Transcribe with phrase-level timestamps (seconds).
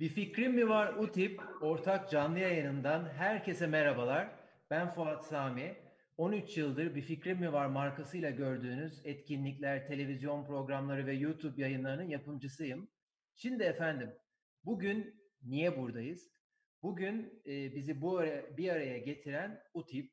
[0.00, 4.30] Bir fikrim mi var UTIP ortak canlı yayınından herkese merhabalar.
[4.70, 5.76] Ben Fuat Sami.
[6.16, 12.88] 13 yıldır Bir Fikrim mi var markasıyla gördüğünüz etkinlikler, televizyon programları ve YouTube yayınlarının yapımcısıyım.
[13.34, 14.10] Şimdi efendim,
[14.64, 16.30] bugün niye buradayız?
[16.82, 20.12] Bugün e, bizi bu araya, bir araya getiren UTIP,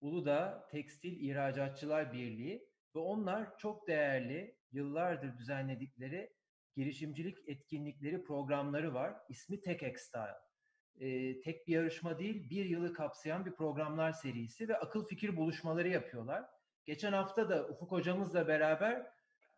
[0.00, 6.37] Uludağ Tekstil İhracatçılar Birliği ve onlar çok değerli, yıllardır düzenledikleri
[6.78, 9.14] girişimcilik etkinlikleri, programları var.
[9.28, 10.34] İsmi Tech Extile.
[11.00, 15.88] Ee, tek bir yarışma değil, bir yılı kapsayan bir programlar serisi ve akıl fikir buluşmaları
[15.88, 16.44] yapıyorlar.
[16.84, 19.06] Geçen hafta da Ufuk hocamızla beraber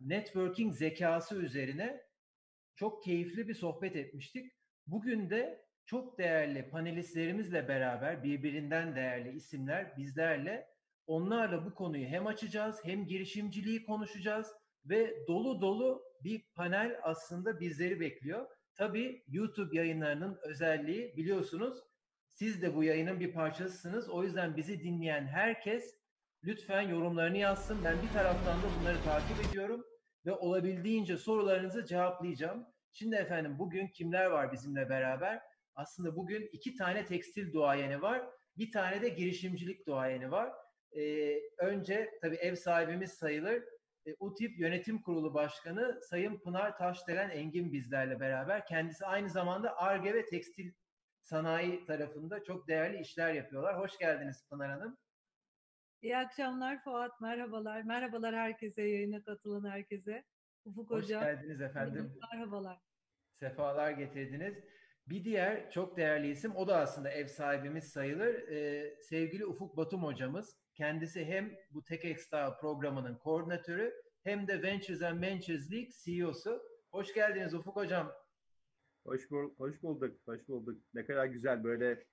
[0.00, 2.00] networking zekası üzerine
[2.74, 4.52] çok keyifli bir sohbet etmiştik.
[4.86, 10.68] Bugün de çok değerli panelistlerimizle beraber birbirinden değerli isimler bizlerle
[11.06, 18.00] onlarla bu konuyu hem açacağız hem girişimciliği konuşacağız ve dolu dolu bir panel aslında bizleri
[18.00, 18.46] bekliyor.
[18.74, 21.78] Tabii YouTube yayınlarının özelliği biliyorsunuz
[22.28, 24.10] siz de bu yayının bir parçasısınız.
[24.10, 26.00] O yüzden bizi dinleyen herkes
[26.44, 27.78] lütfen yorumlarını yazsın.
[27.84, 29.84] Ben bir taraftan da bunları takip ediyorum
[30.26, 32.66] ve olabildiğince sorularınızı cevaplayacağım.
[32.92, 35.40] Şimdi efendim bugün kimler var bizimle beraber?
[35.74, 38.22] Aslında bugün iki tane tekstil duayeni var.
[38.56, 40.52] Bir tane de girişimcilik duayeni var.
[40.92, 43.62] Ee, önce tabii ev sahibimiz sayılır
[44.06, 48.66] e, UTİP Yönetim Kurulu Başkanı Sayın Pınar Taşdelen Engin bizlerle beraber.
[48.66, 50.72] Kendisi aynı zamanda ARGE ve tekstil
[51.22, 53.78] sanayi tarafında çok değerli işler yapıyorlar.
[53.78, 54.98] Hoş geldiniz Pınar Hanım.
[56.02, 57.82] İyi akşamlar Fuat, merhabalar.
[57.82, 60.24] Merhabalar herkese, yayına katılan herkese.
[60.64, 61.18] Ufuk Hoş Hoca.
[61.18, 62.18] Hoş geldiniz efendim.
[62.32, 62.78] Merhabalar.
[63.40, 64.64] Sefalar getirdiniz.
[65.06, 68.48] Bir diğer çok değerli isim, o da aslında ev sahibimiz sayılır.
[68.48, 70.59] Ee, sevgili Ufuk Batum hocamız.
[70.74, 76.62] Kendisi hem bu TechExtra programının koordinatörü hem de Ventures and Ventures League CEO'su.
[76.92, 78.12] Hoş geldiniz Ufuk Hocam.
[79.04, 80.82] Hoş, bul hoş bulduk, hoş bulduk.
[80.94, 82.04] Ne kadar güzel böyle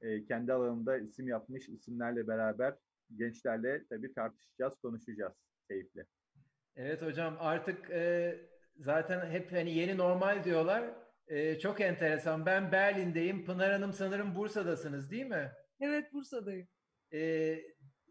[0.00, 2.74] e, kendi alanında isim yapmış isimlerle beraber
[3.16, 5.32] gençlerle tabii tartışacağız, konuşacağız
[5.68, 6.06] keyifle.
[6.76, 8.34] Evet hocam artık e,
[8.76, 10.94] zaten hep hani yeni normal diyorlar.
[11.26, 12.46] E, çok enteresan.
[12.46, 13.44] Ben Berlin'deyim.
[13.44, 15.52] Pınar Hanım sanırım Bursa'dasınız değil mi?
[15.80, 16.68] Evet Bursa'dayım.
[17.12, 17.18] E,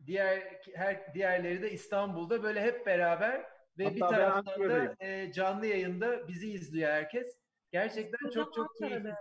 [0.05, 3.45] diğer her diğerleri de İstanbul'da böyle hep beraber
[3.77, 7.37] ve Hatta bir taraftan da e, canlı yayında bizi izliyor herkes.
[7.71, 9.13] Gerçekten çok çok keyifli.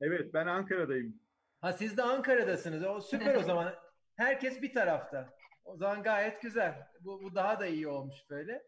[0.00, 1.20] Evet ben Ankara'dayım.
[1.60, 2.84] Ha siz de Ankara'dasınız.
[2.84, 3.74] O süper o zaman.
[4.16, 5.28] Herkes bir tarafta.
[5.64, 6.74] O zaman gayet güzel.
[7.00, 8.62] Bu, bu daha da iyi olmuş böyle.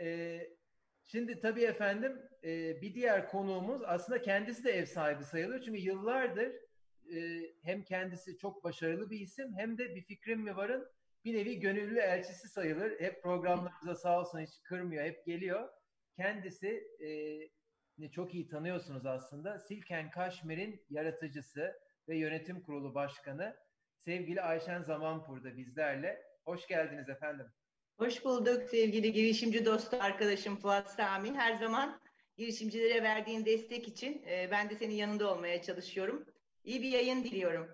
[0.00, 0.40] Ee,
[1.04, 5.62] şimdi tabii efendim e, bir diğer konuğumuz aslında kendisi de ev sahibi sayılır.
[5.62, 6.52] Çünkü yıllardır
[7.14, 10.88] e, hem kendisi çok başarılı bir isim hem de bir fikrim mi varın
[11.24, 13.00] bir nevi gönüllü elçisi sayılır.
[13.00, 15.68] Hep programlarımıza sağ olsun hiç kırmıyor, hep geliyor.
[16.16, 16.84] Kendisi
[18.00, 19.58] e, çok iyi tanıyorsunuz aslında.
[19.58, 23.56] Silken Kaşmir'in yaratıcısı ve yönetim kurulu başkanı
[24.04, 26.22] sevgili Ayşen Zamanpur'da bizlerle.
[26.44, 27.46] Hoş geldiniz efendim.
[27.98, 31.32] Hoş bulduk sevgili girişimci dostu arkadaşım Fuat Sami.
[31.34, 32.00] Her zaman
[32.36, 36.26] girişimcilere verdiğin destek için e, ben de senin yanında olmaya çalışıyorum.
[36.64, 37.68] İyi bir yayın diliyorum.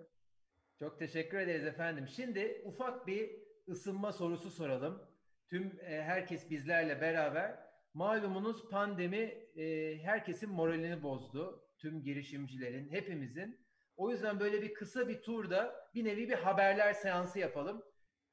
[0.79, 2.09] Çok teşekkür ederiz efendim.
[2.09, 3.31] Şimdi ufak bir
[3.69, 5.03] ısınma sorusu soralım.
[5.51, 7.59] Tüm e, herkes bizlerle beraber.
[7.95, 11.65] Malumunuz pandemi e, herkesin moralini bozdu.
[11.79, 13.61] Tüm girişimcilerin, hepimizin.
[13.97, 17.83] O yüzden böyle bir kısa bir turda bir nevi bir haberler seansı yapalım.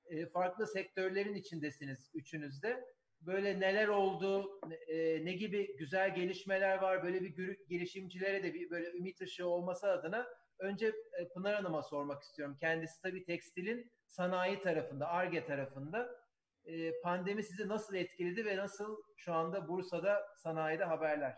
[0.06, 2.86] E, farklı sektörlerin içindesiniz üçünüz de.
[3.22, 8.92] Böyle neler oldu, e, ne gibi güzel gelişmeler var, böyle bir girişimcilere de bir böyle
[8.92, 10.28] ümit ışığı olması adına
[10.60, 10.88] önce
[11.20, 12.58] e, Pınar Hanım'a sormak istiyorum.
[12.60, 16.26] Kendisi tabii tekstilin sanayi tarafında, ARGE tarafında.
[16.66, 21.36] E, pandemi sizi nasıl etkiledi ve nasıl şu anda Bursa'da sanayide haberler?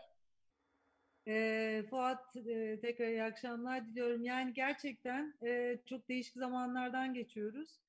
[1.26, 4.24] E, Fuat e, tekrar iyi akşamlar diliyorum.
[4.24, 7.80] Yani gerçekten e, çok değişik zamanlardan geçiyoruz.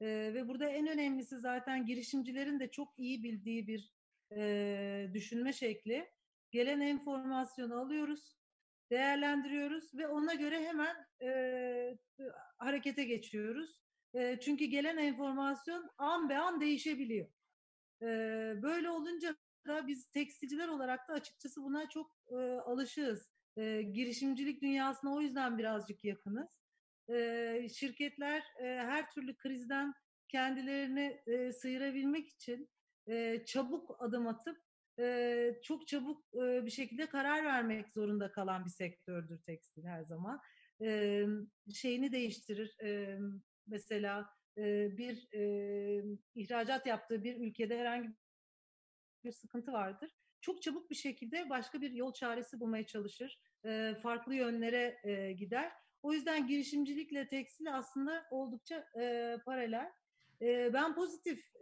[0.00, 3.92] E, ve burada en önemlisi zaten girişimcilerin de çok iyi bildiği bir
[4.36, 6.10] e, düşünme şekli.
[6.50, 8.36] Gelen enformasyonu alıyoruz,
[8.92, 11.98] değerlendiriyoruz ve ona göre hemen e,
[12.58, 13.82] harekete geçiyoruz.
[14.14, 17.28] E, çünkü gelen enformasyon an be an değişebiliyor.
[18.02, 18.06] E,
[18.62, 19.36] böyle olunca
[19.66, 23.32] da biz tekstilciler olarak da açıkçası buna çok e, alışığız.
[23.56, 26.60] E, girişimcilik dünyasına o yüzden birazcık yakınız.
[27.08, 29.94] E, şirketler e, her türlü krizden
[30.28, 32.68] kendilerini e, sıyırabilmek için
[33.06, 34.58] e, çabuk adım atıp
[34.98, 40.40] e, çok çabuk e, bir şekilde karar vermek zorunda kalan bir sektördür tekstil her zaman.
[40.82, 41.24] E,
[41.74, 42.76] şeyini değiştirir.
[42.84, 43.18] E,
[43.66, 44.26] mesela
[44.58, 46.02] e, bir e,
[46.34, 48.08] ihracat yaptığı bir ülkede herhangi
[49.24, 50.10] bir sıkıntı vardır.
[50.40, 53.40] çok çabuk bir şekilde başka bir yol çaresi bulmaya çalışır.
[53.66, 55.72] E, farklı yönlere e, gider.
[56.02, 59.92] O yüzden girişimcilikle tekstil aslında oldukça e, paralel.
[60.44, 61.52] Ben pozitif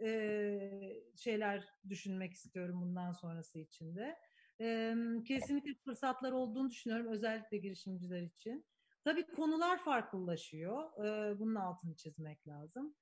[1.17, 4.17] şeyler düşünmek istiyorum bundan sonrası için de.
[4.61, 4.95] E,
[5.27, 8.65] kesinlikle fırsatlar olduğunu düşünüyorum özellikle girişimciler için.
[9.03, 10.91] Tabii konular farklılaşıyor.
[11.39, 12.95] Bunun altını çizmek lazım.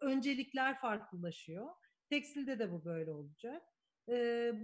[0.00, 1.68] Öncelikler farklılaşıyor.
[2.10, 3.62] Tekstilde de bu böyle olacak.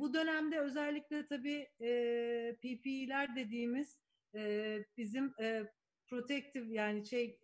[0.00, 4.00] Bu dönemde özellikle tabii e, PPE'ler dediğimiz
[4.96, 5.64] bizim e,
[6.06, 7.40] protective yani şey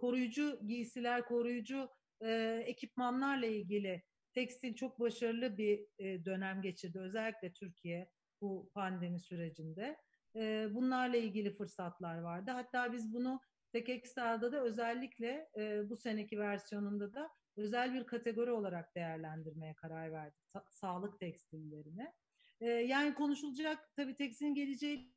[0.00, 1.88] koruyucu giysiler, koruyucu
[2.22, 4.02] e, ekipmanlarla ilgili
[4.32, 6.98] tekstil çok başarılı bir e, dönem geçirdi.
[6.98, 8.10] Özellikle Türkiye
[8.40, 9.96] bu pandemi sürecinde.
[10.36, 12.50] E, bunlarla ilgili fırsatlar vardı.
[12.50, 13.40] Hatta biz bunu
[13.72, 20.40] Tek da özellikle e, bu seneki versiyonunda da özel bir kategori olarak değerlendirmeye karar verdik.
[20.54, 22.12] Sa- sağlık tekstillerini.
[22.60, 25.14] E, yani konuşulacak tabii tekstilin geleceği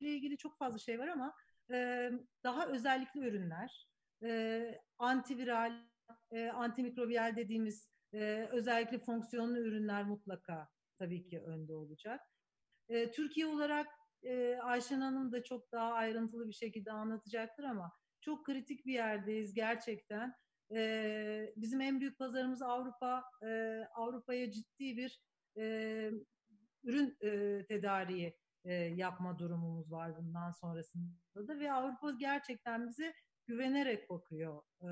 [0.00, 1.34] ile ilgili çok fazla şey var ama
[2.44, 3.88] daha özellikli ürünler,
[4.98, 5.72] antiviral,
[6.52, 7.90] antimikrobiyal dediğimiz
[8.50, 10.68] özellikle fonksiyonlu ürünler mutlaka
[10.98, 12.20] tabii ki önde olacak.
[12.88, 13.86] Türkiye olarak
[14.62, 20.34] Ayşen Hanım da çok daha ayrıntılı bir şekilde anlatacaktır ama çok kritik bir yerdeyiz gerçekten.
[21.56, 23.24] Bizim en büyük pazarımız Avrupa.
[23.94, 25.20] Avrupa'ya ciddi bir
[26.84, 28.36] ürün e, tedariği
[28.66, 33.14] e, yapma durumumuz var bundan sonrasında da ve Avrupa gerçekten bize
[33.46, 34.88] güvenerek bakıyor e,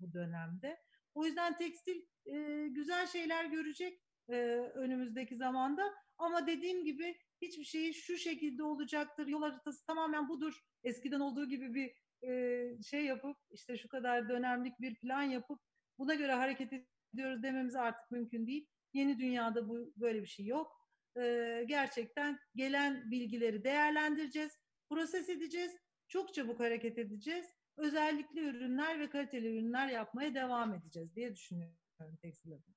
[0.00, 0.78] bu dönemde.
[1.14, 4.34] O yüzden tekstil e, güzel şeyler görecek e,
[4.74, 10.60] önümüzdeki zamanda ama dediğim gibi hiçbir şeyi şu şekilde olacaktır, yol haritası tamamen budur.
[10.84, 11.94] Eskiden olduğu gibi bir
[12.28, 15.60] e, şey yapıp işte şu kadar dönemlik bir plan yapıp
[15.98, 16.72] buna göre hareket
[17.14, 18.66] ediyoruz dememiz artık mümkün değil.
[18.92, 20.81] Yeni dünyada bu böyle bir şey yok.
[21.16, 24.52] E, gerçekten gelen bilgileri değerlendireceğiz,
[24.88, 25.76] proses edeceğiz,
[26.08, 27.46] çok çabuk hareket edeceğiz.
[27.76, 31.76] Özellikle ürünler ve kaliteli ürünler yapmaya devam edeceğiz diye düşünüyorum
[32.22, 32.74] tekstil adına.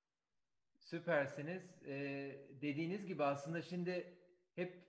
[0.80, 1.64] Süpersiniz.
[1.86, 4.18] Ee, dediğiniz gibi aslında şimdi
[4.56, 4.86] hep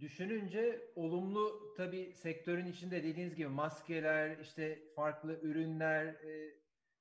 [0.00, 6.54] düşününce olumlu tabii sektörün içinde dediğiniz gibi maskeler, işte farklı ürünler, e,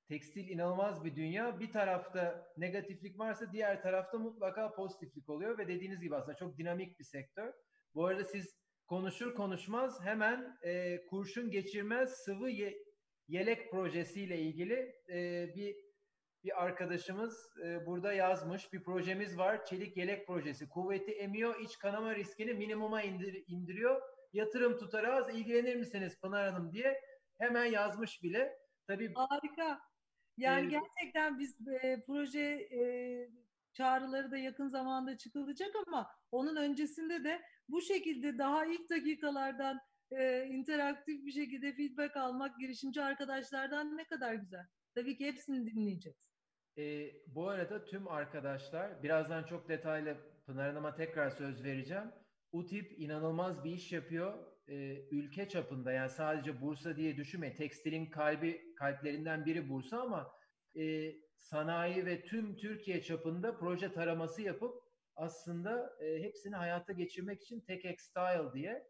[0.08, 1.60] tekstil inanılmaz bir dünya.
[1.60, 7.00] Bir tarafta negatiflik varsa diğer tarafta mutlaka pozitiflik oluyor ve dediğiniz gibi aslında çok dinamik
[7.00, 7.54] bir sektör.
[7.96, 8.58] Bu arada siz
[8.88, 12.78] konuşur konuşmaz hemen e, kurşun geçirmez sıvı ye,
[13.28, 15.88] yelek projesiyle ilgili e, bir
[16.44, 18.74] bir arkadaşımız e, burada yazmış.
[18.74, 19.66] Bir projemiz var.
[19.66, 20.70] Çelik yelek projesi.
[20.70, 24.02] Kuvveti emiyor, iç kanama riskini minimuma indir, indiriyor.
[24.34, 25.36] Yatırım tutarı az.
[25.36, 27.02] İlgilenir misiniz Pınar Hanım diye
[27.40, 28.58] hemen yazmış bile.
[28.88, 29.80] Tabii Harika.
[30.38, 32.40] Yani gerçekten biz e, proje
[32.72, 32.82] e,
[33.74, 39.80] çağrıları da yakın zamanda çıkılacak ama onun öncesinde de bu şekilde daha ilk dakikalardan
[40.12, 44.66] e, interaktif bir şekilde feedback almak girişimci arkadaşlardan ne kadar güzel.
[44.96, 46.30] Tabii ki hepsini dinleyeceğiz.
[46.78, 52.12] E, bu arada tüm arkadaşlar, birazdan çok detaylı Pınar Hanım'a tekrar söz vereceğim.
[52.52, 54.57] UTIP inanılmaz bir iş yapıyor.
[54.68, 54.76] E,
[55.12, 57.56] ülke çapında yani sadece Bursa diye düşünme.
[57.56, 60.32] Tekstilin kalbi, kalplerinden biri Bursa ama
[60.76, 64.84] e, sanayi ve tüm Türkiye çapında proje taraması yapıp
[65.16, 68.88] aslında e, hepsini hayata geçirmek için Tek Style diye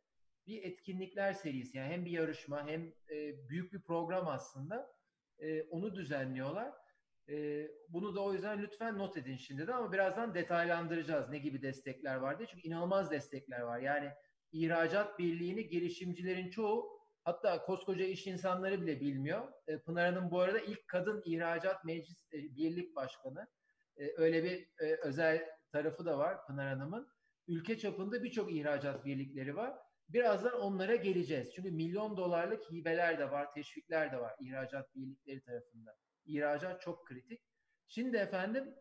[0.47, 1.77] bir etkinlikler serisi.
[1.77, 4.97] Yani hem bir yarışma hem e, büyük bir program aslında.
[5.39, 6.73] E, onu düzenliyorlar.
[7.29, 11.61] E, bunu da o yüzden lütfen not edin şimdi de ama birazdan detaylandıracağız ne gibi
[11.61, 12.47] destekler var diye.
[12.47, 13.79] Çünkü inanılmaz destekler var.
[13.79, 14.11] Yani
[14.51, 19.51] ihracat birliğini girişimcilerin çoğu hatta koskoca iş insanları bile bilmiyor.
[19.67, 23.47] E, Pınar Hanım bu arada ilk kadın ihracat meclis e, birlik başkanı.
[23.97, 27.07] E, öyle bir e, özel tarafı da var Pınar Hanım'ın.
[27.47, 29.73] Ülke çapında birçok ihracat birlikleri var.
[30.09, 31.51] Birazdan onlara geleceğiz.
[31.55, 35.95] Çünkü milyon dolarlık hibeler de var, teşvikler de var ihracat birlikleri tarafından.
[36.25, 37.41] İhracat çok kritik.
[37.87, 38.75] Şimdi efendim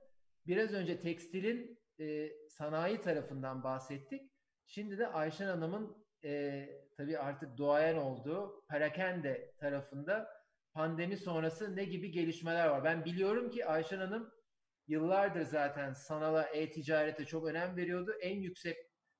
[0.46, 4.35] biraz önce tekstilin e, sanayi tarafından bahsettik.
[4.66, 10.28] Şimdi de Ayşen Hanım'ın e, tabii artık duayen olduğu Perakende tarafında
[10.72, 12.84] pandemi sonrası ne gibi gelişmeler var?
[12.84, 14.32] Ben biliyorum ki Ayşen Hanım
[14.86, 18.14] yıllardır zaten sanala, e-ticarete çok önem veriyordu.
[18.20, 18.76] En yüksek,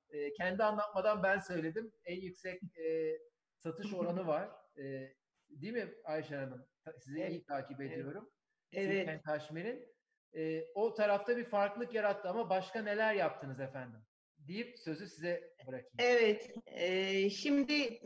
[0.09, 3.17] e, kendi anlatmadan ben söyledim, en yüksek e,
[3.55, 4.49] satış oranı var.
[4.77, 5.13] E,
[5.49, 6.65] değil mi Ayşen Hanım?
[6.99, 7.31] Sizi evet.
[7.31, 8.29] iyi takip ediyorum.
[8.71, 8.91] Evet.
[8.91, 9.97] Silken Kaşmir'in.
[10.35, 14.06] E, o tarafta bir farklılık yarattı ama başka neler yaptınız efendim?
[14.47, 15.95] Deyip sözü size bırakayım.
[15.99, 16.51] Evet.
[16.65, 17.99] E, şimdi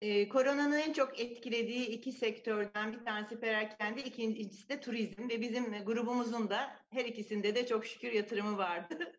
[0.00, 5.84] Ee, koronanın en çok etkilediği iki sektörden bir tanesi perakende, ikincisi de turizm ve bizim
[5.84, 9.12] grubumuzun da her ikisinde de çok şükür yatırımı vardı.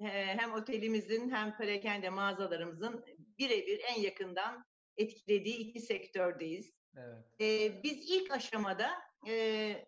[0.00, 0.04] Ee,
[0.38, 3.04] hem otelimizin hem perakende mağazalarımızın
[3.38, 4.64] birebir en yakından
[4.96, 6.72] etkilediği iki sektördeyiz.
[6.96, 7.24] Evet.
[7.40, 8.90] Ee, biz ilk aşamada
[9.28, 9.86] e,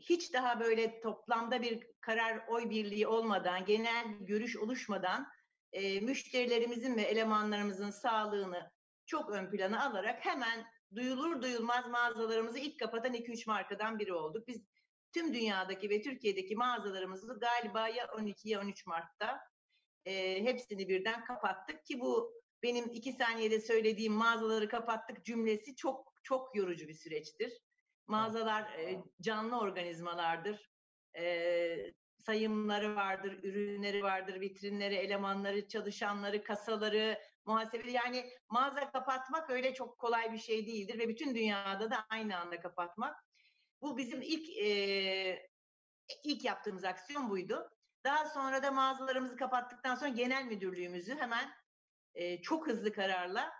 [0.00, 5.26] hiç daha böyle toplamda bir karar oy birliği olmadan, genel görüş oluşmadan
[5.72, 8.70] e, müşterilerimizin ve elemanlarımızın sağlığını
[9.06, 14.48] çok ön plana alarak hemen duyulur duyulmaz mağazalarımızı ilk kapatan 2-3 markadan biri olduk.
[14.48, 14.62] Biz
[15.12, 19.40] tüm dünyadaki ve Türkiye'deki mağazalarımızı galiba ya 12 ya 13 Mart'ta
[20.04, 26.56] e, hepsini birden kapattık ki bu benim iki saniyede söylediğim mağazaları kapattık cümlesi çok çok
[26.56, 27.52] yorucu bir süreçtir.
[28.10, 28.76] Mağazalar
[29.20, 30.70] canlı organizmalardır.
[32.18, 40.32] Sayımları vardır, ürünleri vardır, vitrinleri, elemanları, çalışanları, kasaları, muhasebe yani mağaza kapatmak öyle çok kolay
[40.32, 43.24] bir şey değildir ve bütün dünyada da aynı anda kapatmak.
[43.82, 44.48] Bu bizim ilk
[46.24, 47.70] ilk yaptığımız aksiyon buydu.
[48.04, 51.50] Daha sonra da mağazalarımızı kapattıktan sonra genel müdürlüğümüzü hemen
[52.42, 53.52] çok hızlı kararla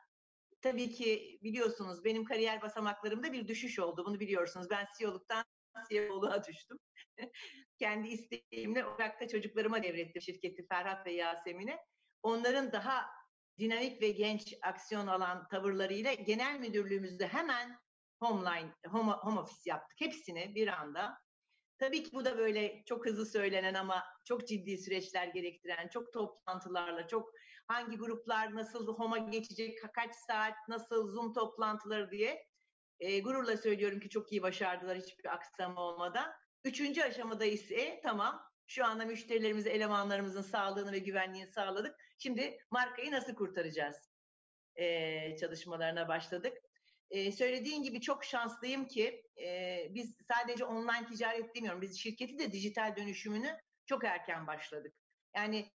[0.62, 4.05] tabii ki biliyorsunuz benim kariyer basamaklarımda bir düşüş oldu.
[4.07, 4.71] Bunu biliyorsunuz.
[4.71, 5.45] Ben CEO'luktan
[5.88, 6.79] CEO'luğa düştüm.
[7.79, 11.79] Kendi isteğimle Ocak'ta çocuklarıma devrettim şirketi Ferhat ve Yasemin'e.
[12.23, 13.07] Onların daha
[13.59, 17.79] dinamik ve genç aksiyon alan tavırlarıyla genel müdürlüğümüzde hemen
[18.23, 20.00] homeline, home, home office yaptık.
[20.00, 21.19] Hepsini bir anda.
[21.79, 27.09] Tabii ki bu da böyle çok hızlı söylenen ama çok ciddi süreçler gerektiren, çok toplantılarla,
[27.09, 27.33] çok
[27.71, 32.47] hangi gruplar nasıl HOM'a geçecek, kaç saat, nasıl Zoom toplantıları diye
[33.00, 36.33] e, gururla söylüyorum ki çok iyi başardılar hiçbir aksama olmadan.
[36.65, 41.97] Üçüncü aşamada ise tamam şu anda müşterilerimize, elemanlarımızın sağlığını ve güvenliğini sağladık.
[42.19, 44.11] Şimdi markayı nasıl kurtaracağız?
[44.77, 46.57] Ee, çalışmalarına başladık.
[47.11, 51.83] Ee, söylediğin gibi çok şanslıyım ki e, biz sadece online ticaret demiyorum.
[51.83, 54.95] Biz şirketi de dijital dönüşümünü çok erken başladık.
[55.37, 55.71] Yani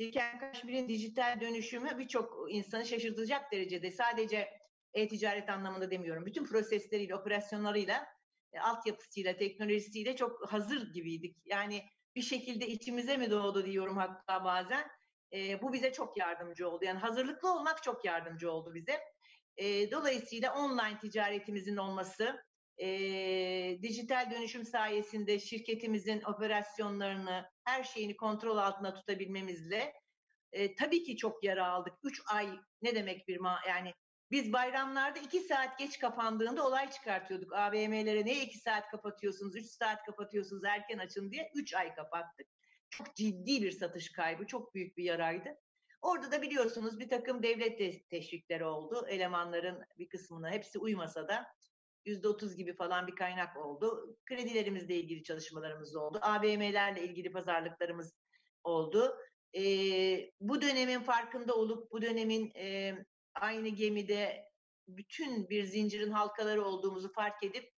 [0.00, 4.48] Silken Kaşmir'in dijital dönüşümü birçok insanı şaşırtacak derecede sadece
[4.94, 6.26] e-ticaret anlamında demiyorum.
[6.26, 8.06] Bütün prosesleriyle, operasyonlarıyla,
[8.52, 11.36] e, altyapısıyla, teknolojisiyle çok hazır gibiydik.
[11.44, 11.82] Yani
[12.14, 14.88] bir şekilde içimize mi doğdu diyorum hatta bazen.
[15.32, 16.84] E, bu bize çok yardımcı oldu.
[16.84, 19.00] Yani hazırlıklı olmak çok yardımcı oldu bize.
[19.56, 22.44] E, dolayısıyla online ticaretimizin olması,
[22.78, 22.88] e,
[23.82, 29.92] dijital dönüşüm sayesinde şirketimizin operasyonlarını, her şeyini kontrol altında tutabilmemizle
[30.52, 31.94] e, tabii ki çok yara aldık.
[32.02, 32.48] Üç ay
[32.82, 33.94] ne demek bir ma yani
[34.30, 37.52] biz bayramlarda iki saat geç kapandığında olay çıkartıyorduk.
[37.52, 42.46] AVM'lere ne iki saat kapatıyorsunuz, üç saat kapatıyorsunuz erken açın diye üç ay kapattık.
[42.90, 45.58] Çok ciddi bir satış kaybı, çok büyük bir yaraydı.
[46.02, 47.78] Orada da biliyorsunuz bir takım devlet
[48.10, 49.06] teşvikleri oldu.
[49.08, 51.46] Elemanların bir kısmına hepsi uymasa da
[52.04, 54.16] yüzde otuz gibi falan bir kaynak oldu.
[54.24, 56.18] Kredilerimizle ilgili çalışmalarımız oldu.
[56.22, 58.14] AVM'lerle ilgili pazarlıklarımız
[58.64, 59.16] oldu.
[59.56, 62.94] Ee, bu dönemin farkında olup bu dönemin e,
[63.34, 64.48] aynı gemide
[64.88, 67.72] bütün bir zincirin halkaları olduğumuzu fark edip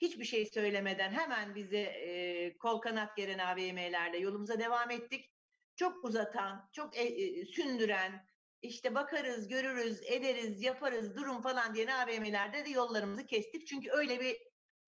[0.00, 5.32] hiçbir şey söylemeden hemen bize e, kol kanat geren AVM'lerle yolumuza devam ettik.
[5.76, 8.26] Çok uzatan, çok e, e, sündüren,
[8.62, 13.66] işte bakarız, görürüz, ederiz, yaparız, durum falan diye AVM'lerde de yollarımızı kestik.
[13.66, 14.36] Çünkü öyle bir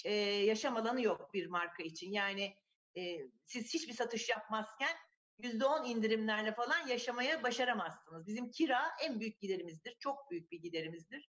[0.04, 2.12] e, yaşam alanı yok bir marka için.
[2.12, 2.56] Yani
[2.96, 4.96] e, siz hiçbir satış yapmazken
[5.38, 8.26] %10 indirimlerle falan yaşamaya başaramazsınız.
[8.26, 9.96] Bizim kira en büyük giderimizdir.
[9.98, 11.30] Çok büyük bir giderimizdir.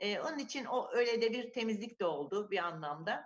[0.00, 3.24] Ee, onun için o öyle de bir temizlik de oldu bir anlamda.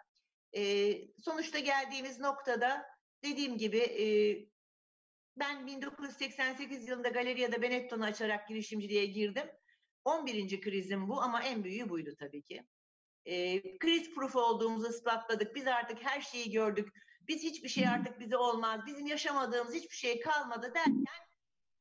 [0.57, 2.87] Ee, sonuçta geldiğimiz noktada
[3.25, 4.05] dediğim gibi e,
[5.41, 9.47] ben 1988 yılında Galeriya'da Benetton'u açarak girişimciliğe girdim.
[10.05, 10.61] 11.
[10.61, 12.65] krizim bu ama en büyüğü buydu tabii ki.
[13.25, 15.55] E, kriz proof olduğumuzu ispatladık.
[15.55, 16.89] Biz artık her şeyi gördük.
[17.29, 18.81] Biz hiçbir şey artık bize olmaz.
[18.87, 21.05] Bizim yaşamadığımız hiçbir şey kalmadı derken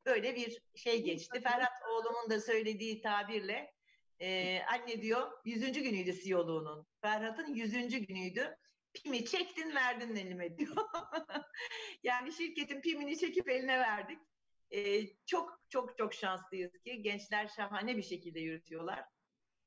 [0.06, 1.40] böyle bir şey geçti.
[1.40, 3.72] Ferhat oğlumun da söylediği tabirle
[4.20, 6.86] e, anne diyor yüzüncü günüydü CEO'luğunun.
[7.02, 8.56] Ferhat'ın yüzüncü günüydü.
[8.94, 10.76] Pimi çektin verdin elime diyor.
[12.02, 14.18] yani şirketin pimini çekip eline verdik.
[14.70, 19.04] E, çok çok çok şanslıyız ki gençler şahane bir şekilde yürütüyorlar.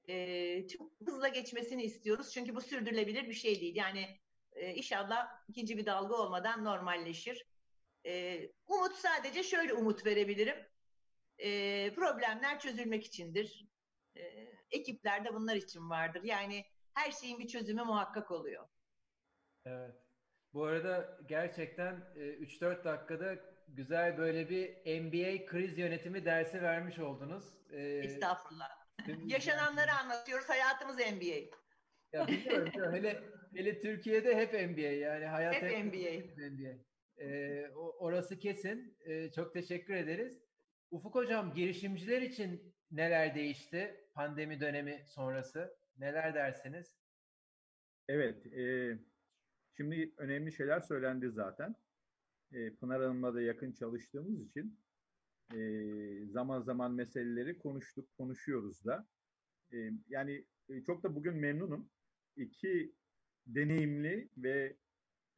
[0.08, 3.76] E, çok hızla geçmesini istiyoruz çünkü bu sürdürülebilir bir şey değil.
[3.76, 4.20] Yani
[4.54, 7.46] e, inşallah ikinci bir dalga olmadan normalleşir.
[8.06, 10.68] E, umut sadece şöyle umut verebilirim.
[11.38, 13.66] E, problemler çözülmek içindir.
[14.18, 14.22] E,
[14.72, 16.24] ekipler de bunlar için vardır.
[16.24, 18.68] Yani her şeyin bir çözümü muhakkak oluyor.
[19.66, 19.96] Evet.
[20.54, 23.36] Bu arada gerçekten 3-4 dakikada
[23.68, 24.70] güzel böyle bir
[25.02, 27.44] MBA kriz yönetimi dersi vermiş oldunuz.
[27.74, 28.70] Estağfurullah.
[29.26, 30.50] Yaşananları anlatıyoruz.
[30.50, 31.58] Hayatımız NBA.
[32.14, 32.94] Ya biliyorum, biliyorum.
[32.94, 33.24] Hele,
[33.56, 35.98] hele Türkiye'de hep NBA yani hayat Hep hep, NBA.
[35.98, 36.74] hep NBA.
[37.24, 38.98] Ee, orası kesin.
[39.06, 40.44] Ee, çok teşekkür ederiz.
[40.92, 45.78] Ufuk Hocam girişimciler için neler değişti pandemi dönemi sonrası?
[45.98, 46.98] Neler dersiniz?
[48.08, 48.98] Evet, e,
[49.78, 51.76] şimdi önemli şeyler söylendi zaten.
[52.52, 54.80] E, Pınar Hanım'la da yakın çalıştığımız için
[55.54, 59.08] e, zaman zaman meseleleri konuştuk, konuşuyoruz da.
[59.74, 61.90] E, yani e, çok da bugün memnunum.
[62.36, 62.94] İki
[63.48, 64.78] deneyimli ve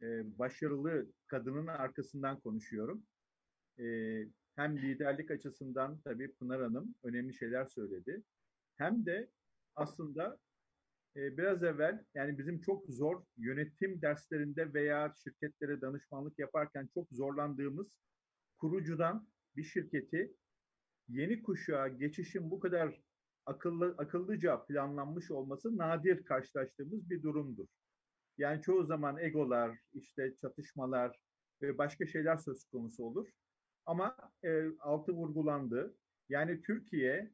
[0.02, 3.04] e, başarılı kadının arkasından konuşuyorum.
[3.80, 3.86] E,
[4.56, 8.24] hem liderlik açısından tabii Pınar Hanım önemli şeyler söyledi.
[8.76, 9.30] Hem de
[9.76, 10.40] aslında
[11.16, 18.00] e, biraz evvel yani bizim çok zor yönetim derslerinde veya şirketlere danışmanlık yaparken çok zorlandığımız
[18.58, 20.34] kurucudan bir şirketi
[21.08, 23.02] yeni kuşağa geçişin bu kadar
[23.46, 27.68] akıllı akıllıca planlanmış olması nadir karşılaştığımız bir durumdur.
[28.38, 31.20] Yani çoğu zaman egolar, işte çatışmalar
[31.62, 33.30] ve başka şeyler söz konusu olur.
[33.86, 35.98] Ama e, altı vurgulandı.
[36.30, 37.32] Yani Türkiye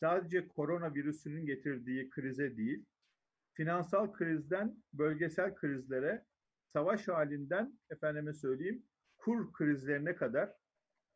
[0.00, 2.84] sadece koronavirüsünün getirdiği krize değil,
[3.52, 6.24] finansal krizden bölgesel krizlere,
[6.72, 8.82] savaş halinden efendime söyleyeyim
[9.18, 10.52] kur krizlerine kadar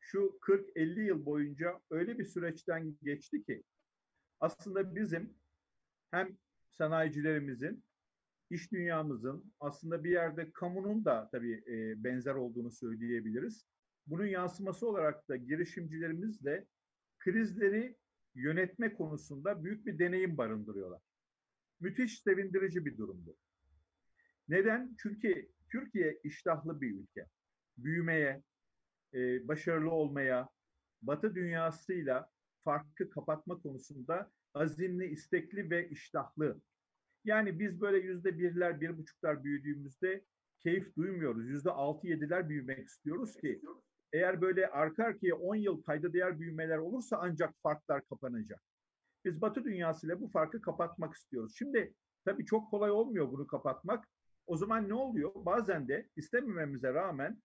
[0.00, 3.62] şu 40-50 yıl boyunca öyle bir süreçten geçti ki
[4.40, 5.34] aslında bizim
[6.10, 6.36] hem
[6.70, 7.84] sanayicilerimizin,
[8.50, 13.66] iş dünyamızın aslında bir yerde kamunun da tabii e, benzer olduğunu söyleyebiliriz.
[14.06, 16.66] Bunun yansıması olarak da girişimcilerimiz de
[17.18, 17.96] krizleri
[18.34, 21.00] yönetme konusunda büyük bir deneyim barındırıyorlar.
[21.80, 23.36] Müthiş sevindirici bir durumdu.
[24.48, 24.96] Neden?
[25.02, 27.26] Çünkü Türkiye iştahlı bir ülke.
[27.76, 28.42] Büyümeye,
[29.14, 30.48] e, başarılı olmaya,
[31.02, 32.30] Batı dünyasıyla
[32.64, 36.60] farkı kapatma konusunda azimli, istekli ve iştahlı.
[37.24, 40.24] Yani biz böyle yüzde birler, bir buçuklar büyüdüğümüzde
[40.60, 41.48] keyif duymuyoruz.
[41.48, 43.60] Yüzde altı, yediler büyümek istiyoruz ki
[44.14, 48.62] eğer böyle arka arkaya 10 yıl kayda değer büyümeler olursa ancak farklar kapanacak.
[49.24, 51.54] Biz Batı dünyasıyla bu farkı kapatmak istiyoruz.
[51.58, 54.08] Şimdi tabii çok kolay olmuyor bunu kapatmak.
[54.46, 55.32] O zaman ne oluyor?
[55.34, 57.42] Bazen de istemememize rağmen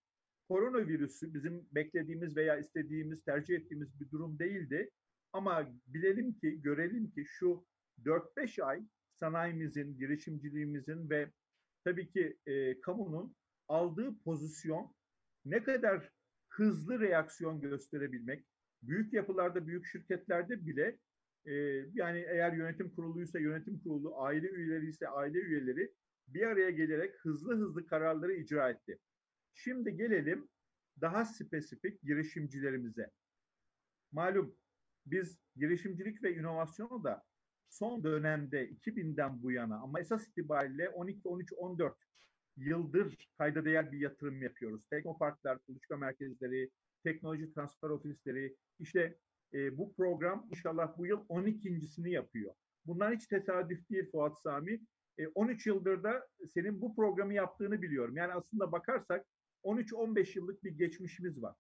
[0.48, 4.90] koronavirüsü bizim beklediğimiz veya istediğimiz, tercih ettiğimiz bir durum değildi.
[5.34, 7.66] Ama bilelim ki, görelim ki şu
[8.06, 11.32] 4-5 ay sanayimizin, girişimciliğimizin ve
[11.84, 13.36] tabii ki e, kamunun
[13.68, 14.96] aldığı pozisyon
[15.46, 16.12] ne kadar
[16.60, 18.46] hızlı reaksiyon gösterebilmek,
[18.82, 21.00] büyük yapılarda, büyük şirketlerde bile
[21.46, 21.54] e,
[21.94, 25.94] yani eğer yönetim kuruluysa yönetim kurulu, aile üyeleri ise aile üyeleri
[26.28, 29.00] bir araya gelerek hızlı hızlı kararları icra etti.
[29.54, 30.50] Şimdi gelelim
[31.02, 33.12] daha spesifik girişimcilerimize.
[34.12, 34.56] Malum
[35.06, 37.24] biz girişimcilik ve inovasyonu da
[37.70, 41.98] son dönemde 2000'den bu yana ama esas itibariyle 12, 13, 14
[42.60, 44.82] yıldır kayda değer bir yatırım yapıyoruz.
[44.90, 46.70] Teknoparklar, kuluçka merkezleri,
[47.04, 48.56] teknoloji transfer ofisleri.
[48.80, 49.18] İşte
[49.54, 52.54] e, bu program inşallah bu yıl 12.sini yapıyor.
[52.86, 54.82] Bunlar hiç tesadüf değil Fuat Sami.
[55.18, 58.18] E, 13 yıldır da senin bu programı yaptığını biliyorum.
[58.18, 59.26] Yani aslında bakarsak
[59.64, 61.56] 13-15 yıllık bir geçmişimiz var.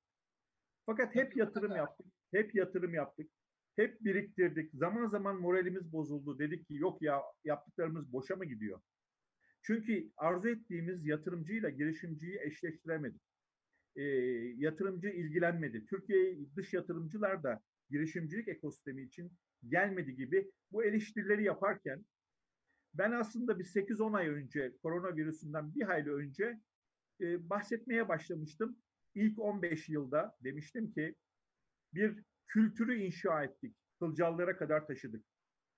[0.85, 2.07] Fakat hep yatırım yaptık.
[2.31, 3.31] Hep yatırım yaptık.
[3.75, 4.73] Hep biriktirdik.
[4.73, 6.39] Zaman zaman moralimiz bozuldu.
[6.39, 8.81] Dedik ki yok ya yaptıklarımız boşa mı gidiyor?
[9.62, 13.22] Çünkü arzu ettiğimiz yatırımcıyla girişimciyi eşleştiremedik.
[13.95, 14.04] E,
[14.58, 15.86] yatırımcı ilgilenmedi.
[15.86, 19.32] Türkiye dış yatırımcılar da girişimcilik ekosistemi için
[19.67, 22.06] gelmedi gibi bu eleştirileri yaparken
[22.93, 26.60] ben aslında bir 8-10 ay önce koronavirüsünden bir hayli önce
[27.22, 28.78] e, bahsetmeye başlamıştım.
[29.15, 31.15] İlk 15 yılda demiştim ki
[31.93, 33.76] bir kültürü inşa ettik.
[34.00, 35.26] Kılcallara kadar taşıdık.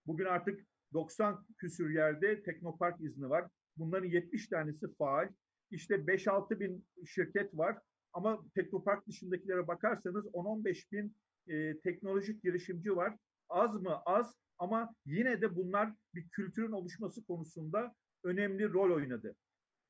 [0.05, 3.49] Bugün artık 90 küsür yerde teknopark izni var.
[3.77, 5.29] Bunların 70 tanesi faal.
[5.71, 7.77] İşte 5-6 bin şirket var.
[8.13, 11.15] Ama teknopark dışındakilere bakarsanız 10-15 bin
[11.47, 13.17] e, teknolojik girişimci var.
[13.49, 14.01] Az mı?
[14.05, 19.35] Az ama yine de bunlar bir kültürün oluşması konusunda önemli rol oynadı.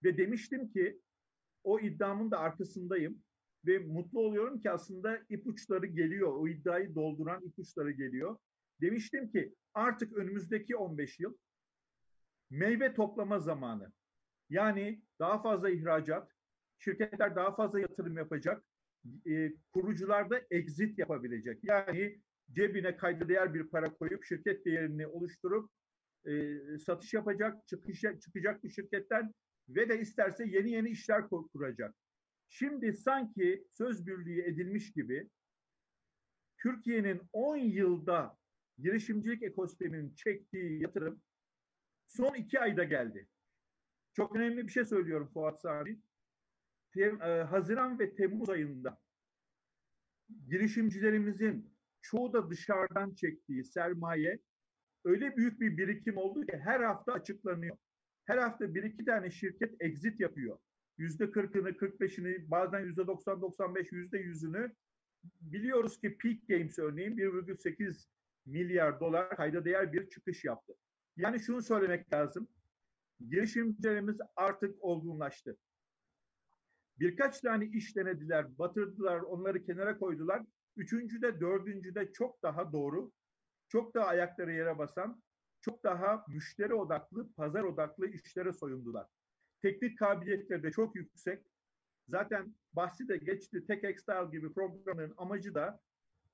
[0.03, 0.99] Ve demiştim ki
[1.63, 3.23] o iddiamın da arkasındayım
[3.65, 6.33] ve mutlu oluyorum ki aslında ipuçları geliyor.
[6.33, 8.37] O iddiayı dolduran ipuçları geliyor.
[8.81, 11.37] Demiştim ki artık önümüzdeki 15 yıl
[12.51, 13.91] meyve toplama zamanı.
[14.49, 16.31] Yani daha fazla ihracat,
[16.77, 18.63] şirketler daha fazla yatırım yapacak,
[19.25, 21.59] e, kurucular da exit yapabilecek.
[21.63, 25.71] Yani cebine kayda değer bir para koyup şirket değerini oluşturup
[26.25, 29.33] e, satış yapacak, çıkış, çıkacak bu şirketten
[29.69, 31.95] ve de isterse yeni yeni işler kuracak.
[32.49, 35.29] Şimdi sanki söz birliği edilmiş gibi
[36.57, 38.37] Türkiye'nin 10 yılda
[38.77, 41.21] girişimcilik ekosisteminin çektiği yatırım
[42.15, 43.28] son iki ayda geldi.
[44.13, 46.02] Çok önemli bir şey söylüyorum Fuat Sami.
[46.93, 49.02] Tem, e, Haziran ve Temmuz ayında
[50.47, 54.39] girişimcilerimizin çoğu da dışarıdan çektiği sermaye
[55.06, 57.78] öyle büyük bir birikim oldu ki her hafta açıklanıyor.
[58.26, 60.60] Her hafta bir iki tane şirket exit yapıyor.
[60.97, 64.71] Yüzde kırkını, kırk beşini, bazen yüzde doksan, doksan beş, yüzde yüzünü
[65.41, 68.06] biliyoruz ki Peak Games örneğin 1,8
[68.45, 70.74] milyar dolar kayda değer bir çıkış yaptı.
[71.17, 72.47] Yani şunu söylemek lazım.
[73.30, 75.58] Girişimcilerimiz artık olgunlaştı.
[77.00, 80.45] Birkaç tane iş denediler, batırdılar, onları kenara koydular.
[80.76, 83.12] Üçüncüde, dördüncüde çok daha doğru,
[83.67, 85.24] çok daha ayakları yere basan,
[85.62, 89.08] çok daha müşteri odaklı, pazar odaklı işlere soyundular.
[89.62, 91.45] Teknik kabiliyetleri de çok yüksek.
[92.08, 93.65] Zaten bahsi de geçti.
[93.67, 95.80] Tek Extile gibi programların amacı da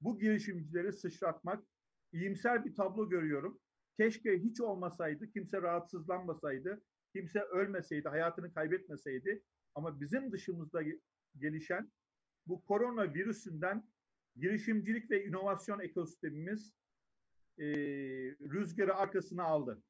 [0.01, 1.63] bu girişimcileri sıçratmak.
[2.11, 3.59] İyimser bir tablo görüyorum.
[3.97, 6.81] Keşke hiç olmasaydı, kimse rahatsızlanmasaydı,
[7.13, 9.43] kimse ölmeseydi, hayatını kaybetmeseydi.
[9.75, 10.81] Ama bizim dışımızda
[11.37, 11.91] gelişen
[12.45, 13.89] bu korona virüsünden
[14.35, 16.73] girişimcilik ve inovasyon ekosistemimiz
[17.57, 17.65] e,
[18.41, 19.83] rüzgarı arkasına aldı.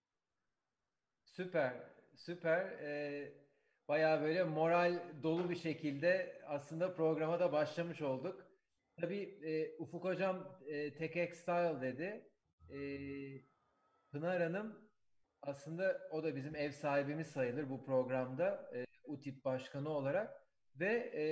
[1.26, 1.74] Süper,
[2.16, 2.66] süper.
[2.66, 3.34] Ee,
[3.88, 8.48] bayağı böyle moral dolu bir şekilde aslında programa da başlamış olduk.
[8.96, 12.30] Tabii e, Ufuk Hocam e, Tek Style dedi.
[12.70, 12.80] E,
[14.12, 14.90] Pınar Hanım
[15.42, 18.70] aslında o da bizim ev sahibimiz sayılır bu programda.
[18.74, 20.42] E, UTIP Başkanı olarak
[20.80, 21.24] ve e,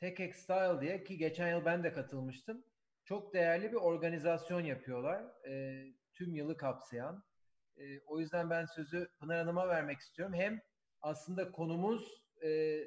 [0.00, 2.64] Tek Style diye ki geçen yıl ben de katılmıştım.
[3.04, 5.24] Çok değerli bir organizasyon yapıyorlar.
[5.48, 7.24] E, tüm yılı kapsayan.
[7.76, 10.34] E, o yüzden ben sözü Pınar Hanım'a vermek istiyorum.
[10.34, 10.60] Hem
[11.00, 12.80] aslında konumuz e,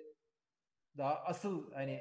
[0.97, 1.93] daha asıl hani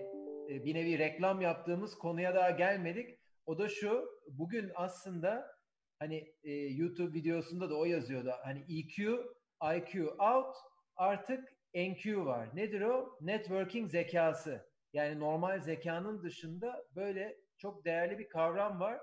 [0.51, 3.19] e, bir nevi reklam yaptığımız konuya daha gelmedik.
[3.47, 5.60] O da şu, bugün aslında
[6.01, 8.31] hani e, YouTube videosunda da o yazıyordu.
[8.43, 9.25] Hani EQ,
[9.77, 10.57] IQ out,
[10.97, 12.57] artık NQ var.
[12.57, 13.19] Nedir o?
[13.21, 14.71] Networking zekası.
[14.93, 19.01] Yani normal zekanın dışında böyle çok değerli bir kavram var.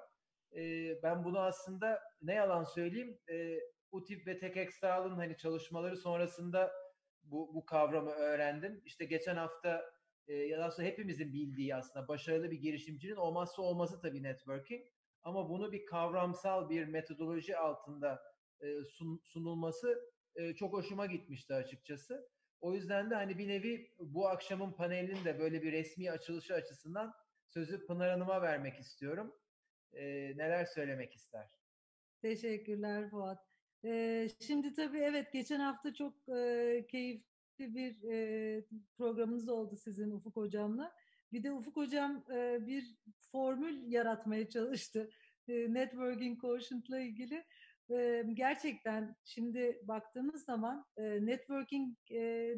[0.56, 0.62] E,
[1.04, 3.60] ben bunu aslında ne yalan söyleyeyim e,
[3.92, 6.72] UTIP ve TechExtral'ın hani çalışmaları sonrasında
[7.24, 8.82] bu, bu kavramı öğrendim.
[8.86, 9.86] İşte geçen hafta
[10.28, 14.86] e, ya da hepimizin bildiği aslında başarılı bir girişimcinin olmazsa olmazı tabii networking.
[15.28, 18.22] Ama bunu bir kavramsal bir metodoloji altında
[18.62, 22.30] e, sun, sunulması e, çok hoşuma gitmişti açıkçası.
[22.62, 27.14] O yüzden de hani bir nevi bu akşamın panelinin de böyle bir resmi açılışı açısından
[27.48, 29.36] sözü Pınar Hanım'a vermek istiyorum.
[29.94, 30.04] E,
[30.38, 31.48] neler söylemek ister?
[32.22, 33.40] Teşekkürler Fuat.
[33.86, 38.64] Ee, şimdi tabii evet geçen hafta çok e, keyifli bir e,
[38.98, 40.94] programınız oldu sizin Ufuk Hocam'la.
[41.32, 42.96] Bir de Ufuk Hocam e, bir
[43.32, 45.10] formül yaratmaya çalıştı.
[45.48, 47.44] E, networking Quotient'la ilgili.
[47.92, 52.56] E, gerçekten şimdi baktığımız zaman e, networking e,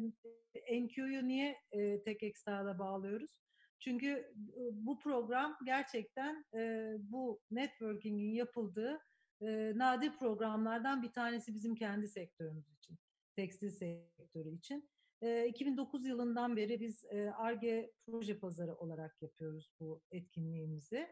[0.72, 3.40] NQ'yu niye e, tek ekstrada bağlıyoruz?
[3.80, 9.00] Çünkü e, bu program gerçekten e, bu networking'in yapıldığı
[9.42, 12.98] e, nadir programlardan bir tanesi bizim kendi sektörümüz için,
[13.36, 14.90] tekstil sektörü için.
[15.22, 17.04] E, 2009 yılından beri biz
[17.36, 21.08] ARGE proje pazarı olarak yapıyoruz bu etkinliğimizi.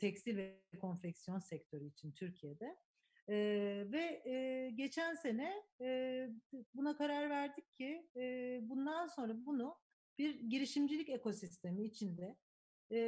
[0.00, 2.76] Tekstil ve konfeksiyon sektörü için Türkiye'de.
[3.92, 4.22] Ve
[4.74, 5.62] geçen sene
[6.74, 8.10] buna karar verdik ki
[8.62, 9.78] bundan sonra bunu
[10.18, 12.36] bir girişimcilik ekosistemi içinde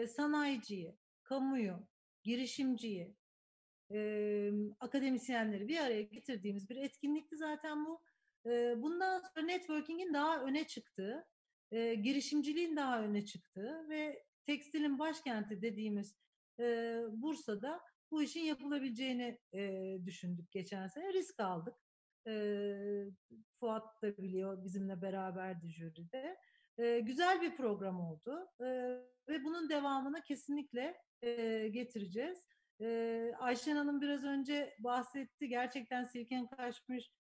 [0.07, 1.87] sanayiciyi, kamuyu,
[2.23, 3.17] girişimciyi,
[4.81, 8.03] akademisyenleri bir araya getirdiğimiz bir etkinlikti zaten bu.
[8.77, 11.27] Bundan sonra networking'in daha öne çıktığı,
[11.71, 16.17] e, girişimciliğin daha öne çıktığı ve tekstilin başkenti dediğimiz
[17.11, 19.39] Bursa'da bu işin yapılabileceğini
[20.07, 21.13] düşündük geçen sene.
[21.13, 21.75] Risk aldık.
[23.61, 26.37] Fuat da biliyor bizimle beraberdi jüride.
[27.03, 28.49] Güzel bir program oldu
[29.29, 31.03] ve bunun devamını kesinlikle
[31.71, 32.39] getireceğiz.
[33.39, 35.49] Ayşen Hanım biraz önce bahsetti.
[35.49, 37.13] Gerçekten Silken Kaşmir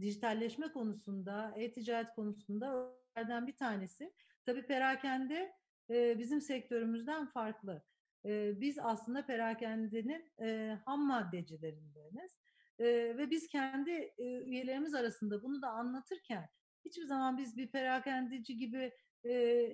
[0.00, 4.12] dijitalleşme konusunda, e-ticaret konusunda örneğlerden bir tanesi.
[4.46, 5.52] Tabii perakende
[5.90, 7.82] e, bizim sektörümüzden farklı.
[8.24, 12.38] E, biz aslında perakendenin e, ham maddecilerindeniz.
[12.78, 12.84] E,
[13.18, 16.48] ve biz kendi e, üyelerimiz arasında bunu da anlatırken
[16.84, 18.92] hiçbir zaman biz bir perakendeci gibi
[19.24, 19.32] e,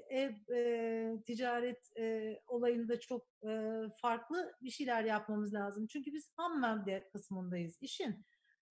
[0.08, 5.86] ev e, ticaret e, olayında çok e, farklı bir şeyler yapmamız lazım.
[5.86, 8.24] Çünkü biz ham madde kısmındayız işin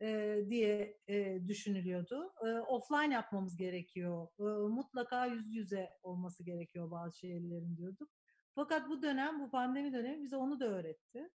[0.03, 2.33] e, diye e, düşünülüyordu.
[2.45, 4.27] E, offline yapmamız gerekiyor.
[4.69, 8.09] Mutlaka yüz yüze olması gerekiyor bazı şeylerin diyorduk.
[8.55, 11.29] Fakat bu dönem, bu pandemi dönemi bize onu da öğretti.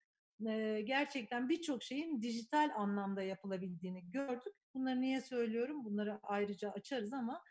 [0.85, 4.55] Gerçekten birçok şeyin dijital anlamda yapılabildiğini gördük.
[4.75, 5.85] Bunları niye söylüyorum?
[5.85, 7.43] Bunları ayrıca açarız ama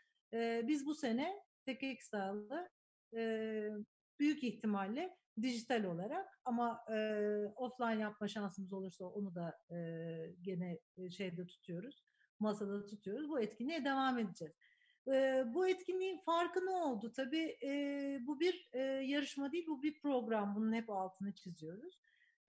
[0.62, 2.68] biz bu sene Tek Style'ı
[3.16, 3.68] e,
[4.20, 6.96] büyük ihtimalle dijital olarak ama e,
[7.56, 9.76] offline yapma şansımız olursa onu da e,
[10.42, 10.78] gene
[11.10, 12.04] şeyde tutuyoruz,
[12.40, 13.28] masada tutuyoruz.
[13.28, 14.54] Bu etkinliğe devam edeceğiz.
[15.08, 17.12] E, bu etkinliğin farkı ne oldu?
[17.16, 20.54] Tabii e, bu bir e, yarışma değil, bu bir program.
[20.54, 22.00] Bunun hep altını çiziyoruz.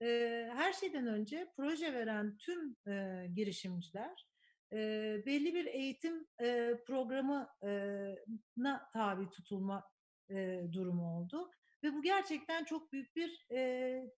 [0.02, 0.06] E,
[0.54, 4.26] her şeyden önce proje veren tüm e, girişimciler
[4.72, 4.78] e,
[5.26, 9.84] belli bir eğitim e, programına tabi tutulma
[10.30, 11.50] e, durumu oldu.
[11.82, 14.10] Ve bu gerçekten çok büyük bir e,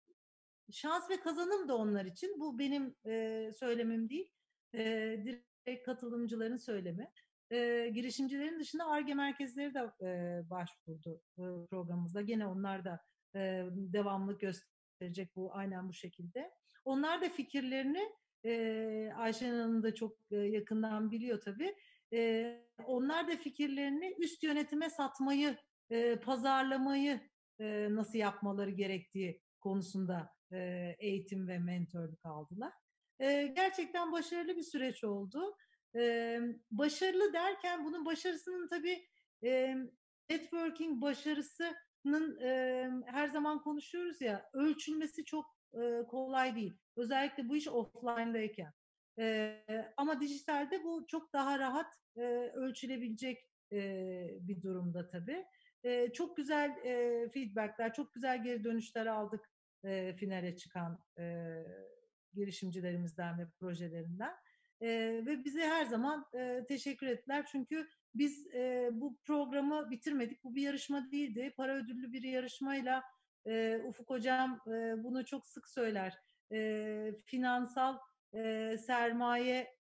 [0.72, 2.40] şans ve kazanım da onlar için.
[2.40, 4.30] Bu benim e, söylemim değil,
[4.74, 4.84] e,
[5.24, 7.10] direkt katılımcıların söylemi.
[7.50, 12.22] E, girişimcilerin dışında ARGE merkezleri de e, başvurdu e, programımızda.
[12.22, 13.00] Gene onlar da
[13.34, 16.50] e, devamlı gösterecek bu aynen bu şekilde.
[16.84, 18.12] Onlar da fikirlerini
[18.44, 21.74] e, Ayşen Hanım da çok e, yakından biliyor tabii.
[22.12, 25.56] E, onlar da fikirlerini üst yönetime satmayı,
[25.90, 27.20] e, pazarlamayı
[27.60, 32.72] e, nasıl yapmaları gerektiği konusunda e, eğitim ve mentorluk aldılar.
[33.20, 35.56] E, gerçekten başarılı bir süreç oldu.
[35.96, 36.38] E,
[36.70, 39.08] başarılı derken bunun başarısının tabii
[39.44, 39.76] e,
[40.30, 46.78] networking başarısının e, her zaman konuşuyoruz ya ölçülmesi çok e, kolay değil.
[46.96, 48.72] Özellikle bu iş offline'dayken.
[49.18, 49.64] E,
[49.96, 52.22] ama dijitalde bu çok daha rahat e,
[52.54, 53.38] ölçülebilecek
[53.72, 53.80] e,
[54.40, 55.44] bir durumda tabii.
[56.12, 59.50] Çok güzel e, feedbackler, çok güzel geri dönüşler aldık
[60.16, 60.98] finale çıkan
[62.34, 64.34] girişimcilerimizden ve projelerinden.
[65.26, 66.26] Ve bize her zaman
[66.68, 67.46] teşekkür ettiler.
[67.52, 68.46] Çünkü biz
[68.92, 70.44] bu programı bitirmedik.
[70.44, 71.54] Bu bir yarışma değildi.
[71.56, 73.02] Para ödüllü bir yarışmayla
[73.46, 74.60] e, Ufuk Hocam
[74.96, 76.18] bunu çok sık söyler.
[77.26, 77.98] Finansal
[78.78, 79.76] sermaye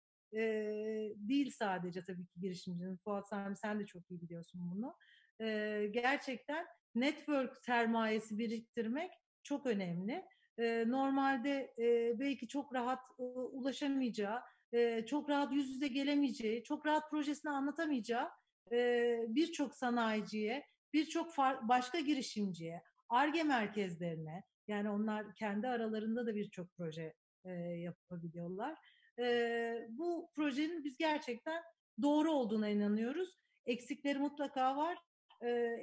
[1.15, 2.98] değil sadece tabii ki girişimcinin.
[2.98, 4.98] Fuat Sami sen de çok iyi biliyorsun bunu.
[5.41, 9.12] E, gerçekten network sermayesi biriktirmek
[9.43, 10.26] çok önemli.
[10.58, 14.41] E, normalde e, belki çok rahat e, ulaşamayacağı,
[14.74, 18.30] e, çok rahat yüz yüze gelemeyeceği, çok rahat projesini anlatamayacağı
[18.71, 27.13] e, birçok sanayiciye, birçok başka girişimciye, ARGE merkezlerine, yani onlar kendi aralarında da birçok proje
[27.45, 28.78] e, yapabiliyorlar.
[29.19, 31.63] E, bu projenin biz gerçekten
[32.02, 33.30] doğru olduğuna inanıyoruz.
[33.65, 34.98] Eksikleri mutlaka var.
[35.43, 35.76] E,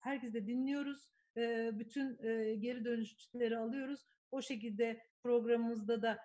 [0.00, 1.08] herkes de dinliyoruz.
[1.72, 2.18] Bütün
[2.60, 4.06] geri dönüşleri alıyoruz.
[4.30, 6.18] O şekilde programımızda da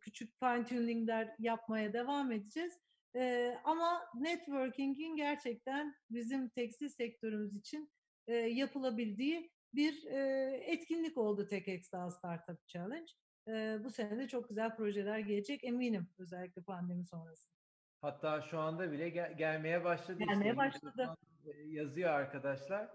[0.00, 2.78] küçük fine tuningler yapmaya devam edeceğiz.
[3.64, 7.90] Ama networking'in gerçekten bizim tekstil sektörümüz için
[8.48, 10.04] yapılabildiği bir
[10.62, 13.12] etkinlik oldu TechXDA Startup Challenge.
[13.84, 17.48] Bu sene de çok güzel projeler gelecek eminim özellikle pandemi sonrası.
[18.00, 20.18] Hatta şu anda bile gel- gelmeye başladı.
[20.18, 20.56] Gelmeye işte.
[20.56, 21.16] başladı.
[21.66, 22.88] Yazıyor arkadaşlar.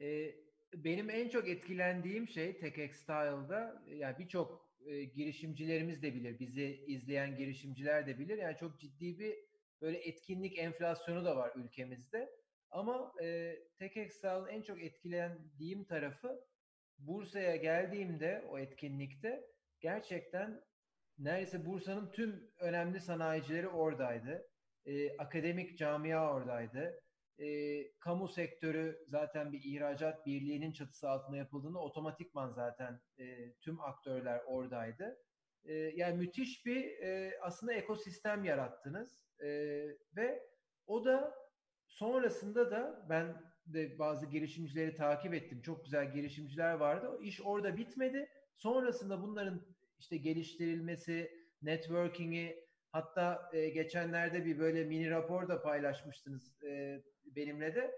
[0.00, 0.34] E,
[0.74, 7.36] benim en çok etkilendiğim şey TechX Style'da yani birçok e, girişimcilerimiz de bilir, bizi izleyen
[7.36, 8.38] girişimciler de bilir.
[8.38, 9.36] Yani çok ciddi bir
[9.80, 12.30] böyle etkinlik enflasyonu da var ülkemizde.
[12.70, 16.40] Ama e, TechExcel'ın en çok etkilendiğim tarafı
[16.98, 19.44] Bursa'ya geldiğimde o etkinlikte
[19.80, 20.60] gerçekten
[21.18, 24.48] neredeyse Bursa'nın tüm önemli sanayicileri oradaydı.
[24.86, 27.00] E, akademik camia oradaydı.
[27.38, 27.48] E,
[27.98, 35.18] kamu sektörü zaten bir ihracat birliğinin çatısı altında yapıldığında otomatikman zaten e, tüm aktörler oradaydı.
[35.64, 39.48] E, yani müthiş bir e, aslında ekosistem yarattınız e,
[40.16, 40.42] ve
[40.86, 41.48] o da
[41.88, 45.62] Sonrasında da ben de bazı girişimcileri takip ettim.
[45.62, 47.08] Çok güzel girişimciler vardı.
[47.08, 48.28] O iş orada bitmedi.
[48.56, 49.66] Sonrasında bunların
[49.98, 51.30] işte geliştirilmesi,
[51.62, 57.02] networking'i hatta e, geçenlerde bir böyle mini rapor da paylaşmıştınız e,
[57.36, 57.90] benimle de.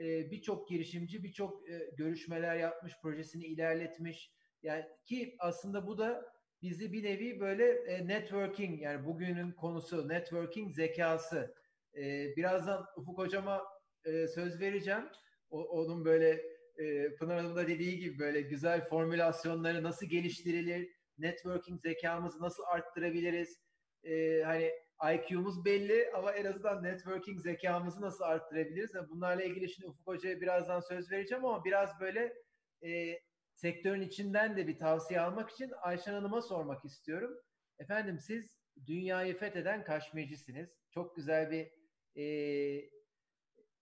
[0.00, 4.30] E, birçok girişimci birçok e, görüşmeler yapmış, projesini ilerletmiş.
[4.62, 6.24] Yani ki aslında bu da
[6.62, 11.54] bizi bir nevi böyle e, networking yani bugünün konusu networking zekası
[11.94, 13.62] e, birazdan Ufuk Hocama
[14.04, 15.08] e, söz vereceğim.
[15.50, 16.42] O, onun böyle
[16.78, 23.58] e, Pınar Hanım da dediği gibi böyle güzel formülasyonları nasıl geliştirilir, networking zekamızı nasıl arttırabiliriz,
[24.04, 24.72] e, hani
[25.14, 28.94] IQ'muz belli ama en azından networking zekamızı nasıl arttırabiliriz?
[28.94, 32.34] Yani bunlarla ilgili şimdi Ufuk Hoca'ya birazdan söz vereceğim ama biraz böyle
[32.82, 33.20] e,
[33.54, 37.30] sektörün içinden de bir tavsiye almak için Ayşen Hanım'a sormak istiyorum.
[37.78, 38.56] Efendim siz
[38.86, 40.70] dünyayı fetheden kaşmircisiniz.
[40.90, 41.70] Çok güzel bir
[42.14, 42.24] e,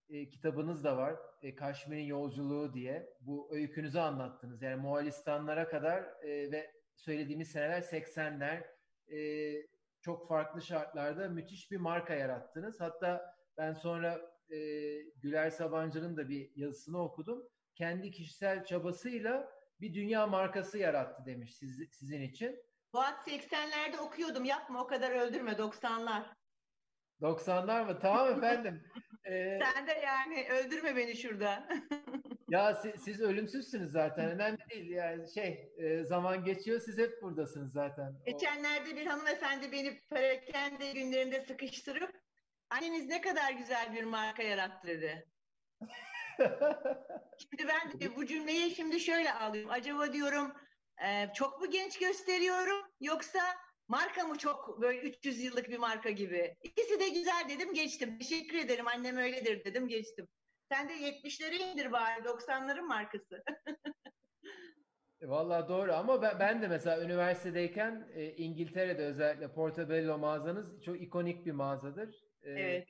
[0.09, 1.15] e, kitabınız da var.
[1.41, 3.09] E, Kaşmir'in Yolculuğu diye.
[3.21, 4.61] Bu öykünüzü anlattınız.
[4.61, 8.63] Yani Moğolistanlara kadar e, ve söylediğimiz seneler 80'ler.
[9.07, 9.17] E,
[10.05, 12.81] çok farklı şartlarda müthiş bir marka yarattınız.
[12.81, 14.57] Hatta ben sonra e,
[15.21, 17.43] Güler Sabancı'nın da bir yazısını okudum.
[17.75, 22.59] Kendi kişisel çabasıyla bir dünya markası yarattı demiş siz, sizin için.
[22.91, 24.45] Fuat 80'lerde okuyordum.
[24.45, 26.23] Yapma o kadar öldürme 90'lar.
[27.21, 27.99] 90'lar mı?
[27.99, 28.83] Tamam efendim.
[29.25, 31.67] Ee, Sen de yani öldürme beni şurada.
[32.49, 34.29] ya siz, siz ölümsüzsünüz zaten.
[34.29, 34.89] Önemli değil.
[34.89, 36.79] Yani şey e, zaman geçiyor.
[36.79, 38.13] Siz hep buradasınız zaten.
[38.25, 42.21] Geçenlerde bir hanımefendi beni perakende günlerinde sıkıştırıp
[42.69, 45.27] anneniz ne kadar güzel bir marka yarattı dedi.
[47.37, 49.71] şimdi ben de bu cümleyi şimdi şöyle alıyorum.
[49.71, 50.53] Acaba diyorum
[51.05, 53.39] e, çok mu genç gösteriyorum yoksa
[53.87, 56.55] marka mı çok böyle 300 yıllık bir marka gibi?
[56.63, 58.19] İkisi de güzel dedim geçtim.
[58.19, 60.27] Teşekkür ederim annem öyledir dedim geçtim.
[60.71, 63.43] Sen de 70'lere indir bari 90'ların markası.
[65.21, 71.01] E, vallahi doğru ama ben, ben de mesela üniversitedeyken e, İngiltere'de özellikle Portobello mağazanız çok
[71.01, 72.25] ikonik bir mağazadır.
[72.43, 72.87] E, evet.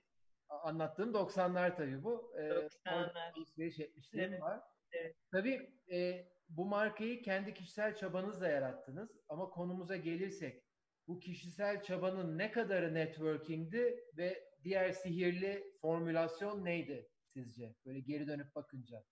[0.49, 2.33] Anlattığım 90'lar tabii bu.
[2.37, 3.31] 90'lar.
[3.37, 4.41] Alışveriş etmişlerim evet.
[4.41, 4.61] var.
[4.91, 5.15] Evet.
[5.31, 10.63] Tabii e, bu markayı kendi kişisel çabanızla yarattınız ama konumuza gelirsek
[11.07, 17.75] bu kişisel çabanın ne kadarı networking'di ve diğer sihirli formülasyon neydi sizce?
[17.85, 19.03] Böyle geri dönüp bakınca.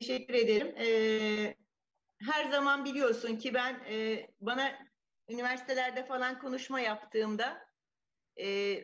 [0.00, 0.74] Teşekkür ederim.
[0.78, 1.56] Ee,
[2.18, 4.78] her zaman biliyorsun ki ben e, bana
[5.28, 7.68] üniversitelerde falan konuşma yaptığımda
[8.40, 8.78] e,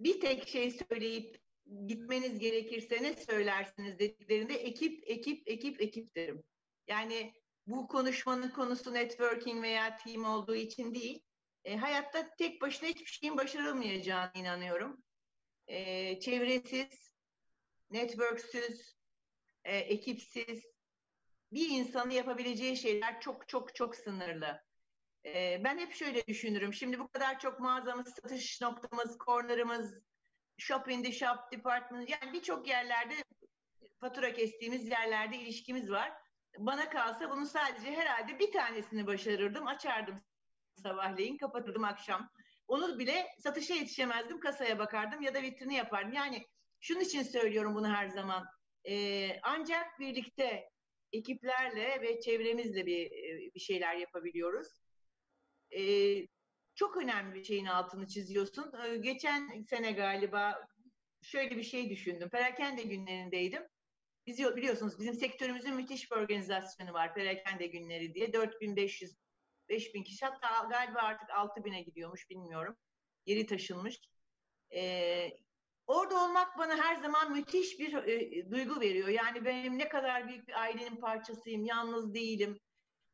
[0.00, 1.42] bir tek şey söyleyip
[1.86, 6.44] gitmeniz gerekirse ne söylersiniz dediklerinde ekip, ekip, ekip, ekip derim.
[6.88, 7.34] Yani
[7.66, 11.22] bu konuşmanın konusu networking veya team olduğu için değil.
[11.64, 15.02] E, hayatta tek başına hiçbir şeyin başarılmayacağına inanıyorum.
[15.66, 17.11] E, çevresiz,
[17.92, 18.96] networksüz,
[19.64, 20.64] e, ekipsiz
[21.52, 24.62] bir insanın yapabileceği şeyler çok çok çok sınırlı.
[25.26, 26.74] E, ben hep şöyle düşünürüm.
[26.74, 29.94] Şimdi bu kadar çok mağazamız, satış noktamız, corner'ımız,
[30.58, 33.14] shop in the shop department yani birçok yerlerde
[34.00, 36.12] fatura kestiğimiz yerlerde ilişkimiz var.
[36.58, 39.66] Bana kalsa bunu sadece herhalde bir tanesini başarırdım.
[39.66, 40.22] Açardım
[40.82, 42.30] sabahleyin, kapatırdım akşam.
[42.68, 46.12] Onu bile satışa yetişemezdim, kasaya bakardım ya da vitrini yapardım.
[46.12, 46.46] Yani
[46.82, 48.46] şunun için söylüyorum bunu her zaman.
[48.88, 50.70] Ee, ancak birlikte
[51.12, 53.10] ekiplerle ve çevremizle bir,
[53.54, 54.68] bir şeyler yapabiliyoruz.
[55.76, 56.26] Ee,
[56.74, 58.72] çok önemli bir şeyin altını çiziyorsun.
[58.84, 60.68] Ee, geçen sene galiba
[61.22, 62.28] şöyle bir şey düşündüm.
[62.30, 63.62] Perakende günlerindeydim.
[64.26, 67.14] Biz biliyorsunuz bizim sektörümüzün müthiş bir organizasyonu var.
[67.14, 68.32] Perakende günleri diye.
[68.32, 69.16] 4500
[69.68, 72.76] 5000 kişi hatta galiba artık 6000'e gidiyormuş bilmiyorum.
[73.26, 74.00] Yeri taşınmış.
[74.74, 75.30] Ee,
[75.92, 79.08] orada olmak bana her zaman müthiş bir e, duygu veriyor.
[79.08, 82.60] Yani benim ne kadar büyük bir ailenin parçasıyım, yalnız değilim.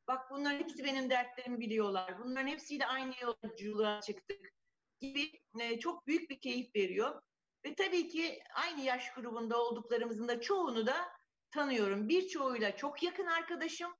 [0.09, 2.19] Bak bunların hepsi benim dertlerimi biliyorlar.
[2.19, 4.53] Bunların hepsiyle aynı yolculuğa çıktık
[5.01, 7.23] gibi e, çok büyük bir keyif veriyor.
[7.65, 11.09] Ve tabii ki aynı yaş grubunda olduklarımızın da çoğunu da
[11.51, 12.09] tanıyorum.
[12.09, 13.95] Birçoğuyla çok yakın arkadaşım.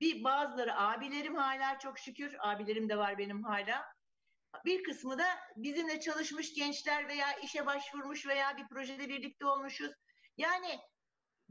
[0.00, 2.36] Bir bazıları abilerim hala çok şükür.
[2.38, 3.97] Abilerim de var benim hala.
[4.64, 9.92] Bir kısmı da bizimle çalışmış gençler veya işe başvurmuş veya bir projede birlikte olmuşuz.
[10.36, 10.78] Yani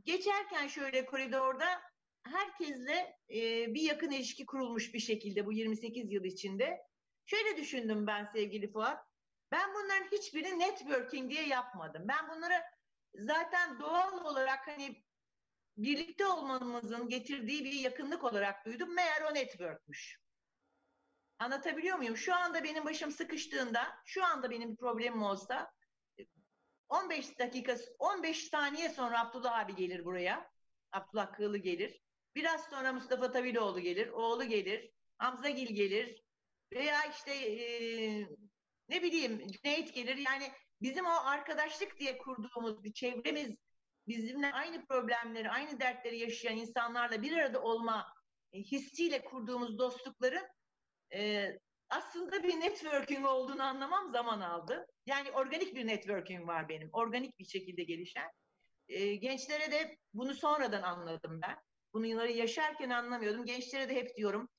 [0.03, 1.81] geçerken şöyle koridorda
[2.23, 6.77] herkesle e, bir yakın ilişki kurulmuş bir şekilde bu 28 yıl içinde.
[7.25, 9.05] Şöyle düşündüm ben sevgili Fuat.
[9.51, 12.03] Ben bunların hiçbirini networking diye yapmadım.
[12.07, 12.61] Ben bunları
[13.15, 15.03] zaten doğal olarak hani
[15.77, 18.95] birlikte olmamızın getirdiği bir yakınlık olarak duydum.
[18.95, 20.19] Meğer o networkmüş.
[21.39, 22.17] Anlatabiliyor muyum?
[22.17, 25.71] Şu anda benim başım sıkıştığında, şu anda benim bir problemim olsa
[26.89, 30.51] 15 dakika, 15 saniye sonra Abdullah abi gelir buraya.
[30.91, 32.01] Abdullah Kığlı gelir.
[32.35, 36.23] Biraz sonra Mustafa Taviloğlu gelir, oğlu gelir, Hamza Gil gelir
[36.73, 37.57] veya işte e,
[38.89, 40.17] ne bileyim Cüneyt gelir.
[40.17, 43.55] Yani bizim o arkadaşlık diye kurduğumuz bir çevremiz
[44.07, 48.13] bizimle aynı problemleri, aynı dertleri yaşayan insanlarla bir arada olma
[48.53, 50.47] e, hissiyle kurduğumuz dostlukların
[51.13, 51.49] e,
[51.89, 54.87] aslında bir networking olduğunu anlamam zaman aldı.
[55.05, 56.89] Yani organik bir networking var benim.
[56.93, 58.31] Organik bir şekilde gelişen.
[58.89, 61.57] E, gençlere de bunu sonradan anladım ben.
[61.93, 63.45] Bunları yaşarken anlamıyordum.
[63.45, 64.49] Gençlere de hep diyorum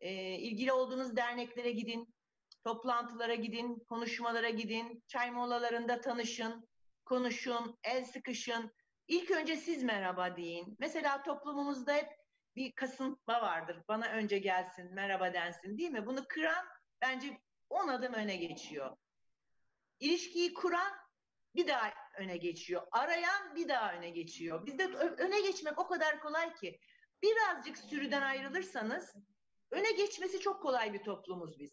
[0.00, 2.14] e, ilgili olduğunuz derneklere gidin,
[2.64, 6.68] toplantılara gidin, konuşmalara gidin, çay molalarında tanışın,
[7.04, 8.72] konuşun, el sıkışın.
[9.08, 10.76] İlk önce siz merhaba deyin.
[10.78, 12.19] Mesela toplumumuzda hep
[12.56, 13.82] bir kasıntma vardır.
[13.88, 16.06] Bana önce gelsin, merhaba densin değil mi?
[16.06, 16.66] Bunu kıran
[17.00, 17.40] bence
[17.70, 18.96] on adım öne geçiyor.
[20.00, 20.92] İlişkiyi kuran
[21.54, 22.86] bir daha öne geçiyor.
[22.90, 24.66] Arayan bir daha öne geçiyor.
[24.66, 26.80] Bizde öne geçmek o kadar kolay ki.
[27.22, 29.14] Birazcık sürüden ayrılırsanız
[29.70, 31.70] öne geçmesi çok kolay bir toplumuz biz.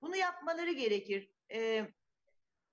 [0.00, 1.30] Bunu yapmaları gerekir.
[1.52, 1.86] Ee,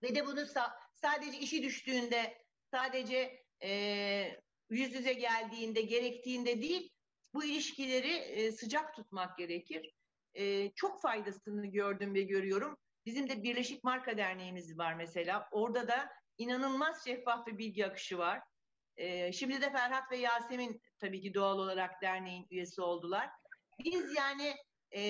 [0.03, 6.94] ve de bunu sa- sadece işi düştüğünde, sadece e, yüz yüze geldiğinde, gerektiğinde değil,
[7.35, 9.93] bu ilişkileri e, sıcak tutmak gerekir.
[10.33, 12.77] E, çok faydasını gördüm ve görüyorum.
[13.05, 15.47] Bizim de Birleşik Marka Derneğimiz var mesela.
[15.51, 18.41] Orada da inanılmaz şeffaf bir bilgi akışı var.
[18.97, 23.29] E, şimdi de Ferhat ve Yasemin tabii ki doğal olarak derneğin üyesi oldular.
[23.79, 24.55] Biz yani
[24.95, 25.01] e,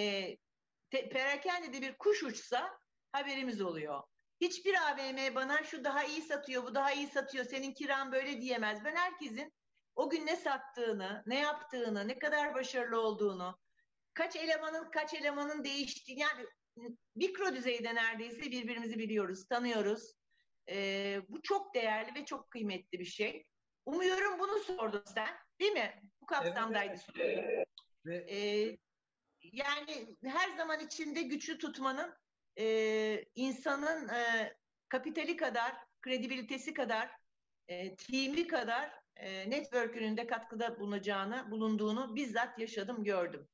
[0.89, 2.79] te, perakende bir kuş uçsa
[3.11, 4.03] haberimiz oluyor.
[4.41, 8.83] Hiçbir AVM bana şu daha iyi satıyor, bu daha iyi satıyor, senin kiran böyle diyemez.
[8.83, 9.53] Ben herkesin
[9.95, 13.59] o gün ne sattığını, ne yaptığını, ne kadar başarılı olduğunu,
[14.13, 16.45] kaç elemanın kaç elemanın değiştiğini yani
[17.15, 20.13] mikro düzeyde neredeyse birbirimizi biliyoruz, tanıyoruz.
[20.69, 23.43] Ee, bu çok değerli ve çok kıymetli bir şey.
[23.85, 26.01] Umuyorum bunu sordun sen, değil mi?
[26.21, 27.67] Bu kapsamdaydı evet,
[28.05, 28.31] evet.
[28.31, 28.77] Ee,
[29.41, 32.15] yani her zaman içinde güçlü tutmanın
[32.59, 34.53] e, insanın e,
[34.89, 37.11] kapitali kadar, kredibilitesi kadar,
[37.67, 43.47] e, team'i kadar e, network'ünün de katkıda bulunacağını, bulunduğunu bizzat yaşadım, gördüm.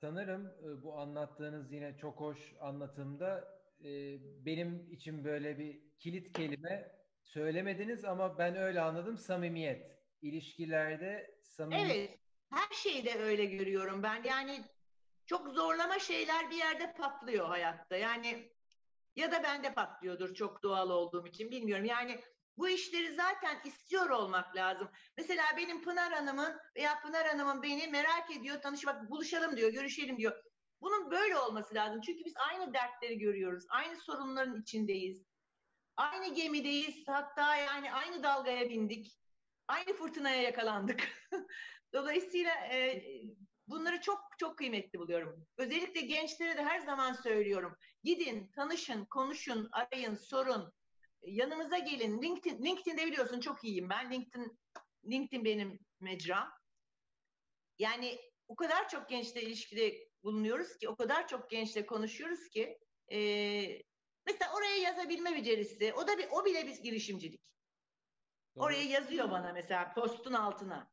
[0.00, 6.92] Sanırım e, bu anlattığınız yine çok hoş anlatımda e, benim için böyle bir kilit kelime
[7.22, 10.00] söylemediniz ama ben öyle anladım samimiyet.
[10.22, 11.96] İlişkilerde samimiyet.
[11.96, 12.18] Evet,
[12.50, 14.22] her şeyde öyle görüyorum ben.
[14.22, 14.64] Yani
[15.26, 17.96] çok zorlama şeyler bir yerde patlıyor hayatta.
[17.96, 18.52] Yani
[19.16, 21.84] ya da bende patlıyordur çok doğal olduğum için bilmiyorum.
[21.84, 22.20] Yani
[22.60, 24.88] bu işleri zaten istiyor olmak lazım.
[25.16, 30.42] Mesela benim Pınar Hanım'ın veya Pınar Hanım'ın beni merak ediyor, tanışmak, buluşalım diyor, görüşelim diyor.
[30.80, 32.00] Bunun böyle olması lazım.
[32.00, 33.64] Çünkü biz aynı dertleri görüyoruz.
[33.68, 35.22] Aynı sorunların içindeyiz.
[35.96, 37.08] Aynı gemideyiz.
[37.08, 39.18] Hatta yani aynı dalgaya bindik.
[39.68, 41.08] Aynı fırtınaya yakalandık.
[41.94, 43.04] Dolayısıyla e,
[43.66, 45.46] bunları çok çok kıymetli buluyorum.
[45.56, 47.76] Özellikle gençlere de her zaman söylüyorum.
[48.04, 50.72] Gidin, tanışın, konuşun, arayın, sorun
[51.22, 52.22] yanımıza gelin.
[52.22, 54.10] LinkedIn, LinkedIn'de biliyorsun çok iyiyim ben.
[54.12, 54.58] LinkedIn,
[55.10, 56.52] LinkedIn benim mecram.
[57.78, 58.18] Yani
[58.48, 62.78] o kadar çok gençle ilişkide bulunuyoruz ki, o kadar çok gençle konuşuyoruz ki,
[63.12, 63.18] e,
[64.26, 67.40] mesela oraya yazabilme becerisi, o da bir, o bile bir girişimcilik.
[68.56, 68.64] Doğru.
[68.64, 70.90] Oraya yazıyor bana mesela postun altına.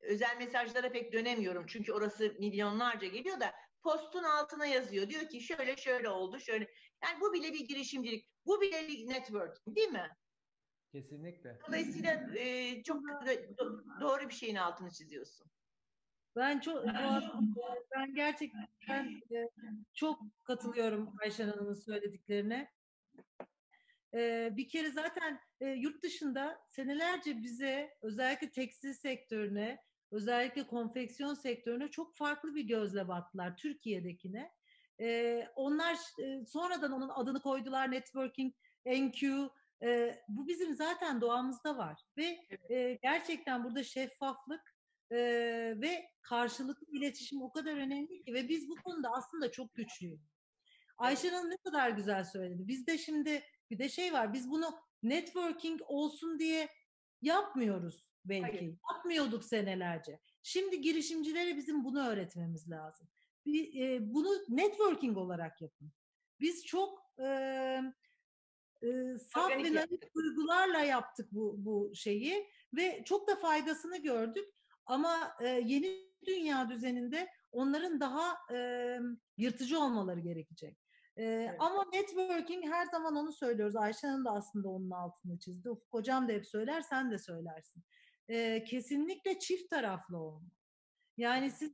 [0.00, 5.08] Özel mesajlara pek dönemiyorum çünkü orası milyonlarca geliyor da postun altına yazıyor.
[5.08, 6.66] Diyor ki şöyle şöyle oldu, şöyle.
[7.04, 8.28] Yani bu bile bir girişimcilik.
[8.48, 10.08] Bu bile bir network değil mi?
[10.92, 11.58] Kesinlikle.
[11.68, 15.46] Dolayısıyla e, çok do- doğru bir şeyin altını çiziyorsun.
[16.36, 16.84] Ben çok
[17.96, 19.48] ben gerçekten e,
[19.94, 22.72] çok katılıyorum Ayşen Hanım'ın söylediklerine.
[24.14, 29.78] E, bir kere zaten e, yurt dışında senelerce bize özellikle tekstil sektörüne,
[30.10, 34.52] özellikle konfeksiyon sektörüne çok farklı bir gözle baktılar Türkiye'dekine.
[35.00, 38.54] E, onlar e, sonradan onun adını koydular networking,
[38.86, 39.50] NQ.
[39.82, 42.38] E, bu bizim zaten doğamızda var ve
[42.70, 44.74] e, gerçekten burada şeffaflık
[45.10, 45.16] e,
[45.80, 50.20] ve karşılıklı iletişim o kadar önemli ki ve biz bu konuda aslında çok güçlüyüz.
[50.98, 52.68] Ayşe Hanım ne kadar güzel söyledi.
[52.68, 54.32] Bizde şimdi bir de şey var.
[54.32, 56.68] Biz bunu networking olsun diye
[57.22, 58.58] yapmıyoruz belki.
[58.58, 58.74] Hayır.
[58.92, 60.20] Yapmıyorduk senelerce.
[60.42, 63.08] Şimdi girişimcilere bizim bunu öğretmemiz lazım
[63.52, 65.92] bir, e, bunu networking olarak yapın.
[66.40, 67.26] Biz çok e,
[68.82, 74.48] e, saf ve naif duygularla yaptık bu, bu şeyi ve çok da faydasını gördük.
[74.86, 78.98] Ama e, yeni dünya düzeninde onların daha e,
[79.36, 80.78] yırtıcı olmaları gerekecek.
[81.16, 81.56] E, evet.
[81.58, 83.76] Ama networking her zaman onu söylüyoruz.
[83.76, 85.70] Ayşe Hanım da aslında onun altını çizdi.
[85.70, 87.82] Ufuk Hocam da hep söyler, sen de söylersin.
[88.28, 90.50] E, kesinlikle çift taraflı olmalı.
[91.16, 91.72] Yani siz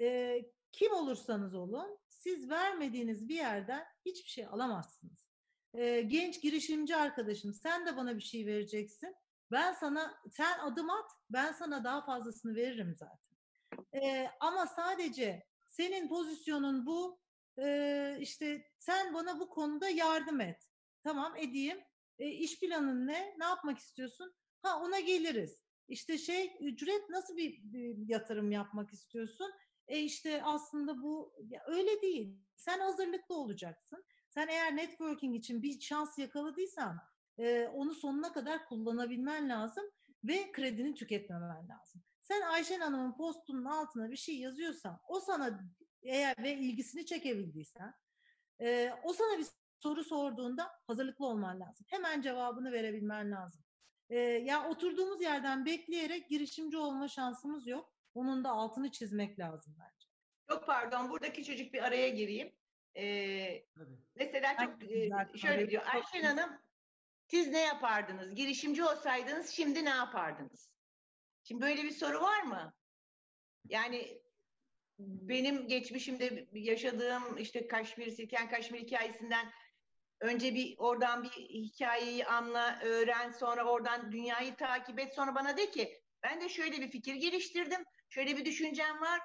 [0.00, 0.38] e,
[0.74, 5.26] kim olursanız olun siz vermediğiniz bir yerden hiçbir şey alamazsınız.
[5.74, 9.16] Ee, genç girişimci arkadaşım sen de bana bir şey vereceksin.
[9.50, 13.34] Ben sana sen adım at ben sana daha fazlasını veririm zaten.
[13.94, 17.20] Ee, ama sadece senin pozisyonun bu
[17.58, 20.70] e, işte sen bana bu konuda yardım et.
[21.04, 21.78] Tamam edeyim.
[22.18, 23.34] E, iş planın ne?
[23.38, 24.34] Ne yapmak istiyorsun?
[24.62, 25.64] Ha ona geliriz.
[25.88, 29.52] İşte şey ücret nasıl bir, bir yatırım yapmak istiyorsun?
[29.88, 31.34] E işte aslında bu
[31.66, 32.38] öyle değil.
[32.56, 34.04] Sen hazırlıklı olacaksın.
[34.28, 36.98] Sen eğer networking için bir şans yakaladıysan
[37.38, 39.84] e, onu sonuna kadar kullanabilmen lazım
[40.24, 42.02] ve kredini tüketmemen lazım.
[42.22, 45.60] Sen Ayşen Hanım'ın postunun altına bir şey yazıyorsan o sana
[46.02, 47.94] eğer ve ilgisini çekebildiysen
[48.60, 49.46] e, o sana bir
[49.84, 51.86] soru sorduğunda hazırlıklı olman lazım.
[51.88, 53.64] Hemen cevabını verebilmen lazım.
[54.10, 57.93] Ee, ya oturduğumuz yerden bekleyerek girişimci olma şansımız yok.
[58.14, 60.08] Onun da altını çizmek lazım bence.
[60.48, 62.52] Çok pardon burada küçücük bir araya gireyim.
[62.96, 63.64] Ee,
[64.14, 66.58] mesela çok e, şöyle diyor Ayşen Hanım
[67.26, 68.34] siz ne yapardınız?
[68.34, 70.72] Girişimci olsaydınız şimdi ne yapardınız?
[71.44, 72.74] Şimdi böyle bir soru var mı?
[73.68, 74.22] Yani
[74.98, 79.52] benim geçmişimde yaşadığım işte Kaşmir, Silken Kaşmir hikayesinden
[80.20, 85.14] önce bir oradan bir hikayeyi anla, öğren, sonra oradan dünyayı takip et.
[85.14, 87.84] Sonra bana de ki ben de şöyle bir fikir geliştirdim,
[88.14, 89.20] şöyle bir düşüncem var.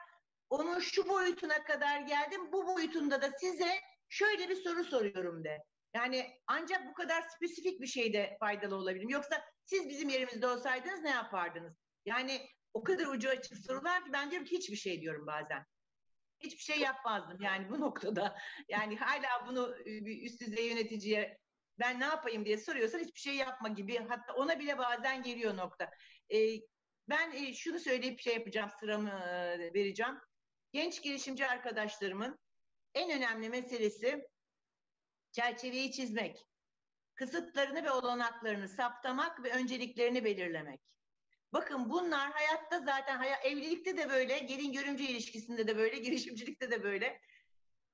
[0.50, 3.80] Onun şu boyutuna kadar geldim, bu boyutunda da size
[4.10, 5.58] şöyle bir soru soruyorum de.
[5.94, 9.10] Yani ancak bu kadar spesifik bir şeyde faydalı olabilirim.
[9.10, 11.74] Yoksa siz bizim yerimizde olsaydınız ne yapardınız?
[12.06, 12.42] Yani
[12.74, 15.66] o kadar ucu açık sorular ki ben diyorum ki hiçbir şey diyorum bazen.
[16.40, 18.38] Hiçbir şey yapmazdım yani bu noktada.
[18.70, 21.38] Yani hala bunu e, üst düzey yöneticiye
[21.80, 23.98] ben ne yapayım diye soruyorsan hiçbir şey yapma gibi.
[24.10, 25.90] Hatta ona bile bazen geliyor nokta.
[26.30, 26.38] Ee,
[27.10, 30.20] ben e, şunu söyleyip şey yapacağım sıramı e, vereceğim.
[30.72, 32.40] Genç girişimci arkadaşlarımın
[32.94, 34.28] en önemli meselesi
[35.32, 36.46] çerçeveyi çizmek.
[37.16, 40.82] Kısıtlarını ve olanaklarını saptamak ve önceliklerini belirlemek.
[41.54, 46.84] Bakın bunlar hayatta zaten haya- evlilikte de böyle, gelin görümce ilişkisinde de böyle, girişimcilikte de
[46.84, 47.22] böyle.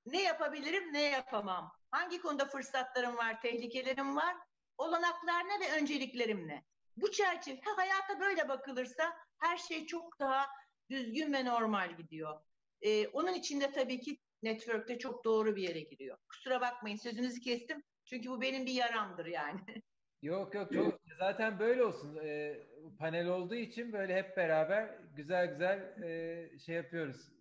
[0.05, 1.71] Ne yapabilirim, ne yapamam?
[1.91, 4.35] Hangi konuda fırsatlarım var, tehlikelerim var?
[4.77, 6.65] Olanaklar ne ve önceliklerim ne?
[6.97, 10.45] Bu çerçeve, ha, hayata böyle bakılırsa her şey çok daha
[10.89, 12.41] düzgün ve normal gidiyor.
[12.81, 16.17] Ee, onun içinde tabii ki network'te çok doğru bir yere giriyor.
[16.29, 17.83] Kusura bakmayın sözünüzü kestim.
[18.05, 19.61] Çünkü bu benim bir yaramdır yani.
[20.21, 22.19] Yok yok çok zaten böyle olsun.
[22.23, 22.59] Ee,
[22.99, 27.31] panel olduğu için böyle hep beraber güzel güzel e, şey yapıyoruz.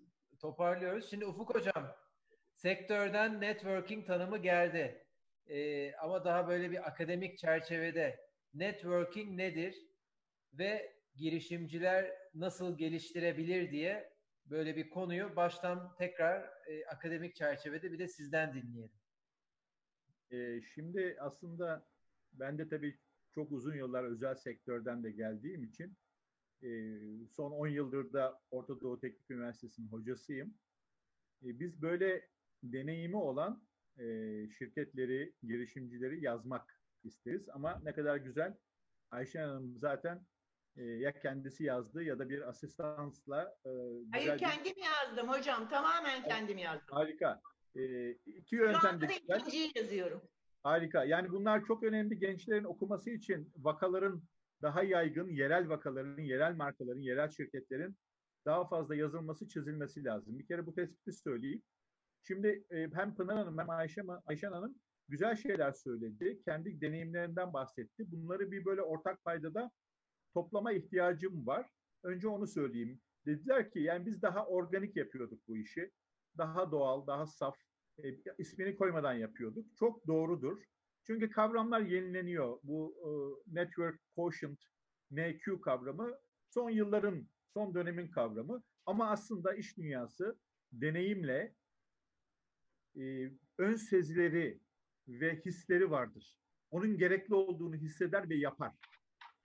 [0.40, 1.10] Toparlıyoruz.
[1.10, 1.96] Şimdi Ufuk hocam
[2.54, 5.06] sektörden networking tanımı geldi.
[5.46, 8.23] Ee, ama daha böyle bir akademik çerçevede
[8.54, 9.86] networking nedir
[10.52, 14.14] ve girişimciler nasıl geliştirebilir diye
[14.46, 18.96] böyle bir konuyu baştan tekrar e, akademik çerçevede bir de sizden dinleyelim.
[20.32, 21.86] Ee, şimdi aslında
[22.32, 22.98] ben de tabii
[23.34, 25.96] çok uzun yıllar özel sektörden de geldiğim için
[26.62, 26.90] e,
[27.26, 30.54] son 10 yıldır da Orta Doğu Teknik Üniversitesi'nin hocasıyım.
[31.42, 32.28] E, biz böyle
[32.62, 33.66] deneyimi olan
[33.98, 34.04] e,
[34.58, 36.73] şirketleri, girişimcileri yazmak
[37.04, 37.48] isteriz.
[37.48, 38.54] Ama ne kadar güzel
[39.10, 40.26] Ayşe Hanım zaten
[40.76, 43.70] e, ya kendisi yazdı ya da bir asistansla e,
[44.12, 45.68] Hayır bir- kendim yazdım hocam.
[45.68, 46.96] Tamamen kendim yazdım.
[46.96, 47.40] harika.
[47.76, 49.40] E, iki Şu yöntem anda de da güzel.
[49.40, 50.22] ikinciyi yazıyorum.
[50.62, 51.04] Harika.
[51.04, 54.22] Yani bunlar çok önemli gençlerin okuması için vakaların
[54.62, 57.96] daha yaygın, yerel vakaların, yerel markaların, yerel şirketlerin
[58.46, 60.38] daha fazla yazılması, çizilmesi lazım.
[60.38, 61.62] Bir kere bu tespiti söyleyeyim.
[62.22, 64.74] Şimdi e, hem Pınar Hanım hem Ayşe, Ayşen Hanım
[65.08, 66.42] güzel şeyler söyledi.
[66.44, 68.12] Kendi deneyimlerinden bahsetti.
[68.12, 69.70] Bunları bir böyle ortak paydada
[70.34, 71.70] toplama ihtiyacım var.
[72.02, 73.00] Önce onu söyleyeyim.
[73.26, 75.90] Dediler ki yani biz daha organik yapıyorduk bu işi.
[76.38, 77.56] Daha doğal, daha saf,
[78.04, 78.04] e,
[78.38, 79.76] ismini koymadan yapıyorduk.
[79.76, 80.62] Çok doğrudur.
[81.06, 82.58] Çünkü kavramlar yenileniyor.
[82.62, 83.10] Bu e,
[83.54, 84.58] Network Quotient,
[85.10, 88.62] NQ kavramı son yılların, son dönemin kavramı.
[88.86, 90.38] Ama aslında iş dünyası
[90.72, 91.54] deneyimle
[92.96, 94.60] e, ön sezileri
[95.08, 96.38] ve hisleri vardır.
[96.70, 98.72] Onun gerekli olduğunu hisseder ve yapar.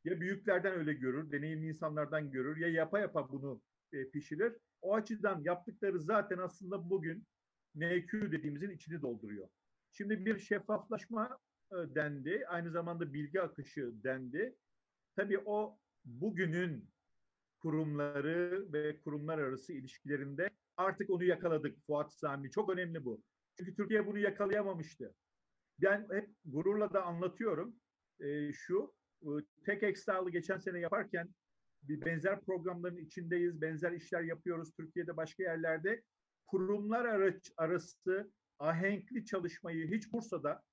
[0.04, 3.62] Ya büyüklerden öyle görür, deneyimli insanlardan görür ya yapa yapa bunu
[3.94, 4.54] e, pişirir.
[4.82, 7.28] O açıdan yaptıkları zaten aslında bugün
[7.76, 9.48] NQ dediğimizin içini dolduruyor.
[9.92, 11.40] Şimdi bir şeffaflaşma
[11.72, 14.56] e, dendi, aynı zamanda bilgi akışı dendi.
[15.16, 16.90] Tabii o bugünün
[17.60, 22.52] kurumları ve kurumlar arası ilişkilerinde artık onu yakaladık Fuat Sami.
[22.52, 23.24] Çok önemli bu.
[23.58, 25.16] Çünkü Türkiye bunu yakalayamamıştı.
[25.82, 27.76] Ben hep gururla da anlatıyorum.
[28.20, 29.30] E, şu, e,
[29.66, 31.30] tek Excel'ı geçen sene yaparken
[31.84, 36.04] bir benzer programların içindeyiz, benzer işler yapıyoruz Türkiye'de başka yerlerde.
[36.48, 40.64] Kurumlar araç, arası ahenkli çalışmayı hiç Bursa'da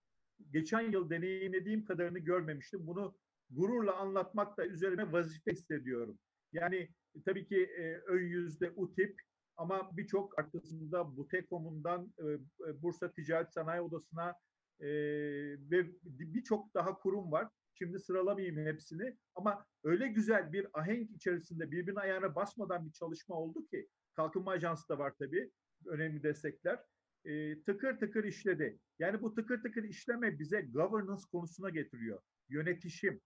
[0.53, 2.87] geçen yıl deneyimlediğim kadarını görmemiştim.
[2.87, 3.17] Bunu
[3.51, 6.19] gururla anlatmak da üzerime vazife hissediyorum.
[6.53, 6.89] Yani
[7.25, 9.21] tabii ki e, ön yüzde UTIP
[9.57, 12.25] ama birçok arkasında Butekom'undan e,
[12.69, 14.35] e, Bursa Ticaret Sanayi Odası'na
[14.81, 17.49] ve birçok daha kurum var.
[17.75, 23.67] Şimdi sıralamayayım hepsini ama öyle güzel bir ahenk içerisinde birbirinin ayağına basmadan bir çalışma oldu
[23.67, 25.51] ki Kalkınma Ajansı da var tabii
[25.87, 26.79] önemli destekler.
[27.25, 28.79] E, tıkır tıkır işledi.
[28.99, 32.21] Yani bu tıkır tıkır işleme bize governance konusuna getiriyor.
[32.49, 33.21] Yönetişim.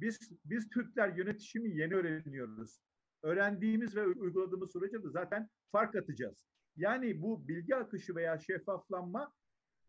[0.00, 2.80] Biz biz Türkler yönetişimi yeni öğreniyoruz.
[3.22, 6.46] Öğrendiğimiz ve uyguladığımız sürece de zaten fark atacağız.
[6.76, 9.32] Yani bu bilgi akışı veya şeffaflanma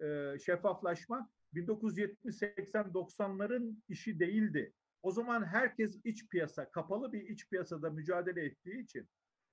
[0.02, 4.74] e, şeffaflaşma 1970-80-90'ların işi değildi.
[5.04, 9.08] O zaman herkes iç piyasa, kapalı bir iç piyasada mücadele ettiği için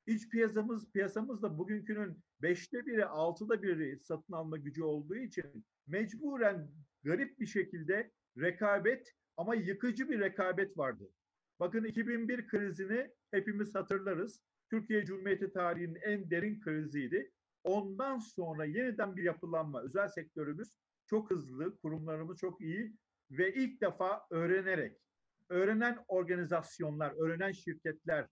[0.07, 6.71] iç piyasamız piyasamız da bugünkünün beşte biri, altıda biri satın alma gücü olduğu için mecburen
[7.03, 11.11] garip bir şekilde rekabet ama yıkıcı bir rekabet vardı.
[11.61, 14.43] Bakın 2001 krizini hepimiz hatırlarız.
[14.71, 17.33] Türkiye Cumhuriyeti tarihinin en derin kriziydi.
[17.65, 20.69] Ondan sonra yeniden bir yapılanma, özel sektörümüz
[21.07, 22.97] çok hızlı, kurumlarımız çok iyi
[23.31, 24.99] ve ilk defa öğrenerek,
[25.49, 28.29] öğrenen organizasyonlar, öğrenen şirketler,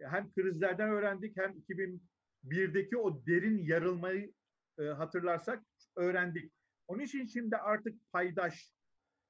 [0.00, 4.32] hem krizlerden öğrendik hem 2001'deki o derin yarılmayı
[4.78, 5.64] e, hatırlarsak
[5.96, 6.52] öğrendik.
[6.88, 8.72] Onun için şimdi artık paydaş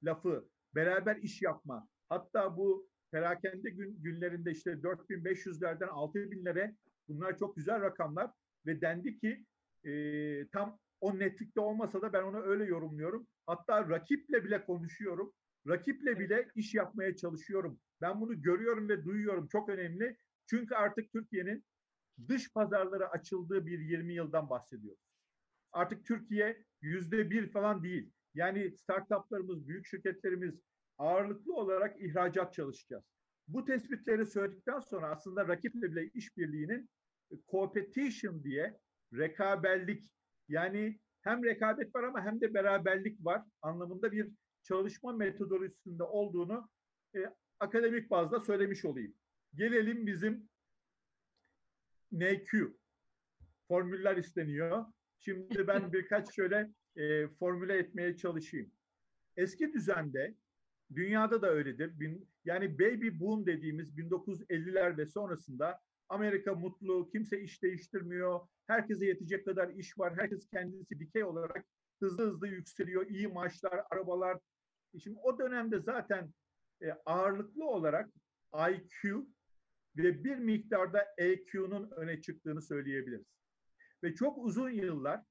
[0.03, 6.75] lafı, beraber iş yapma, hatta bu perakende gün, günlerinde işte 4500'lerden 6000'lere
[7.07, 8.31] bunlar çok güzel rakamlar
[8.65, 9.45] ve dendi ki
[9.83, 13.27] e, tam o netlikte olmasa da ben onu öyle yorumluyorum.
[13.45, 15.33] Hatta rakiple bile konuşuyorum.
[15.67, 17.79] Rakiple bile iş yapmaya çalışıyorum.
[18.01, 19.47] Ben bunu görüyorum ve duyuyorum.
[19.47, 20.17] Çok önemli.
[20.45, 21.65] Çünkü artık Türkiye'nin
[22.27, 25.03] dış pazarlara açıldığı bir 20 yıldan bahsediyoruz.
[25.71, 28.11] Artık Türkiye yüzde bir falan değil.
[28.33, 30.61] Yani startuplarımız, büyük şirketlerimiz
[30.97, 33.03] ağırlıklı olarak ihracat çalışacağız.
[33.47, 36.89] Bu tespitleri söyledikten sonra aslında rakiple bile işbirliğinin
[37.51, 38.79] competition diye
[39.13, 40.11] rekabellik
[40.47, 44.31] yani hem rekabet var ama hem de beraberlik var anlamında bir
[44.63, 46.69] çalışma metodolojisinde olduğunu
[47.15, 47.19] e,
[47.59, 49.13] akademik bazda söylemiş olayım.
[49.55, 50.49] Gelelim bizim
[52.11, 52.77] NQ.
[53.67, 54.85] Formüller isteniyor.
[55.19, 58.71] Şimdi ben birkaç şöyle e, formüle etmeye çalışayım.
[59.37, 60.35] Eski düzende
[60.95, 61.99] dünyada da öyledir.
[61.99, 65.81] Bin, yani baby boom dediğimiz 1950'ler ve sonrasında
[66.11, 71.65] Amerika mutlu, kimse iş değiştirmiyor, herkese yetecek kadar iş var, herkes kendisi dikey olarak
[71.99, 74.37] hızlı hızlı yükseliyor, iyi maaşlar, arabalar.
[75.03, 76.33] Şimdi o dönemde zaten
[76.81, 78.09] e, ağırlıklı olarak
[78.53, 79.27] IQ
[79.97, 83.25] ve bir miktarda EQ'nun öne çıktığını söyleyebiliriz.
[84.03, 85.21] Ve çok uzun yıllar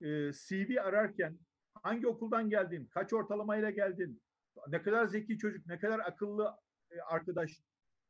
[0.00, 1.38] e, CV ararken
[1.82, 4.22] hangi okuldan geldin, kaç ortalamayla geldin,
[4.68, 6.56] ne kadar zeki çocuk, ne kadar akıllı
[6.90, 7.60] e, arkadaş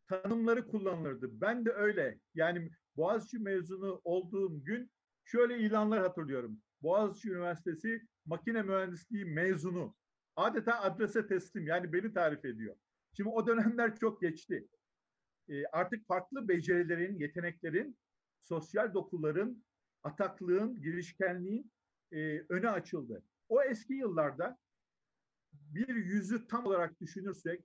[0.09, 1.41] tanımları kullanılırdı.
[1.41, 2.21] Ben de öyle.
[2.35, 4.91] Yani Boğaziçi mezunu olduğum gün
[5.25, 6.59] şöyle ilanlar hatırlıyorum.
[6.83, 9.97] Boğaziçi Üniversitesi makine mühendisliği mezunu.
[10.37, 11.67] Adeta adrese teslim.
[11.67, 12.77] Yani beni tarif ediyor.
[13.13, 14.69] Şimdi o dönemler çok geçti.
[15.49, 17.99] E, artık farklı becerilerin, yeteneklerin,
[18.43, 19.65] sosyal dokuların,
[20.03, 21.73] ataklığın, girişkenliğin
[22.13, 23.23] e, öne açıldı.
[23.49, 24.59] O eski yıllarda
[25.53, 27.65] bir yüzü tam olarak düşünürsek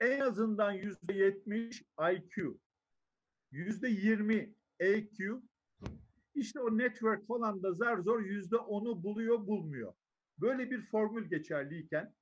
[0.00, 1.82] en azından yüzde yetmiş
[2.12, 2.58] IQ,
[3.50, 5.42] yüzde yirmi EQ,
[6.34, 9.94] işte o network falan da zar zor yüzde onu buluyor bulmuyor.
[10.38, 12.14] Böyle bir formül geçerliyken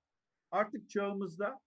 [0.51, 1.61] artık çağımızda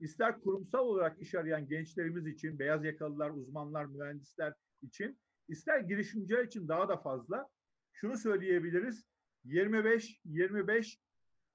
[0.00, 6.68] ister kurumsal olarak iş arayan gençlerimiz için, beyaz yakalılar, uzmanlar, mühendisler için, ister girişimciler için
[6.68, 7.48] daha da fazla
[7.92, 9.04] şunu söyleyebiliriz.
[9.44, 10.98] 25, 25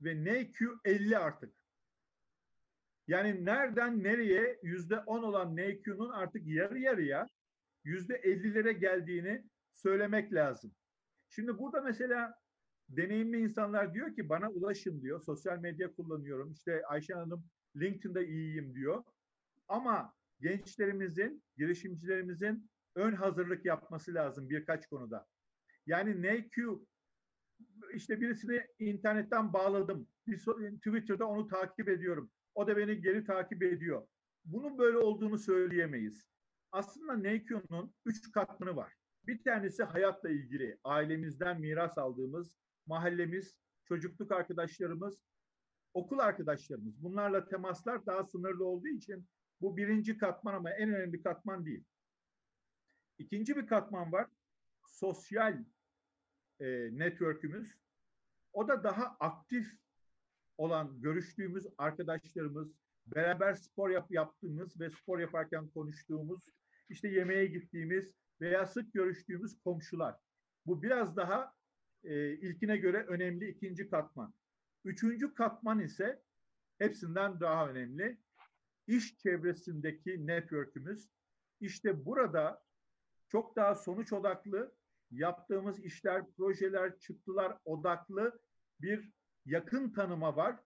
[0.01, 1.60] ve NQ 50 artık.
[3.11, 7.27] Yani nereden nereye yüzde 10 olan NQ'nun artık yarı yarıya
[7.83, 9.43] yüzde 50'lere geldiğini
[9.73, 10.71] söylemek lazım.
[11.29, 12.33] Şimdi burada mesela
[12.89, 15.21] deneyimli insanlar diyor ki bana ulaşın diyor.
[15.21, 16.51] Sosyal medya kullanıyorum.
[16.51, 17.45] İşte Ayşe Hanım
[17.75, 19.03] LinkedIn'de iyiyim diyor.
[19.67, 25.25] Ama gençlerimizin, girişimcilerimizin ön hazırlık yapması lazım birkaç konuda.
[25.85, 26.85] Yani NQ
[27.93, 30.07] işte birisini internetten bağladım.
[30.27, 30.37] Bir
[30.77, 32.31] Twitter'da onu takip ediyorum.
[32.55, 34.07] O da beni geri takip ediyor.
[34.45, 36.25] Bunun böyle olduğunu söyleyemeyiz.
[36.71, 38.93] Aslında NQ'nun üç katmanı var.
[39.27, 40.77] Bir tanesi hayatla ilgili.
[40.83, 45.23] Ailemizden miras aldığımız mahallemiz, çocukluk arkadaşlarımız,
[45.93, 47.03] okul arkadaşlarımız.
[47.03, 49.27] Bunlarla temaslar daha sınırlı olduğu için
[49.61, 51.83] bu birinci katman ama en önemli katman değil.
[53.17, 54.27] İkinci bir katman var.
[54.85, 55.63] Sosyal
[56.59, 56.65] e,
[56.97, 57.77] network'ümüz.
[58.53, 59.77] O da daha aktif
[60.61, 62.71] olan görüştüğümüz arkadaşlarımız,
[63.07, 66.49] beraber spor yap yaptığımız ve spor yaparken konuştuğumuz,
[66.89, 70.15] işte yemeğe gittiğimiz veya sık görüştüğümüz komşular.
[70.65, 71.53] Bu biraz daha
[72.03, 74.33] e, ilkine göre önemli ikinci katman.
[74.85, 76.21] Üçüncü katman ise
[76.77, 78.17] hepsinden daha önemli.
[78.87, 81.09] İş çevresindeki network'ümüz.
[81.59, 82.63] İşte burada
[83.29, 84.75] çok daha sonuç odaklı,
[85.11, 88.39] yaptığımız işler, projeler, çıktılar odaklı
[88.81, 89.11] bir
[89.45, 90.59] yakın tanıma var.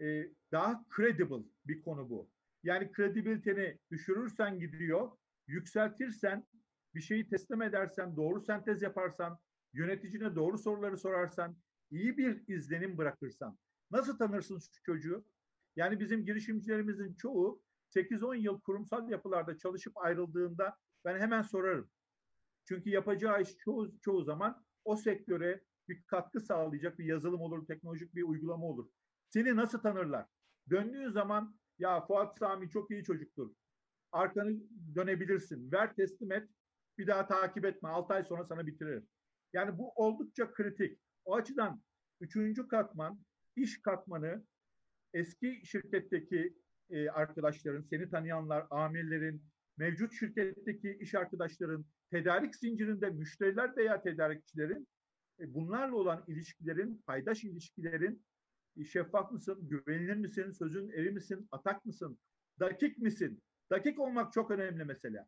[0.00, 2.30] Ee, daha credible bir konu bu.
[2.62, 5.10] Yani kredibiliteni düşürürsen gidiyor,
[5.46, 6.46] yükseltirsen,
[6.94, 9.38] bir şeyi teslim edersen, doğru sentez yaparsan,
[9.72, 11.56] yöneticine doğru soruları sorarsan,
[11.90, 13.58] iyi bir izlenim bırakırsan.
[13.90, 15.24] Nasıl tanırsın şu çocuğu?
[15.76, 17.62] Yani bizim girişimcilerimizin çoğu
[17.94, 21.90] 8-10 yıl kurumsal yapılarda çalışıp ayrıldığında ben hemen sorarım.
[22.64, 28.14] Çünkü yapacağı iş çoğu, çoğu zaman o sektöre bir katkı sağlayacak bir yazılım olur, teknolojik
[28.14, 28.88] bir uygulama olur.
[29.28, 30.26] Seni nasıl tanırlar?
[30.70, 33.50] Döndüğün zaman ya Fuat Sami çok iyi çocuktur.
[34.12, 34.56] Arkanı
[34.94, 35.72] dönebilirsin.
[35.72, 36.48] Ver teslim et.
[36.98, 37.88] Bir daha takip etme.
[37.88, 39.04] 6 ay sonra sana bitirir.
[39.52, 41.00] Yani bu oldukça kritik.
[41.24, 41.82] O açıdan
[42.20, 43.20] üçüncü katman,
[43.56, 44.44] iş katmanı
[45.14, 46.54] eski şirketteki
[46.90, 49.42] e, arkadaşların, seni tanıyanlar, amirlerin,
[49.76, 54.88] mevcut şirketteki iş arkadaşların, tedarik zincirinde müşteriler veya tedarikçilerin
[55.38, 58.24] bunlarla olan ilişkilerin, paydaş ilişkilerin
[58.76, 62.18] e, şeffaf mısın, güvenilir misin, sözün eri misin, atak mısın,
[62.60, 63.42] dakik misin?
[63.70, 65.26] Dakik olmak çok önemli mesela.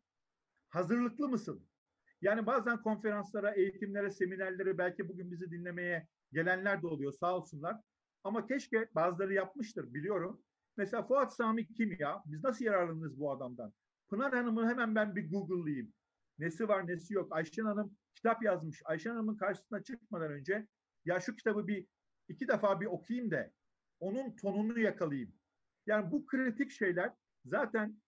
[0.69, 1.67] Hazırlıklı mısın?
[2.21, 7.81] Yani bazen konferanslara, eğitimlere, seminerlere belki bugün bizi dinlemeye gelenler de oluyor sağ olsunlar.
[8.23, 10.41] Ama keşke bazıları yapmıştır biliyorum.
[10.77, 12.23] Mesela Fuat Sami kim ya?
[12.25, 13.73] Biz nasıl yararlanırız bu adamdan?
[14.09, 15.93] Pınar Hanım'ı hemen ben bir Google'layayım.
[16.41, 17.35] Nesi var nesi yok.
[17.35, 18.81] Ayşen Hanım kitap yazmış.
[18.85, 20.67] Ayşen Hanım'ın karşısına çıkmadan önce
[21.05, 21.87] ya şu kitabı bir
[22.29, 23.51] iki defa bir okuyayım da
[23.99, 25.33] onun tonunu yakalayayım.
[25.85, 27.13] Yani bu kritik şeyler
[27.45, 28.01] zaten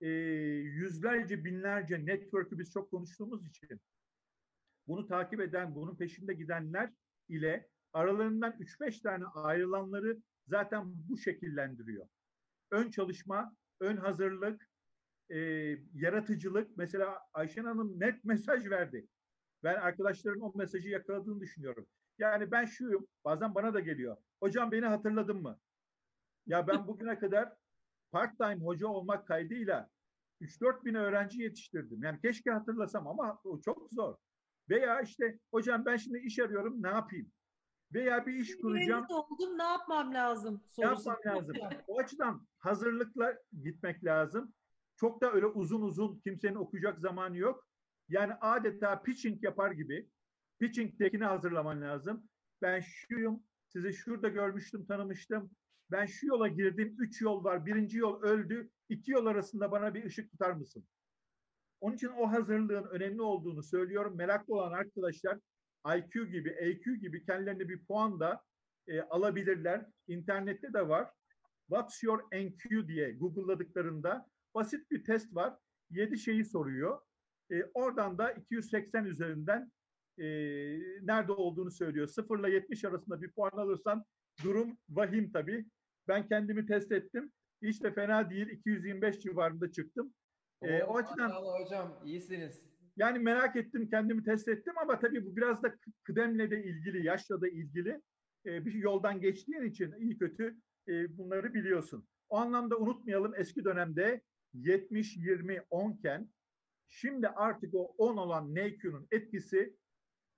[0.00, 3.80] e, yüzlerce binlerce network'ü biz çok konuştuğumuz için
[4.86, 6.92] bunu takip eden, bunun peşinde gidenler
[7.28, 12.06] ile aralarından 3-5 tane ayrılanları zaten bu şekillendiriyor.
[12.70, 14.69] Ön çalışma, ön hazırlık,
[15.30, 15.38] e,
[15.94, 16.76] yaratıcılık.
[16.76, 19.08] Mesela Ayşen Hanım net mesaj verdi.
[19.64, 21.86] Ben arkadaşların o mesajı yakaladığını düşünüyorum.
[22.18, 24.16] Yani ben şuyum, bazen bana da geliyor.
[24.40, 25.58] Hocam beni hatırladın mı?
[26.46, 27.52] Ya ben bugüne kadar
[28.12, 29.90] part-time hoca olmak kaydıyla
[30.40, 32.02] 3-4 bin öğrenci yetiştirdim.
[32.02, 34.16] Yani keşke hatırlasam ama o çok zor.
[34.70, 37.32] Veya işte hocam ben şimdi iş arıyorum ne yapayım?
[37.94, 39.06] Veya bir iş kuracağım.
[39.08, 40.62] oldum ne yapmam lazım?
[40.78, 41.56] Ne yapmam lazım?
[41.86, 44.52] O açıdan hazırlıkla gitmek lazım.
[45.00, 47.66] Çok da öyle uzun uzun kimsenin okuyacak zamanı yok.
[48.08, 50.08] Yani adeta pitching yapar gibi
[50.58, 52.28] pitching dekini hazırlaman lazım.
[52.62, 55.50] Ben şuyum, sizi şurada görmüştüm, tanımıştım.
[55.90, 57.66] Ben şu yola girdim, üç yol var.
[57.66, 58.70] Birinci yol öldü.
[58.88, 60.84] İki yol arasında bana bir ışık tutar mısın?
[61.80, 64.16] Onun için o hazırlığın önemli olduğunu söylüyorum.
[64.16, 65.38] Meraklı olan arkadaşlar
[65.96, 68.42] IQ gibi, AQ gibi kendilerine bir puan da
[68.86, 69.86] e, alabilirler.
[70.08, 71.10] İnternette de var.
[71.68, 75.56] What's your NQ diye Google'ladıklarında basit bir test var.
[75.90, 77.00] Yedi şeyi soruyor.
[77.50, 79.72] E, oradan da 280 üzerinden
[80.18, 80.24] e,
[81.02, 82.06] nerede olduğunu söylüyor.
[82.06, 84.04] 0 ile 70 arasında bir puan alırsan
[84.44, 85.66] durum vahim tabii.
[86.08, 87.32] Ben kendimi test ettim.
[87.62, 88.48] Hiç de fena değil.
[88.48, 90.14] 225 civarında çıktım.
[90.62, 92.62] Ee, o açıdan hocam iyisiniz.
[92.96, 95.74] Yani merak ettim, kendimi test ettim ama tabii bu biraz da
[96.04, 98.00] kıdemle de ilgili, yaşla da ilgili
[98.46, 100.56] e, bir yoldan geçtiğin için iyi kötü
[100.88, 102.08] e, bunları biliyorsun.
[102.28, 104.22] O anlamda unutmayalım eski dönemde
[104.54, 106.30] 70-20-10 iken
[106.88, 109.76] şimdi artık o 10 olan NQ'nun etkisi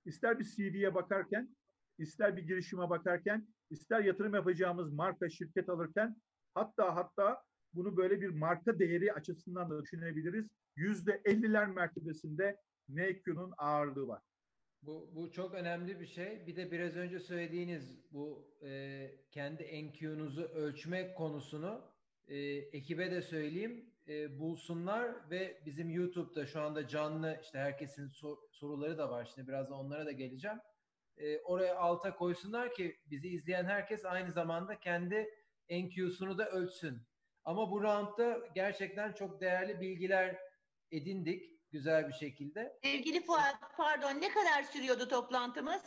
[0.05, 1.55] ister bir CV'ye bakarken,
[1.97, 6.15] ister bir girişime bakarken, ister yatırım yapacağımız marka, şirket alırken
[6.53, 7.43] hatta hatta
[7.73, 10.47] bunu böyle bir marka değeri açısından da düşünebiliriz.
[10.75, 12.57] Yüzde elliler mertebesinde
[12.89, 14.21] NQ'nun ağırlığı var.
[14.81, 16.47] Bu, bu çok önemli bir şey.
[16.47, 21.81] Bir de biraz önce söylediğiniz bu e, kendi NQ'nuzu ölçme konusunu
[22.27, 23.92] e, ekibe de söyleyeyim.
[24.07, 29.31] E, bulsunlar ve bizim YouTube'da şu anda canlı işte herkesin sor, soruları da var.
[29.35, 30.59] Şimdi biraz da onlara da geleceğim.
[31.17, 35.29] E, oraya alta koysunlar ki bizi izleyen herkes aynı zamanda kendi
[35.69, 37.01] NQ'sunu da ölçsün.
[37.45, 40.37] Ama bu roundda gerçekten çok değerli bilgiler
[40.91, 42.79] edindik güzel bir şekilde.
[42.83, 45.81] Sevgili Fuat, pardon ne kadar sürüyordu toplantımız?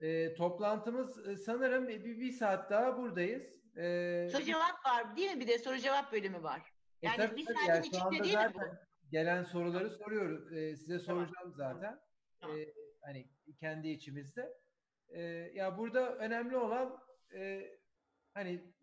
[0.00, 3.76] E, toplantımız e, sanırım bir, bir saat daha buradayız.
[3.76, 5.40] E, soru cevap var değil mi?
[5.40, 6.73] Bir de soru cevap bölümü var.
[7.04, 8.60] E, yani e, bir saatin yani içinde değil mi bu?
[9.10, 10.52] Gelen soruları soruyoruz.
[10.52, 12.00] E, size soracağım zaten.
[12.40, 12.58] Tamam.
[12.58, 12.66] E,
[13.00, 13.28] hani
[13.60, 14.52] kendi içimizde.
[15.08, 15.22] E,
[15.54, 16.98] ya burada önemli olan
[17.34, 17.70] e,
[18.34, 18.74] hani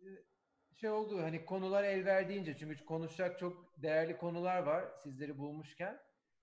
[0.76, 5.99] şey oldu hani konular el verdiğince çünkü konuşacak çok değerli konular var sizleri bulmuşken.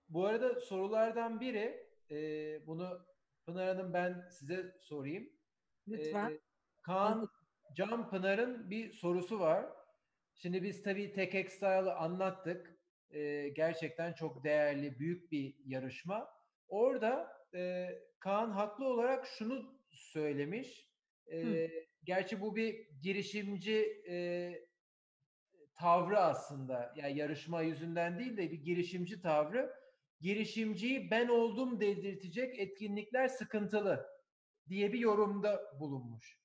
[0.08, 2.16] Bu arada sorulardan biri e,
[2.66, 3.06] bunu
[3.46, 5.28] Pınar Hanım ben size sorayım.
[5.88, 6.30] Lütfen.
[6.30, 6.40] E,
[6.82, 7.28] Kaan
[7.74, 9.66] Can Pınar'ın bir sorusu var.
[10.42, 12.78] Şimdi biz tabii Tek Extile'ı anlattık.
[13.10, 16.28] E, gerçekten çok değerli, büyük bir yarışma.
[16.68, 20.88] Orada e, Kaan haklı olarak şunu söylemiş.
[21.32, 21.70] E,
[22.04, 24.52] gerçi bu bir girişimci e,
[25.74, 26.94] tavrı aslında.
[26.96, 29.74] Yani yarışma yüzünden değil de bir girişimci tavrı.
[30.20, 34.06] Girişimciyi ben oldum dedirtecek etkinlikler sıkıntılı
[34.68, 36.38] diye bir yorumda bulunmuş.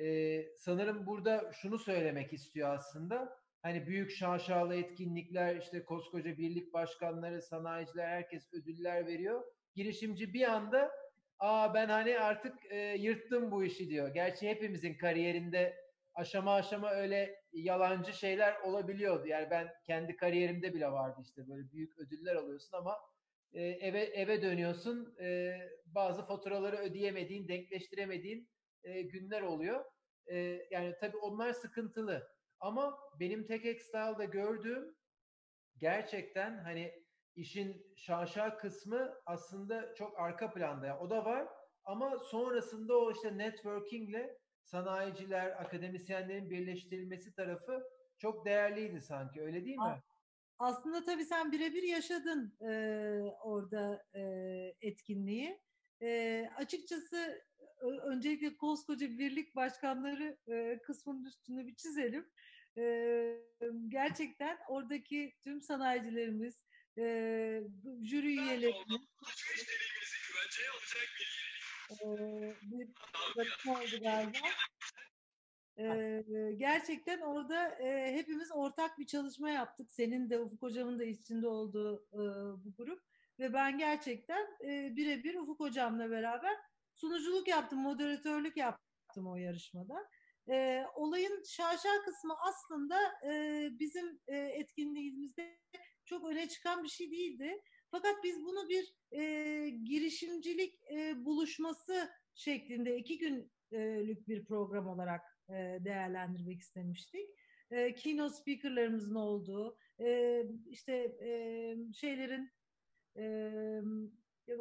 [0.00, 3.38] Ee, sanırım burada şunu söylemek istiyor aslında.
[3.62, 9.44] Hani büyük şaşalı etkinlikler, işte koskoca birlik başkanları, sanayiciler, herkes ödüller veriyor.
[9.74, 10.90] Girişimci bir anda,
[11.38, 14.14] aa ben hani artık e, yırttım bu işi diyor.
[14.14, 15.76] Gerçi hepimizin kariyerinde
[16.14, 19.26] aşama aşama öyle yalancı şeyler olabiliyordu.
[19.26, 22.96] Yani ben kendi kariyerimde bile vardı işte böyle büyük ödüller alıyorsun ama
[23.52, 28.48] e, eve eve dönüyorsun e, bazı faturaları ödeyemediğin, denkleştiremediğin
[28.86, 29.84] e, günler oluyor.
[30.26, 30.36] E,
[30.70, 32.28] yani tabii onlar sıkıntılı.
[32.60, 34.96] Ama benim Tek Extile'da gördüğüm
[35.78, 40.86] gerçekten hani işin şaşa kısmı aslında çok arka planda.
[40.86, 41.48] Yani o da var
[41.84, 47.82] ama sonrasında o işte networkingle sanayiciler, akademisyenlerin birleştirilmesi tarafı
[48.18, 50.02] çok değerliydi sanki öyle değil mi?
[50.58, 52.72] Aslında tabii sen birebir yaşadın e,
[53.42, 54.22] orada e,
[54.80, 55.60] etkinliği.
[56.02, 57.45] E, açıkçası
[57.80, 62.26] öncelikle koskoca birlik başkanları e, kısmının üstünü bir çizelim.
[62.78, 62.84] E,
[63.88, 66.60] gerçekten oradaki tüm sanayicilerimiz,
[66.98, 67.02] e,
[68.02, 69.00] jüri üyelerimiz
[71.90, 72.06] e,
[72.62, 72.88] bir
[73.70, 74.38] oldu galiba.
[75.78, 76.22] Ee,
[76.56, 79.90] gerçekten orada e, hepimiz ortak bir çalışma yaptık.
[79.90, 82.18] Senin de Ufuk Hocam'ın da içinde olduğu e,
[82.64, 83.02] bu grup.
[83.38, 86.56] Ve ben gerçekten e, birebir Ufuk Hocam'la beraber
[86.96, 90.08] sunuculuk yaptım, moderatörlük yaptım o yarışmada.
[90.50, 92.96] E, olayın şaşa kısmı aslında
[93.30, 95.58] e, bizim e, etkinliğimizde
[96.04, 97.62] çok öne çıkan bir şey değildi.
[97.90, 105.54] Fakat biz bunu bir e, girişimcilik e, buluşması şeklinde iki günlük bir program olarak e,
[105.80, 107.30] değerlendirmek istemiştik.
[107.70, 110.92] E, keynote speakerlarımızın olduğu, e, işte
[111.22, 111.30] e,
[111.92, 112.50] şeylerin
[113.18, 113.24] e,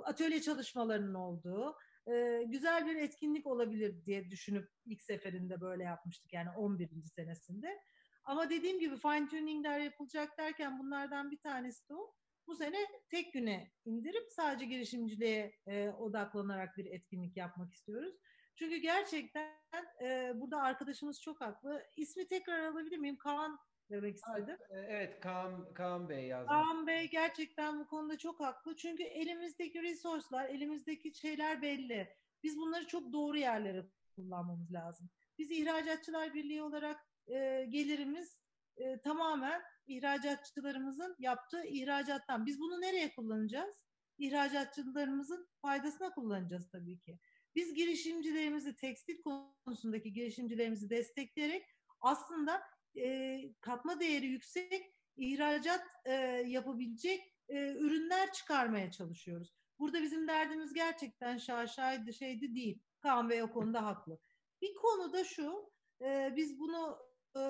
[0.03, 1.75] atölye çalışmalarının olduğu,
[2.07, 6.89] e, güzel bir etkinlik olabilir diye düşünüp ilk seferinde böyle yapmıştık yani 11.
[7.15, 7.79] senesinde.
[8.23, 12.13] Ama dediğim gibi fine tuningler yapılacak derken bunlardan bir tanesi de o.
[12.47, 12.77] Bu sene
[13.09, 18.15] tek güne indirip sadece girişimciliğe e, odaklanarak bir etkinlik yapmak istiyoruz.
[18.55, 19.55] Çünkü gerçekten
[20.01, 21.83] e, burada arkadaşımız çok haklı.
[21.95, 23.17] İsmi tekrar alabilir miyim?
[23.17, 23.59] Kaan
[23.89, 24.57] demek istedim.
[24.69, 26.49] Evet, Kaan, Kaan Bey yazmış.
[26.49, 28.75] Kaan Bey gerçekten bu konuda çok haklı.
[28.75, 32.15] Çünkü elimizdeki resource'lar, elimizdeki şeyler belli.
[32.43, 35.09] Biz bunları çok doğru yerlere kullanmamız lazım.
[35.37, 38.39] Biz ihracatçılar birliği olarak e, gelirimiz
[38.77, 42.45] e, tamamen ihracatçılarımızın yaptığı ihracattan.
[42.45, 43.85] Biz bunu nereye kullanacağız?
[44.17, 47.19] İhracatçılarımızın faydasına kullanacağız tabii ki.
[47.55, 51.65] Biz girişimcilerimizi, tekstil konusundaki girişimcilerimizi destekleyerek
[52.01, 52.61] aslında
[52.97, 56.13] e, katma değeri yüksek ihracat e,
[56.47, 59.53] yapabilecek e, ürünler çıkarmaya çalışıyoruz.
[59.79, 62.79] Burada bizim derdimiz gerçekten şaşaydı şeydi değil.
[62.99, 64.19] Kaan Bey o konuda haklı.
[64.61, 65.71] Bir konu da şu,
[66.01, 66.99] e, biz bunu
[67.35, 67.41] e,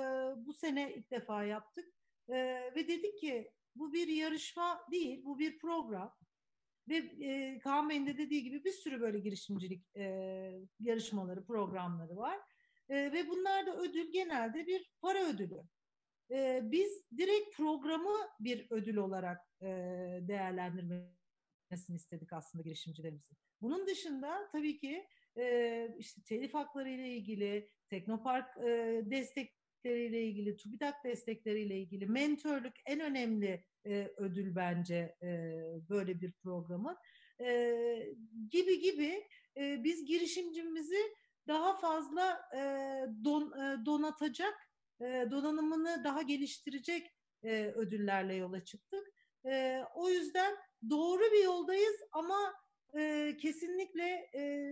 [0.45, 1.93] bu sene ilk defa yaptık
[2.29, 2.35] e,
[2.75, 6.15] ve dedik ki bu bir yarışma değil, bu bir program.
[6.89, 10.05] Ve e, Kaan Bey'in de dediği gibi bir sürü böyle girişimcilik e,
[10.79, 12.39] yarışmaları, programları var.
[12.89, 15.61] E, ve bunlarda ödül genelde bir para ödülü.
[16.31, 19.67] E, biz direkt programı bir ödül olarak e,
[20.21, 23.37] değerlendirmesini istedik aslında girişimcilerimizin.
[23.61, 25.07] Bunun dışında tabii ki
[25.37, 32.99] e, işte telif hakları ile ilgili, Teknopark e, destekleriyle ilgili, TÜBİTAK destekleriyle ilgili mentörlük en
[32.99, 35.59] önemli e, ödül bence e,
[35.89, 36.97] böyle bir programın.
[37.41, 37.73] E,
[38.51, 39.27] gibi gibi
[39.57, 41.15] e, biz girişimcimizi
[41.47, 42.59] daha fazla e,
[43.23, 44.69] don, e, donatacak,
[45.01, 47.11] e, donanımını daha geliştirecek
[47.43, 49.07] e, ödüllerle yola çıktık.
[49.45, 50.55] E, o yüzden
[50.89, 52.53] doğru bir yoldayız ama
[52.97, 54.71] e, kesinlikle e,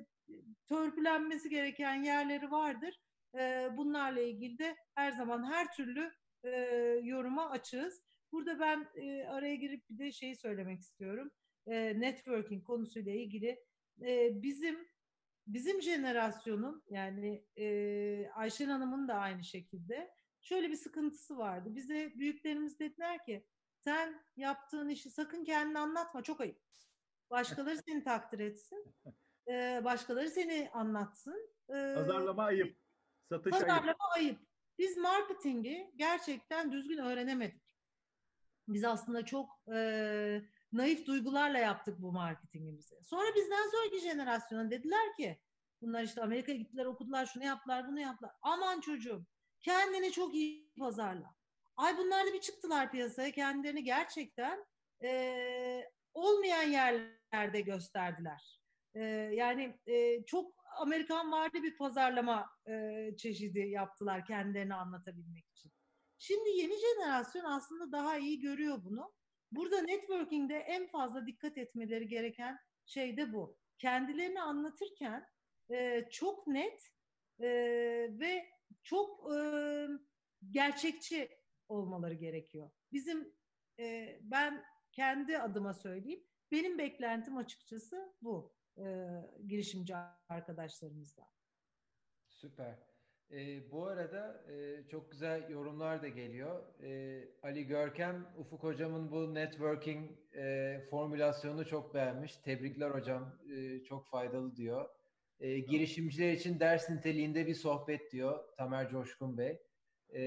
[0.68, 3.00] törpülenmesi gereken yerleri vardır.
[3.36, 6.12] E, bunlarla ilgili de her zaman her türlü
[6.44, 6.50] e,
[7.04, 8.02] yoruma açığız.
[8.32, 11.32] Burada ben e, araya girip bir de şeyi söylemek istiyorum.
[11.68, 13.64] E, networking konusuyla ilgili
[14.02, 14.88] e, bizim
[15.48, 21.76] bizim jenerasyonun yani e, Ayşen Hanım'ın da aynı şekilde şöyle bir sıkıntısı vardı.
[21.76, 23.46] Bize büyüklerimiz dediler ki
[23.80, 26.60] sen yaptığın işi sakın kendini anlatma çok ayıp.
[27.30, 28.96] Başkaları seni takdir etsin.
[29.48, 31.50] E, başkaları seni anlatsın.
[31.70, 32.78] E, pazarlama ayıp.
[33.30, 34.02] Satış pazarlama ayıp.
[34.16, 34.40] ayıp.
[34.80, 37.64] Biz marketingi gerçekten düzgün öğrenemedik.
[38.68, 40.42] Biz aslında çok e,
[40.74, 42.96] naif duygularla yaptık bu marketingimizi.
[43.04, 45.40] Sonra bizden sonraki jenerasyona dediler ki
[45.82, 48.32] bunlar işte Amerika'ya gittiler okudular şunu yaptılar bunu yaptılar.
[48.42, 49.26] Aman çocuğum
[49.62, 51.36] kendini çok iyi pazarla.
[51.78, 54.66] Ay bunlar da bir çıktılar piyasaya kendilerini gerçekten
[55.04, 58.62] e, olmayan yerlerde gösterdiler.
[58.96, 59.04] E,
[59.34, 65.72] yani e, çok Amerikan vardı bir pazarlama e, çeşidi yaptılar kendilerini anlatabilmek için.
[66.18, 69.14] Şimdi yeni jenerasyon aslında daha iyi görüyor bunu.
[69.56, 73.58] Burada networking'de en fazla dikkat etmeleri gereken şey de bu.
[73.80, 75.28] Kendilerini anlatırken
[75.72, 76.82] e, çok net
[77.40, 77.48] e,
[78.20, 78.50] ve
[78.84, 79.38] çok e,
[80.52, 81.30] gerçekçi
[81.68, 82.72] olmaları gerekiyor.
[82.92, 83.34] Bizim
[83.80, 86.24] e, ben kendi adıma söyleyeyim.
[86.52, 88.84] Benim beklentim açıkçası bu e,
[89.48, 89.96] girişimci
[90.30, 91.28] arkadaşlarımızdan.
[92.30, 92.93] Süper.
[93.34, 96.64] E, bu arada e, çok güzel yorumlar da geliyor.
[96.84, 102.38] E, Ali Görkem, Ufuk Hocam'ın bu networking e, formülasyonunu çok beğenmiş.
[102.38, 104.90] Tebrikler hocam, e, çok faydalı diyor.
[105.40, 109.60] E, girişimciler için ders niteliğinde bir sohbet diyor Tamer Coşkun Bey.
[110.16, 110.22] E,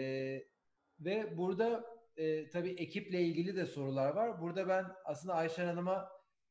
[1.01, 1.85] ve burada
[2.17, 4.41] e, tabii ekiple ilgili de sorular var.
[4.41, 6.09] Burada ben aslında Ayşen Hanım'a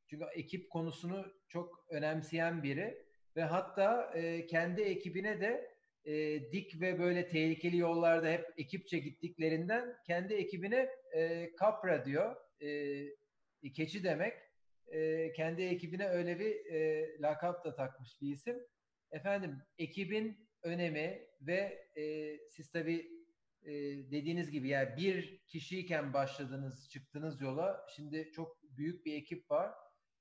[0.08, 5.75] çünkü ekip konusunu çok önemseyen biri ve hatta e, kendi ekibine de
[6.06, 12.36] e, dik ve böyle tehlikeli yollarda hep ekipçe gittiklerinden kendi ekibine e, Capra diyor.
[12.62, 14.34] E, keçi demek.
[14.88, 18.58] E, kendi ekibine öyle bir e, lakap da takmış bir isim.
[19.12, 23.12] Efendim ekibin önemi ve e, siz tabii
[23.64, 23.72] e,
[24.12, 27.86] dediğiniz gibi yani bir kişiyken başladınız, çıktınız yola.
[27.96, 29.72] Şimdi çok büyük bir ekip var.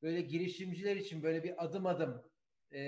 [0.02, 2.22] Böyle girişimciler için böyle bir adım adım
[2.74, 2.80] e,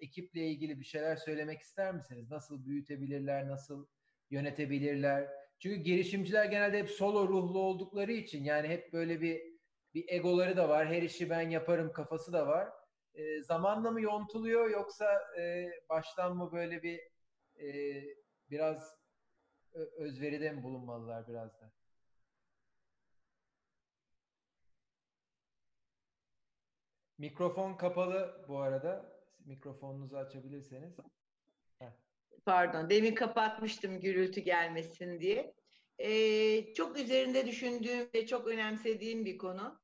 [0.00, 2.30] ekiple ilgili bir şeyler söylemek ister misiniz?
[2.30, 3.86] Nasıl büyütebilirler, nasıl
[4.30, 5.28] yönetebilirler?
[5.58, 9.42] Çünkü girişimciler genelde hep solo ruhlu oldukları için yani hep böyle bir
[9.94, 10.88] bir egoları da var.
[10.88, 12.68] Her işi ben yaparım kafası da var.
[13.14, 15.06] E, zamanla mı yontuluyor yoksa
[15.38, 17.00] e, baştan mı böyle bir
[17.60, 17.68] e,
[18.50, 18.96] biraz
[19.98, 21.72] özveride mi bulunmalılar biraz da?
[27.18, 29.19] Mikrofon kapalı bu arada.
[29.50, 30.96] Mikrofonunuzu açabilirseniz.
[31.78, 31.92] Heh.
[32.44, 35.54] Pardon, demin kapatmıştım gürültü gelmesin diye.
[35.98, 39.80] Ee, çok üzerinde düşündüğüm ve çok önemsediğim bir konu.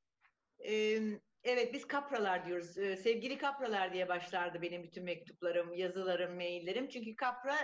[0.59, 1.01] Ee,
[1.45, 2.79] evet, biz kapralar diyoruz.
[2.79, 6.89] Ee, sevgili kapralar diye başlardı benim bütün mektuplarım, yazılarım, maillerim.
[6.89, 7.57] Çünkü kapra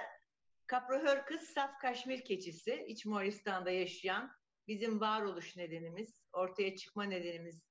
[0.70, 4.32] Caprahörküs saf kaşmir keçisi, İç Moğolistan'da yaşayan
[4.68, 7.62] bizim varoluş nedenimiz, ortaya çıkma nedenimiz,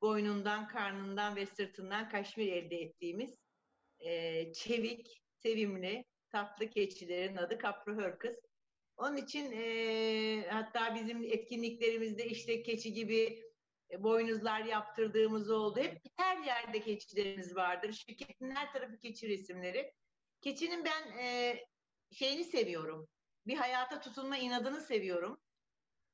[0.00, 3.41] boynundan, karnından ve sırtından kaşmir elde ettiğimiz
[4.04, 8.36] e, çevik, sevimli, tatlı keçilerin adı Caprahörküs.
[8.96, 13.42] Onun için e, hatta bizim etkinliklerimizde işte keçi gibi
[13.90, 15.80] e, boynuzlar yaptırdığımız oldu.
[15.80, 17.92] Hep her yerde keçilerimiz vardır.
[17.92, 19.92] Şirketin her tarafı keçi resimleri.
[20.40, 21.58] Keçinin ben e,
[22.12, 23.08] şeyini seviyorum.
[23.46, 25.40] Bir hayata tutunma inadını seviyorum.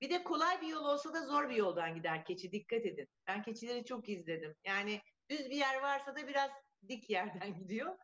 [0.00, 2.52] Bir de kolay bir yol olsa da zor bir yoldan gider keçi.
[2.52, 3.08] Dikkat edin.
[3.26, 4.54] Ben keçileri çok izledim.
[4.64, 6.50] Yani düz bir yer varsa da biraz
[6.88, 7.96] dik yerden gidiyor.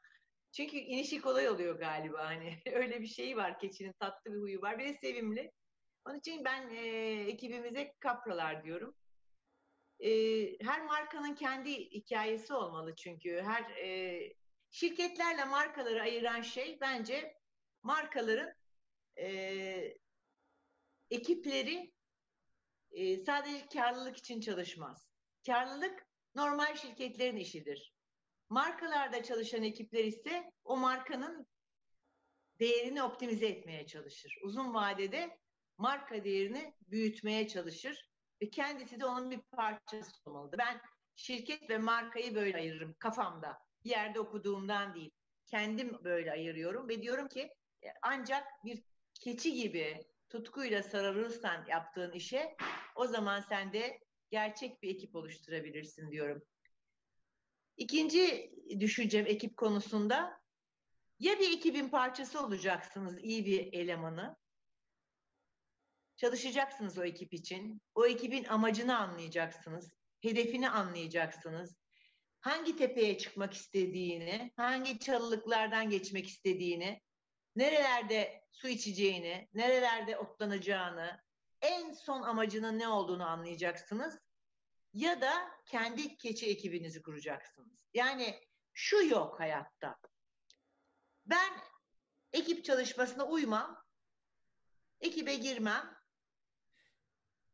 [0.53, 2.25] Çünkü inişi kolay oluyor galiba.
[2.25, 3.59] Hani öyle bir şey var.
[3.59, 4.79] Keçinin tatlı bir huyu var.
[4.79, 5.53] Bir de sevimli.
[6.05, 6.87] Onun için ben e,
[7.29, 8.95] ekibimize kapralar diyorum.
[10.01, 10.11] E,
[10.65, 13.43] her markanın kendi hikayesi olmalı çünkü.
[13.43, 14.21] Her e,
[14.71, 17.35] şirketlerle markaları ayıran şey bence
[17.83, 18.55] markaların
[19.19, 19.99] e,
[21.11, 21.93] ekipleri
[22.91, 25.09] e, sadece karlılık için çalışmaz.
[25.47, 27.94] Karlılık normal şirketlerin işidir.
[28.49, 31.47] Markalarda çalışan ekipler ise o markanın
[32.61, 34.39] değerini optimize etmeye çalışır.
[34.43, 35.39] Uzun vadede
[35.79, 38.11] marka değerini büyütmeye çalışır
[38.43, 40.59] ve kendisi de onun bir parçası olmalıdır.
[40.59, 40.81] Ben
[41.17, 43.59] şirket ve markayı böyle ayırırım kafamda.
[43.85, 45.11] Bir yerde okuduğumdan değil.
[45.47, 47.41] Kendim böyle ayırıyorum ve diyorum ki
[47.83, 48.83] e, ancak bir
[49.21, 52.57] keçi gibi tutkuyla sarılırsan yaptığın işe
[52.95, 56.43] o zaman sen de gerçek bir ekip oluşturabilirsin diyorum.
[57.77, 60.41] İkinci düşüncem ekip konusunda
[61.19, 64.37] ya bir ekibin parçası olacaksınız iyi bir elemanı
[66.17, 67.83] çalışacaksınız o ekip için.
[67.95, 69.91] O ekibin amacını anlayacaksınız.
[70.21, 71.77] Hedefini anlayacaksınız.
[72.41, 77.01] Hangi tepeye çıkmak istediğini, hangi çalılıklardan geçmek istediğini,
[77.57, 81.21] nerelerde su içeceğini, nerelerde otlanacağını,
[81.63, 84.19] en son amacının ne olduğunu anlayacaksınız.
[84.95, 87.89] Ya da kendi keçi ekibinizi kuracaksınız.
[87.95, 88.41] Yani
[88.73, 89.99] şu yok hayatta.
[91.27, 91.53] Ben
[92.33, 93.85] ekip çalışmasına uymam,
[95.01, 95.97] ekibe girmem,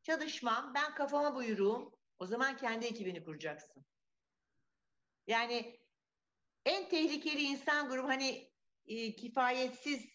[0.02, 2.00] çalışmam, ben kafama buyuruğum.
[2.18, 3.86] O zaman kendi ekibini kuracaksın.
[5.26, 5.80] Yani
[6.64, 8.52] en tehlikeli insan grubu hani
[8.86, 10.06] e, kifayetsiz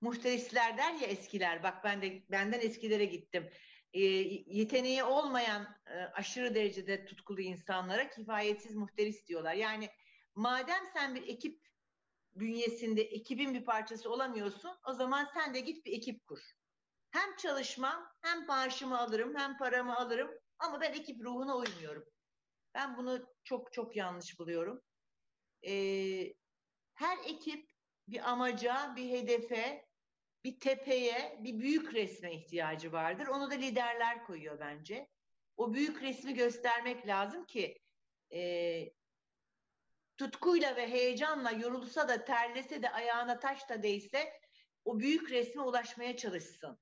[0.00, 1.62] muhterisler der ya eskiler.
[1.62, 3.50] Bak ben de benden eskilere gittim.
[3.92, 4.00] E,
[4.46, 9.54] yeteneği olmayan e, aşırı derecede tutkulu insanlara kifayetsiz muhteris diyorlar.
[9.54, 9.90] Yani
[10.34, 11.62] madem sen bir ekip
[12.34, 16.40] bünyesinde ekibin bir parçası olamıyorsun, o zaman sen de git bir ekip kur.
[17.10, 22.04] Hem çalışmam, hem maaşımı alırım, hem paramı alırım ama ben ekip ruhuna uymuyorum.
[22.74, 24.82] Ben bunu çok çok yanlış buluyorum.
[25.66, 26.34] Ee,
[26.94, 27.70] her ekip
[28.08, 29.86] bir amaca, bir hedefe,
[30.44, 33.26] bir tepeye, bir büyük resme ihtiyacı vardır.
[33.26, 35.08] Onu da liderler koyuyor bence.
[35.56, 37.78] O büyük resmi göstermek lazım ki
[38.32, 38.92] e,
[40.16, 44.32] tutkuyla ve heyecanla yorulsa da terlese de ayağına taş da değse
[44.84, 46.78] o büyük resme ulaşmaya çalışsın.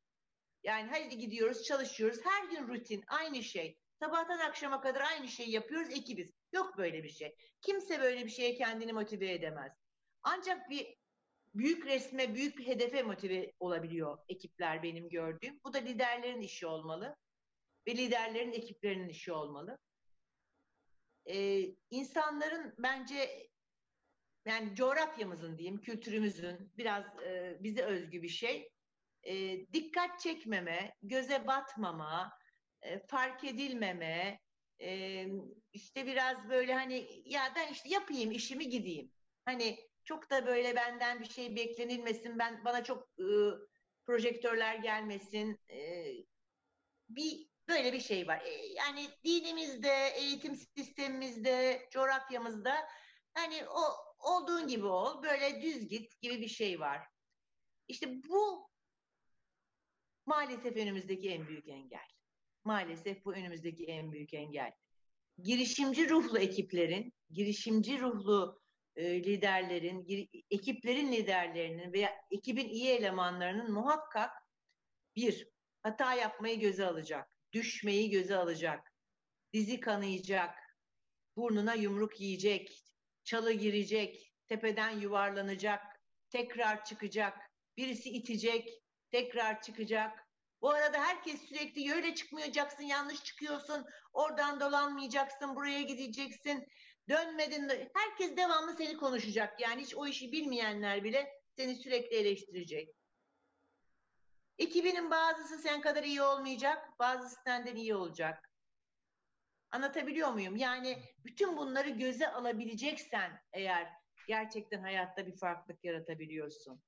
[0.63, 3.79] Yani hadi gidiyoruz çalışıyoruz her gün rutin aynı şey.
[4.01, 6.31] Sabahtan akşama kadar aynı şeyi yapıyoruz ekibiz.
[6.53, 7.37] Yok böyle bir şey.
[7.61, 9.73] Kimse böyle bir şeye kendini motive edemez.
[10.23, 11.00] Ancak bir
[11.55, 15.61] büyük resme, büyük bir hedefe motive olabiliyor ekipler benim gördüğüm.
[15.65, 17.17] Bu da liderlerin işi olmalı
[17.89, 19.79] ve liderlerin ekiplerinin işi olmalı.
[21.27, 23.51] Ee, insanların bence
[24.47, 28.73] yani coğrafyamızın diyeyim, kültürümüzün biraz e, bize özgü bir şey.
[29.23, 32.33] E, dikkat çekmeme, göze batmama,
[32.83, 34.41] e, fark edilmeme,
[34.83, 35.27] e,
[35.73, 39.13] işte biraz böyle hani ya ben işte yapayım işimi gideyim.
[39.45, 43.27] Hani çok da böyle benden bir şey beklenilmesin, ben bana çok e,
[44.07, 45.61] projektörler gelmesin.
[45.71, 46.07] E,
[47.09, 48.43] bir böyle bir şey var.
[48.45, 52.75] E, yani dinimizde, eğitim sistemimizde, coğrafyamızda
[53.35, 53.83] hani o
[54.19, 57.07] olduğun gibi ol, böyle düz git gibi bir şey var.
[57.89, 58.71] İşte bu
[60.27, 62.09] maalesef önümüzdeki en büyük engel.
[62.65, 64.73] Maalesef bu önümüzdeki en büyük engel.
[65.43, 68.60] Girişimci ruhlu ekiplerin, girişimci ruhlu
[68.97, 74.31] e, liderlerin, ekiplerin liderlerinin veya ekibin iyi elemanlarının muhakkak
[75.17, 75.49] bir,
[75.83, 78.93] hata yapmayı göze alacak, düşmeyi göze alacak,
[79.53, 80.59] dizi kanayacak,
[81.37, 82.85] burnuna yumruk yiyecek,
[83.25, 87.39] çalı girecek, tepeden yuvarlanacak, tekrar çıkacak,
[87.77, 88.69] birisi itecek,
[89.11, 90.27] tekrar çıkacak.
[90.61, 96.67] Bu arada herkes sürekli öyle çıkmayacaksın, yanlış çıkıyorsun, oradan dolanmayacaksın, buraya gideceksin,
[97.11, 97.91] dönmedin.
[97.95, 99.61] Herkes devamlı seni konuşacak.
[99.61, 102.97] Yani hiç o işi bilmeyenler bile seni sürekli eleştirecek.
[104.59, 108.51] Ekibinin bazısı sen kadar iyi olmayacak, bazısı senden iyi olacak.
[109.71, 110.57] Anlatabiliyor muyum?
[110.57, 113.89] Yani bütün bunları göze alabileceksen eğer
[114.29, 116.83] gerçekten hayatta bir farklılık yaratabiliyorsun.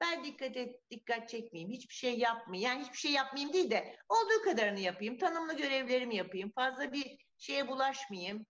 [0.00, 2.70] Ben dikkat et, dikkat çekmeyeyim, hiçbir şey yapmayayım.
[2.70, 7.68] Yani hiçbir şey yapmayayım değil de olduğu kadarını yapayım, tanımlı görevlerimi yapayım, fazla bir şeye
[7.68, 8.46] bulaşmayayım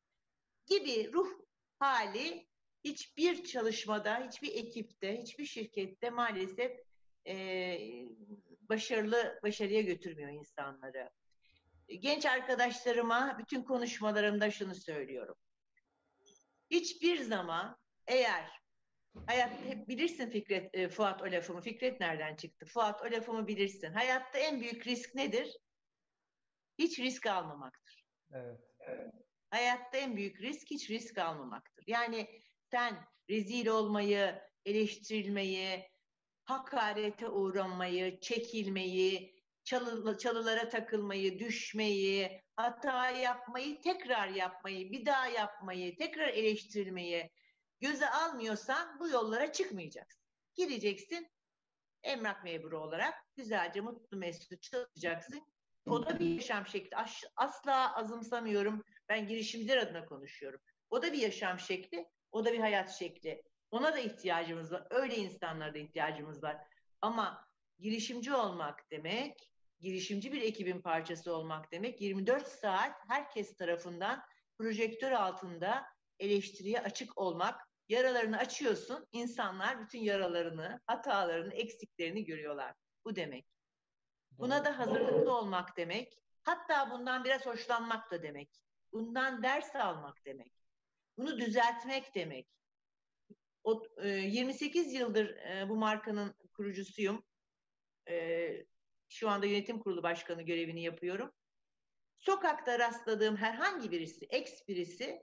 [0.69, 1.29] gibi ruh
[1.79, 2.49] hali
[2.85, 6.73] hiçbir çalışmada, hiçbir ekipte, hiçbir şirkette maalesef
[7.27, 7.79] e,
[8.61, 11.11] başarılı başarıya götürmüyor insanları.
[11.89, 15.35] Genç arkadaşlarıma bütün konuşmalarımda şunu söylüyorum.
[16.71, 18.51] Hiçbir zaman eğer
[19.27, 21.61] hayat hep bilirsin Fikret e, Fuat o lafımı.
[21.61, 22.67] Fikret nereden çıktı?
[22.67, 23.93] Fuat o lafımı bilirsin.
[23.93, 25.57] Hayatta en büyük risk nedir?
[26.79, 28.07] Hiç risk almamaktır.
[28.89, 29.28] Evet.
[29.51, 31.85] Hayatta en büyük risk hiç risk almamaktır.
[31.87, 35.91] Yani sen rezil olmayı, eleştirilmeyi,
[36.45, 46.29] hakarete uğramayı, çekilmeyi, çalı, çalılara takılmayı, düşmeyi, hata yapmayı, tekrar yapmayı, bir daha yapmayı, tekrar
[46.29, 47.31] eleştirilmeyi
[47.81, 50.23] göze almıyorsan bu yollara çıkmayacaksın.
[50.55, 51.29] Gireceksin
[52.03, 55.43] emlak memuru olarak güzelce mutlu mesut çalışacaksın.
[55.87, 56.97] O da bir yaşam şekli.
[57.37, 58.85] Asla azımsamıyorum.
[59.09, 60.61] Ben girişimciler adına konuşuyorum.
[60.91, 63.43] O da bir yaşam şekli, o da bir hayat şekli.
[63.71, 64.87] Ona da ihtiyacımız var.
[64.91, 66.57] Öyle insanlara da ihtiyacımız var.
[67.01, 74.23] Ama girişimci olmak demek, girişimci bir ekibin parçası olmak demek 24 saat herkes tarafından
[74.59, 75.87] projektör altında
[76.19, 77.69] eleştiriye açık olmak.
[77.89, 82.75] Yaralarını açıyorsun, insanlar bütün yaralarını, hatalarını, eksiklerini görüyorlar.
[83.05, 83.47] Bu demek.
[84.31, 86.19] Buna da hazırlıklı olmak demek.
[86.43, 88.51] Hatta bundan biraz hoşlanmak da demek.
[88.93, 90.53] Bundan ders almak demek.
[91.17, 92.49] Bunu düzeltmek demek.
[93.65, 97.25] O, e, 28 yıldır e, bu markanın kurucusuyum.
[98.09, 98.49] E,
[99.09, 101.33] şu anda yönetim kurulu başkanı görevini yapıyorum.
[102.19, 105.23] Sokakta rastladığım herhangi birisi, ex birisi,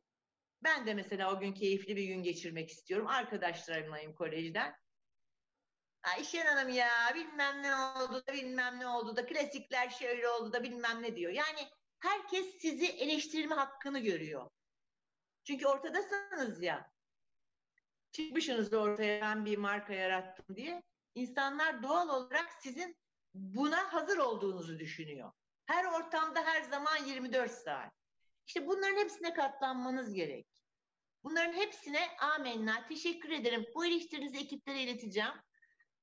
[0.63, 3.07] ben de mesela o gün keyifli bir gün geçirmek istiyorum.
[3.07, 4.75] Arkadaşlarımlayım kolejden.
[6.03, 10.63] Ayşen Hanım ya bilmem ne oldu da bilmem ne oldu da klasikler şöyle oldu da
[10.63, 11.31] bilmem ne diyor.
[11.31, 11.69] Yani
[11.99, 14.49] herkes sizi eleştirme hakkını görüyor.
[15.43, 16.91] Çünkü ortadasınız ya.
[18.11, 20.84] Çıkmışsınız ortaya ben bir marka yarattım diye.
[21.15, 22.97] İnsanlar doğal olarak sizin
[23.34, 25.31] buna hazır olduğunuzu düşünüyor.
[25.65, 27.93] Her ortamda her zaman 24 saat.
[28.47, 30.47] İşte bunların hepsine katlanmanız gerek.
[31.23, 32.88] Bunların hepsine amenna.
[32.88, 33.65] Teşekkür ederim.
[33.76, 35.34] Bu eleştirinizi ekiplere ileteceğim.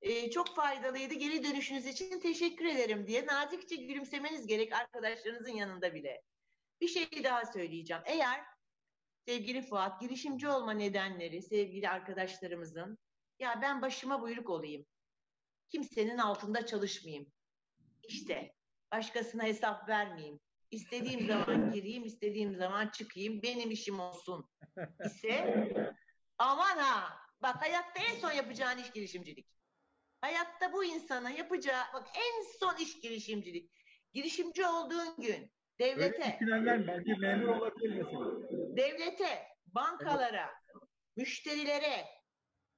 [0.03, 1.15] Ee, çok faydalıydı.
[1.15, 6.23] Geri dönüşünüz için teşekkür ederim diye nazikçe gülümsemeniz gerek arkadaşlarınızın yanında bile.
[6.81, 8.03] Bir şey daha söyleyeceğim.
[8.07, 8.41] Eğer
[9.27, 12.99] sevgili Fuat girişimci olma nedenleri sevgili arkadaşlarımızın
[13.39, 14.87] ya ben başıma buyruk olayım.
[15.69, 17.33] Kimsenin altında çalışmayayım.
[18.03, 18.55] İşte
[18.93, 20.41] başkasına hesap vermeyeyim.
[20.71, 23.43] İstediğim zaman gireyim, istediğim zaman çıkayım.
[23.43, 24.49] Benim işim olsun
[25.05, 25.69] ise
[26.39, 29.62] aman ha bak hayatta en son yapacağın iş girişimcilik.
[30.23, 33.71] Hayatta bu insana yapacağı bak en son iş girişimcilik.
[34.13, 36.39] Girişimci olduğun gün devlete,
[36.87, 38.77] belki memur olabilir mesela.
[38.77, 40.51] devlete, bankalara,
[41.17, 42.07] müşterilere,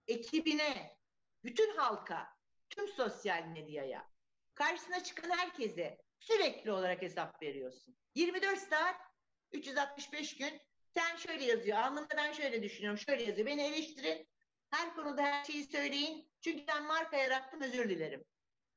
[0.08, 0.96] ekibine,
[1.44, 2.28] bütün halka,
[2.70, 4.08] tüm sosyal medyaya,
[4.54, 7.96] karşısına çıkan herkese sürekli olarak hesap veriyorsun.
[8.14, 8.96] 24 saat,
[9.52, 10.60] 365 gün
[10.94, 13.46] sen şöyle yazıyor, alnımda ben şöyle düşünüyorum, şöyle yazıyor.
[13.46, 14.28] Beni eleştirin,
[14.74, 16.30] her konuda her şeyi söyleyin.
[16.40, 18.24] Çünkü ben marka yarattım, özür dilerim.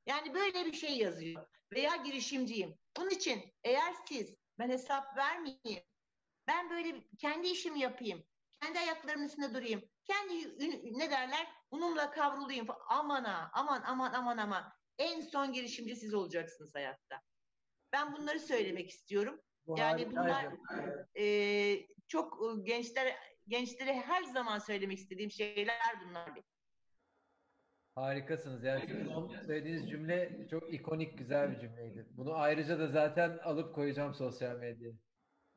[0.06, 1.46] Yani böyle bir şey yazıyor.
[1.72, 2.78] Veya girişimciyim.
[2.96, 5.84] Bunun için eğer siz ben hesap vermeyeyim,
[6.46, 8.24] ben böyle kendi işimi yapayım,
[8.62, 10.58] kendi ayaklarımın üstünde durayım, kendi
[10.98, 12.66] ne derler unumla kavrulayım.
[12.88, 14.72] Aman ha, aman aman aman aman.
[14.98, 17.22] En son girişimci siz olacaksınız hayatta.
[17.92, 19.40] Ben bunları söylemek istiyorum.
[19.76, 20.46] Yani bunlar
[21.18, 23.16] e, çok gençler
[23.48, 26.30] gençlere her zaman söylemek istediğim şeyler bunlar.
[27.94, 28.64] Harikasınız.
[28.64, 32.06] Yani son söylediğiniz cümle çok ikonik, güzel bir cümleydi.
[32.10, 34.94] Bunu ayrıca da zaten alıp koyacağım sosyal medyaya.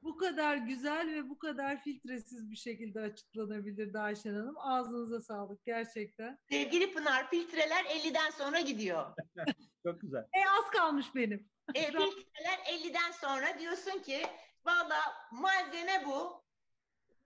[0.02, 4.56] Bu kadar güzel ve bu kadar filtresiz bir şekilde açıklanabilir Ayşen Hanım.
[4.58, 6.38] Ağzınıza sağlık gerçekten.
[6.50, 9.14] Sevgili Pınar, filtreler 50'den sonra gidiyor.
[9.86, 10.20] Çok güzel.
[10.22, 11.50] E az kalmış benim.
[11.76, 14.22] E, filtreler 50'den sonra diyorsun ki
[14.66, 15.00] valla
[15.32, 16.44] malzeme bu.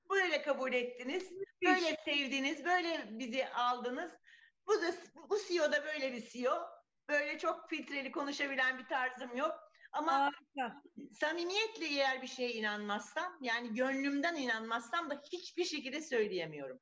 [0.09, 1.31] Böyle kabul ettiniz.
[1.65, 2.65] Böyle sevdiniz.
[2.65, 4.11] Böyle bizi aldınız.
[4.67, 4.93] Bu da
[5.29, 6.53] bu CEO da böyle bir CEO.
[7.09, 9.65] Böyle çok filtreli konuşabilen bir tarzım yok.
[9.91, 10.81] Ama Harika.
[11.19, 16.79] samimiyetle eğer bir şeye inanmazsam yani gönlümden inanmazsam da hiçbir şekilde söyleyemiyorum.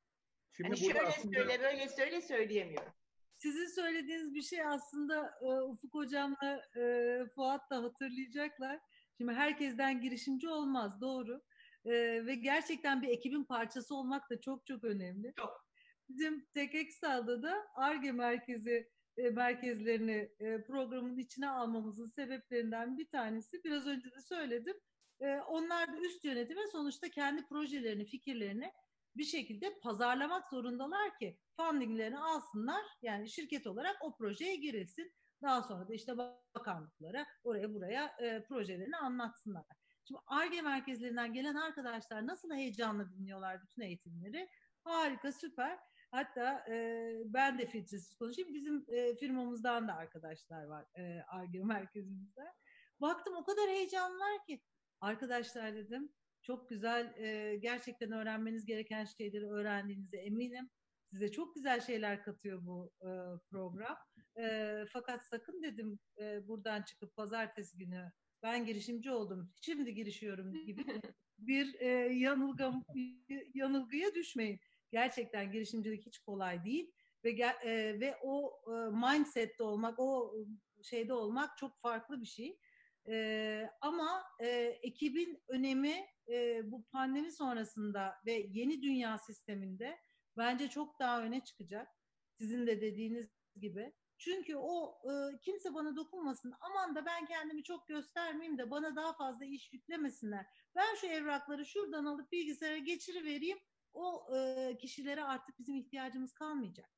[0.51, 2.93] Şimdi burada şöyle aslında söyle böyle söyle söyleyemiyorum.
[3.37, 8.79] Sizin söylediğiniz bir şey aslında e, Ufuk Hocam'la e, Fuat da hatırlayacaklar.
[9.17, 11.41] Şimdi herkesten girişimci olmaz doğru.
[11.85, 11.91] E,
[12.26, 15.34] ve gerçekten bir ekibin parçası olmak da çok çok önemli.
[15.38, 15.65] Çok.
[16.10, 23.88] Bizim TEKEXA'da da ARGE merkezi e, merkezlerini e, programın içine almamızın sebeplerinden bir tanesi biraz
[23.88, 24.76] önce de söyledim.
[25.22, 28.72] E, onlar da üst yönetime sonuçta kendi projelerini, fikirlerini
[29.15, 32.84] bir şekilde pazarlamak zorundalar ki fundinglerini alsınlar.
[33.01, 35.14] Yani şirket olarak o projeye girilsin.
[35.41, 36.18] Daha sonra da işte
[36.55, 39.65] bakanlıklara oraya buraya e, projelerini anlatsınlar.
[40.07, 44.49] Şimdi ARGE merkezlerinden gelen arkadaşlar nasıl heyecanla dinliyorlar bütün eğitimleri.
[44.84, 45.80] Harika, süper.
[46.11, 48.53] Hatta e, ben de filtresiz konuşayım.
[48.53, 52.53] Bizim e, firmamızdan da arkadaşlar var e, ARGE merkezimizde.
[53.01, 54.61] Baktım o kadar heyecanlılar ki.
[55.01, 60.69] Arkadaşlar dedim çok güzel, e, gerçekten öğrenmeniz gereken şeyleri öğrendiğinize eminim.
[61.11, 63.09] Size çok güzel şeyler katıyor bu e,
[63.49, 63.97] program.
[64.39, 68.11] E, fakat sakın dedim e, buradan çıkıp pazartesi günü
[68.43, 70.85] ben girişimci oldum, şimdi girişiyorum gibi
[71.37, 72.73] bir e, yanılgı,
[73.53, 74.59] yanılgıya düşmeyin.
[74.91, 76.91] Gerçekten girişimcilik hiç kolay değil
[77.23, 77.29] ve
[77.63, 80.35] e, ve o e, mindsette olmak, o
[80.83, 82.59] şeyde olmak çok farklı bir şey.
[83.07, 84.47] E, ama e,
[84.81, 89.97] ekibin önemi e, bu pandemi sonrasında ve yeni dünya sisteminde
[90.37, 91.87] bence çok daha öne çıkacak.
[92.37, 93.29] Sizin de dediğiniz
[93.59, 93.93] gibi.
[94.18, 96.53] Çünkü o e, kimse bana dokunmasın.
[96.60, 100.45] Aman da ben kendimi çok göstermeyeyim de bana daha fazla iş yüklemesinler.
[100.76, 103.57] Ben şu evrakları şuradan alıp bilgisayara geçirivereyim.
[103.94, 106.90] O e, kişilere artık bizim ihtiyacımız kalmayacak.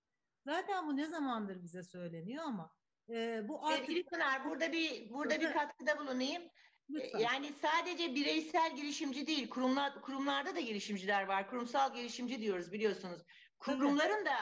[0.45, 2.73] Zaten bu ne zamandır bize söyleniyor ama
[3.09, 6.43] e, bu artık Sevgili Pınar burada bir burada bir katkıda bulunayım.
[6.89, 7.19] lütfen.
[7.19, 11.49] Yani sadece bireysel girişimci değil, kurumlar kurumlarda da girişimciler var.
[11.49, 13.21] Kurumsal girişimci diyoruz biliyorsunuz.
[13.59, 14.35] Kurumların da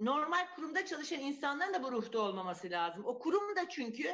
[0.00, 3.04] normal kurumda çalışan insanların da bu ruhta olmaması lazım.
[3.06, 4.08] O kurum da çünkü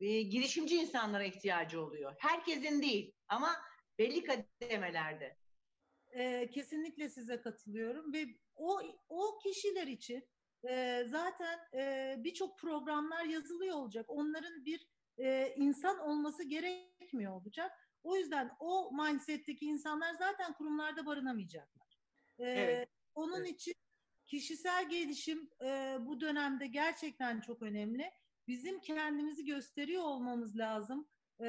[0.00, 2.14] e, girişimci insanlara ihtiyacı oluyor.
[2.18, 3.56] Herkesin değil ama
[3.98, 5.36] belli kademelerde.
[6.10, 10.28] E, kesinlikle size katılıyorum ve o o kişiler için
[10.68, 14.06] e, zaten e, birçok programlar yazılıyor olacak.
[14.08, 14.86] Onların bir
[15.18, 17.72] e, insan olması gerekmiyor olacak.
[18.02, 21.98] O yüzden o mindset'teki insanlar zaten kurumlarda barınamayacaklar.
[22.38, 22.88] E, Evet.
[23.14, 23.50] Onun Evet.
[23.50, 23.74] için
[24.30, 28.10] kişisel gelişim e, bu dönemde gerçekten çok önemli.
[28.48, 31.08] Bizim kendimizi gösteriyor olmamız lazım
[31.40, 31.46] e,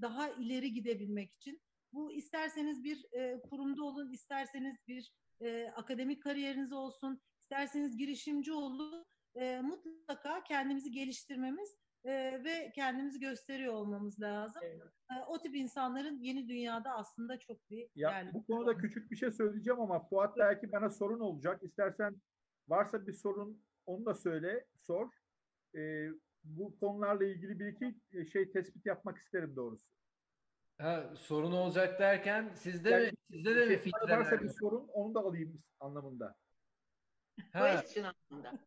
[0.00, 1.62] daha ileri gidebilmek için.
[1.92, 9.04] Bu isterseniz bir e, kurumda olun, isterseniz bir e, akademik kariyeriniz olsun, isterseniz girişimci olun.
[9.34, 14.62] E, mutlaka kendimizi geliştirmemiz e, ve kendimizi gösteriyor olmamız lazım.
[14.64, 14.82] Evet.
[15.10, 19.16] E, o tip insanların yeni dünyada aslında çok bir Ya yerli- bu konuda küçük bir
[19.16, 21.62] şey söyleyeceğim ama Fuat belki bana sorun olacak.
[21.62, 22.16] İstersen
[22.68, 25.10] varsa bir sorun onu da söyle, sor.
[25.74, 26.08] Ee,
[26.44, 29.86] bu konularla ilgili bir iki e, şey tespit yapmak isterim doğrusu.
[30.78, 34.88] Ha, sorun olacak derken sizde Yani mi sizde de mi Şey, filtreler varsa bir sorun
[34.88, 36.36] onu da alayım anlamında.
[37.52, 38.58] Ha, Question anlamında.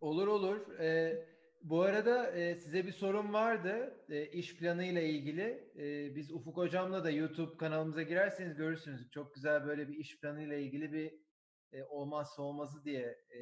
[0.00, 0.78] olur olur.
[0.78, 1.26] Ee,
[1.62, 5.72] bu arada e, size bir sorum vardı e, iş planıyla ilgili.
[5.78, 9.10] E, biz Ufuk Hocam'la da YouTube kanalımıza girerseniz görürsünüz.
[9.10, 11.12] Çok güzel böyle bir iş planıyla ilgili bir
[11.72, 13.40] e, olmazsa olmazı diye e,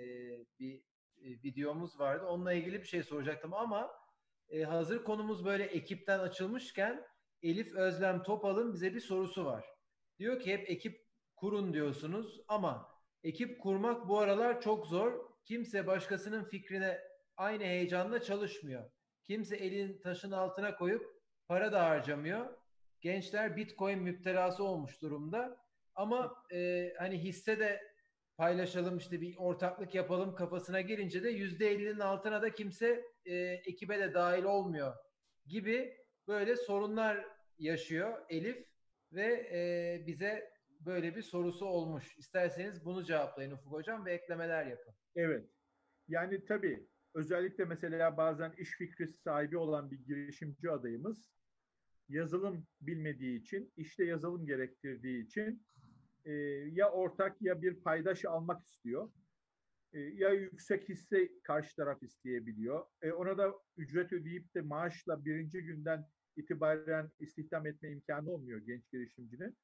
[0.58, 0.74] bir
[1.18, 2.26] e, videomuz vardı.
[2.26, 3.90] Onunla ilgili bir şey soracaktım ama
[4.48, 7.04] e, hazır konumuz böyle ekipten açılmışken
[7.42, 9.64] Elif Özlem Topal'ın bize bir sorusu var.
[10.18, 11.04] Diyor ki hep ekip
[11.36, 12.88] kurun diyorsunuz ama
[13.22, 15.34] ekip kurmak bu aralar çok zor.
[15.44, 17.00] Kimse başkasının fikrine
[17.36, 18.90] aynı heyecanla çalışmıyor.
[19.24, 21.06] Kimse elin taşın altına koyup
[21.48, 22.56] para da harcamıyor.
[23.00, 25.64] Gençler Bitcoin müptelası olmuş durumda.
[25.94, 27.94] Ama e, hani hisse de
[28.36, 33.34] paylaşalım işte bir ortaklık yapalım kafasına girince de yüzde ellinin altına da kimse e,
[33.66, 34.94] ekibe de dahil olmuyor
[35.46, 35.96] gibi
[36.28, 37.24] böyle sorunlar
[37.58, 38.66] yaşıyor Elif
[39.12, 42.18] ve e, bize böyle bir sorusu olmuş.
[42.18, 44.94] İsterseniz bunu cevaplayın Ufuk Hocam ve eklemeler yapın.
[45.16, 45.50] Evet.
[46.08, 51.30] Yani tabii özellikle mesela bazen iş fikri sahibi olan bir girişimci adayımız
[52.08, 55.66] yazılım bilmediği için, işte yazılım gerektirdiği için
[56.24, 56.32] e,
[56.72, 59.10] ya ortak ya bir paydaş almak istiyor.
[59.92, 62.86] E, ya yüksek hisse karşı taraf isteyebiliyor.
[63.02, 68.90] E, ona da ücret ödeyip de maaşla birinci günden itibaren istihdam etme imkanı olmuyor genç
[68.92, 69.56] girişimcinin.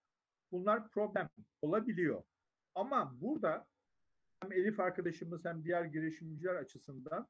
[0.52, 1.28] Bunlar problem
[1.62, 2.22] olabiliyor.
[2.74, 3.66] Ama burada
[4.40, 7.28] hem Elif arkadaşımız hem diğer girişimciler açısından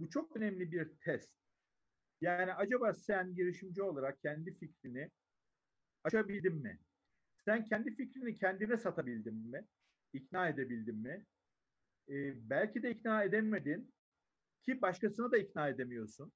[0.00, 1.30] bu çok önemli bir test.
[2.20, 5.10] Yani acaba sen girişimci olarak kendi fikrini
[6.04, 6.80] açabildin mi?
[7.44, 9.66] Sen kendi fikrini kendine satabildin mi?
[10.12, 11.26] İkna edebildin mi?
[12.08, 13.94] Ee, belki de ikna edemedin
[14.62, 16.32] ki başkasını da ikna edemiyorsun.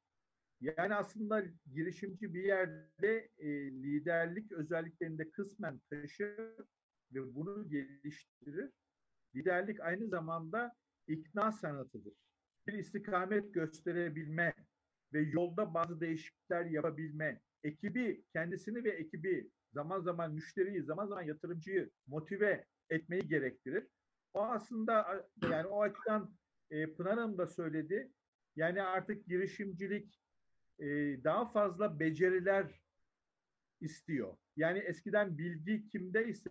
[0.61, 6.57] Yani aslında girişimci bir yerde e, liderlik özelliklerini de kısmen taşır
[7.13, 8.71] ve bunu geliştirir.
[9.35, 10.73] Liderlik aynı zamanda
[11.07, 12.15] ikna sanatıdır.
[12.67, 14.55] Bir istikamet gösterebilme
[15.13, 21.91] ve yolda bazı değişiklikler yapabilme, ekibi, kendisini ve ekibi, zaman zaman müşteriyi, zaman zaman yatırımcıyı
[22.07, 23.87] motive etmeyi gerektirir.
[24.35, 26.37] O aslında yani o açıdan
[26.71, 28.13] e, Pınar Hanım da söyledi.
[28.57, 30.21] Yani artık girişimcilik
[30.79, 30.87] e,
[31.25, 32.81] daha fazla beceriler
[33.81, 34.37] istiyor.
[34.57, 36.51] Yani eskiden bilgi kimdeyse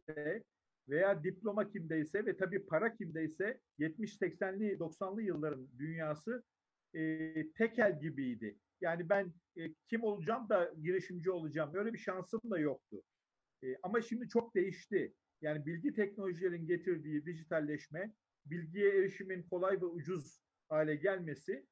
[0.90, 6.44] veya diploma kimdeyse ve tabii para kimdeyse 70-80'li 90'lı yılların dünyası
[6.94, 8.58] e, tekel gibiydi.
[8.82, 11.72] Yani ben e, kim olacağım da girişimci olacağım.
[11.76, 13.04] Öyle bir şansım da yoktu.
[13.64, 15.14] E, ama şimdi çok değişti.
[15.42, 18.14] Yani bilgi teknolojilerin getirdiği dijitalleşme,
[18.46, 20.40] bilgiye erişimin kolay ve ucuz
[20.70, 21.66] hale gelmesi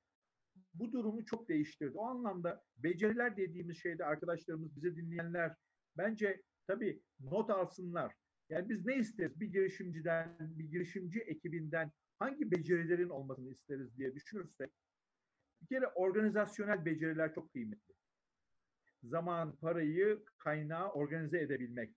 [0.73, 1.97] bu durumu çok değiştirdi.
[1.97, 5.55] O anlamda beceriler dediğimiz şeyde arkadaşlarımız, bize dinleyenler
[5.97, 8.15] bence tabii not alsınlar.
[8.51, 9.39] Yani biz ne isteriz?
[9.39, 14.71] Bir girişimciden, bir girişimci ekibinden hangi becerilerin olmasını isteriz diye düşünürsek
[15.61, 17.93] bir kere organizasyonel beceriler çok kıymetli.
[19.03, 21.95] Zaman, parayı, kaynağı organize edebilmek,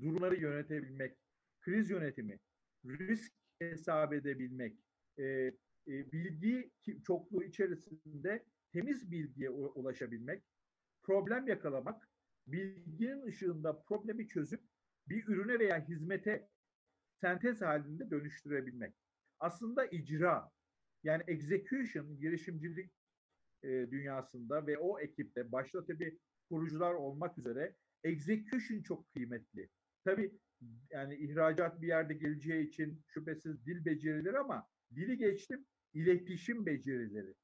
[0.00, 1.16] durumları yönetebilmek,
[1.60, 2.38] kriz yönetimi,
[2.84, 4.78] risk hesap edebilmek,
[5.18, 5.52] e, e,
[5.86, 6.70] bilgi
[7.06, 10.42] çokluğu içerisinde temiz bilgiye ulaşabilmek,
[11.02, 12.08] problem yakalamak,
[12.46, 14.60] bilginin ışığında problemi çözüp
[15.08, 16.48] bir ürüne veya hizmete
[17.20, 18.94] sentez halinde dönüştürebilmek.
[19.38, 20.50] Aslında icra,
[21.02, 22.92] yani execution, girişimcilik
[23.62, 26.18] e, dünyasında ve o ekipte başta tabii
[26.48, 29.68] kurucular olmak üzere execution çok kıymetli.
[30.04, 30.32] Tabii
[30.90, 37.34] yani ihracat bir yerde geleceği için şüphesiz dil becerileri ama dili geçtim iletişim becerileri.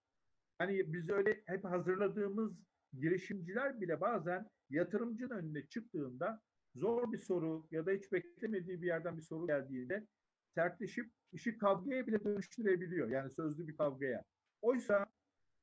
[0.59, 2.53] Hani biz öyle hep hazırladığımız
[2.93, 6.43] girişimciler bile bazen yatırımcının önüne çıktığında
[6.75, 10.07] zor bir soru ya da hiç beklemediği bir yerden bir soru geldiğinde
[10.55, 13.09] sertleşip işi kavgaya bile dönüştürebiliyor.
[13.09, 14.25] Yani sözlü bir kavgaya.
[14.63, 15.07] Oysa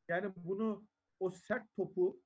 [0.07, 0.88] yani bunu
[1.19, 2.22] o sert topu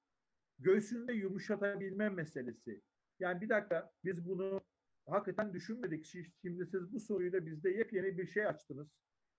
[0.59, 2.81] göğsünde yumuşatabilme meselesi.
[3.19, 4.61] Yani bir dakika biz bunu
[5.07, 6.05] hakikaten düşünmedik.
[6.41, 8.87] Şimdi siz bu soruyu da bizde yepyeni bir şey açtınız.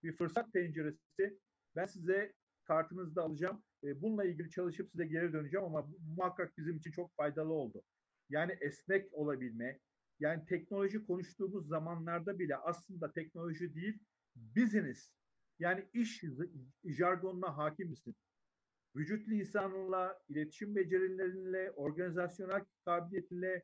[0.02, 1.38] Bir fırsat penceresi.
[1.76, 2.32] Ben size
[2.64, 3.62] kartınızı da alacağım.
[3.82, 7.82] Bununla ilgili çalışıp size geri döneceğim ama muhakkak bizim için çok faydalı oldu.
[8.30, 9.80] Yani esnek olabilme,
[10.20, 13.98] Yani teknoloji konuştuğumuz zamanlarda bile aslında teknoloji değil,
[14.36, 15.12] business.
[15.58, 16.24] Yani iş
[16.84, 18.16] jargonuna hakim misin?
[18.96, 23.62] Vücut lisanınla, iletişim becerilerinle, organizasyonel kabiliyetinle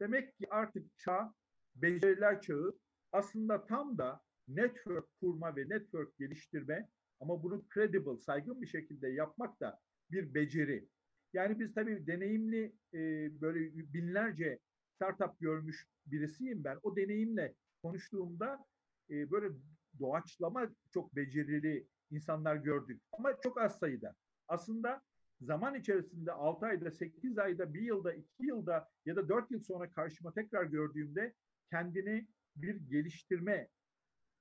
[0.00, 1.34] demek ki artık çağ,
[1.74, 2.78] beceriler çağı
[3.12, 6.88] aslında tam da network kurma ve network geliştirme
[7.20, 9.80] ama bunu credible, saygın bir şekilde yapmak da
[10.10, 10.88] bir beceri.
[11.36, 13.00] Yani biz tabii deneyimli e,
[13.40, 13.60] böyle
[13.94, 14.58] binlerce
[14.94, 16.78] startup görmüş birisiyim ben.
[16.82, 18.64] O deneyimle konuştuğumda
[19.10, 19.54] e, böyle
[19.98, 23.02] doğaçlama çok becerili insanlar gördük.
[23.12, 24.14] Ama çok az sayıda.
[24.48, 25.02] Aslında
[25.40, 29.90] zaman içerisinde 6 ayda, 8 ayda, 1 yılda, 2 yılda ya da 4 yıl sonra
[29.90, 31.34] karşıma tekrar gördüğümde
[31.70, 33.68] kendini bir geliştirme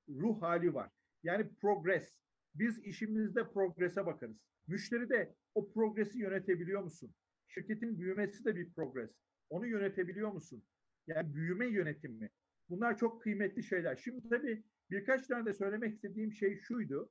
[0.10, 0.90] ruh hali var.
[1.24, 2.14] Yani progress.
[2.56, 4.38] Biz işimizde progrese bakarız.
[4.68, 7.14] Müşteri de o progresi yönetebiliyor musun?
[7.48, 9.12] Şirketin büyümesi de bir progres.
[9.50, 10.64] Onu yönetebiliyor musun?
[11.08, 12.30] Yani büyüme yönetimi.
[12.70, 13.96] Bunlar çok kıymetli şeyler.
[13.96, 17.10] Şimdi tabii birkaç tane de söylemek istediğim şey şuydu.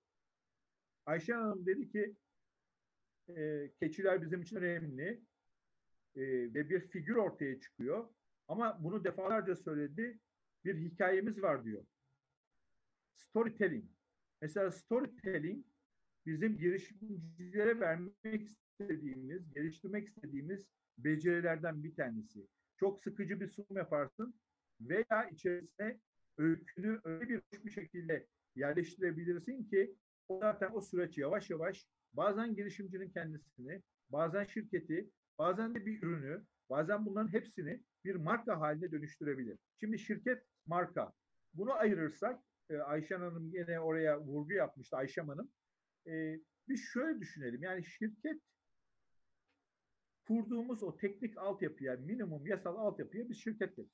[1.07, 2.17] Ayşe Hanım dedi ki
[3.29, 5.23] e, keçiler bizim için önemli
[6.17, 6.23] e,
[6.55, 8.09] ve bir figür ortaya çıkıyor.
[8.49, 10.19] Ama bunu defalarca söyledi.
[10.65, 11.85] Bir hikayemiz var diyor.
[13.15, 13.85] Storytelling.
[14.41, 15.67] Mesela storytelling
[16.27, 18.49] bizim girişimcilere vermek
[18.81, 20.67] istediğimiz, geliştirmek istediğimiz
[20.99, 22.47] becerilerden bir tanesi.
[22.77, 24.35] Çok sıkıcı bir sunum yaparsın
[24.81, 26.01] veya içerisine
[26.39, 28.27] öykünü öyle bir, bir şekilde
[28.57, 29.97] yerleştirebilirsin ki
[30.29, 36.45] o zaten o süreç yavaş yavaş bazen girişimcinin kendisini, bazen şirketi, bazen de bir ürünü,
[36.71, 39.59] bazen bunların hepsini bir marka haline dönüştürebilir.
[39.81, 41.13] Şimdi şirket marka.
[41.55, 42.41] Bunu ayırırsak
[42.71, 45.51] e, Ayşen Hanım yine oraya vurgu yapmıştı Ayşem Hanım.
[46.07, 47.63] E, biz şöyle düşünelim.
[47.63, 48.43] Yani şirket
[50.27, 53.91] kurduğumuz o teknik altyapıya, minimum yasal altyapıya biz şirket deriz.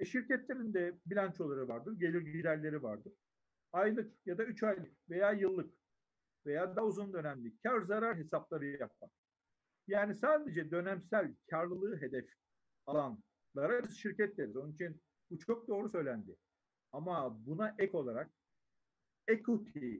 [0.00, 3.12] E şirketlerin de bilançoları vardır, gelir giderleri vardır.
[3.72, 5.74] Aylık ya da üç aylık veya yıllık
[6.46, 9.10] veya da uzun dönemli kar zarar hesapları yapmak.
[9.86, 12.30] Yani sadece dönemsel karlılığı hedef
[12.86, 14.56] alanlara biz şirket deriz.
[14.56, 16.36] Onun için bu çok doğru söylendi.
[16.92, 18.30] Ama buna ek olarak
[19.28, 19.98] equity,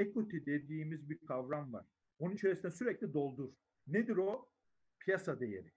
[0.00, 1.86] equity dediğimiz bir kavram var.
[2.18, 3.52] Onun içerisinde sürekli doldur.
[3.86, 4.48] Nedir o?
[5.00, 5.72] Piyasa değeri,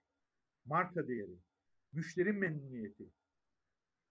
[0.64, 1.38] marka değeri,
[1.92, 3.10] müşteri memnuniyeti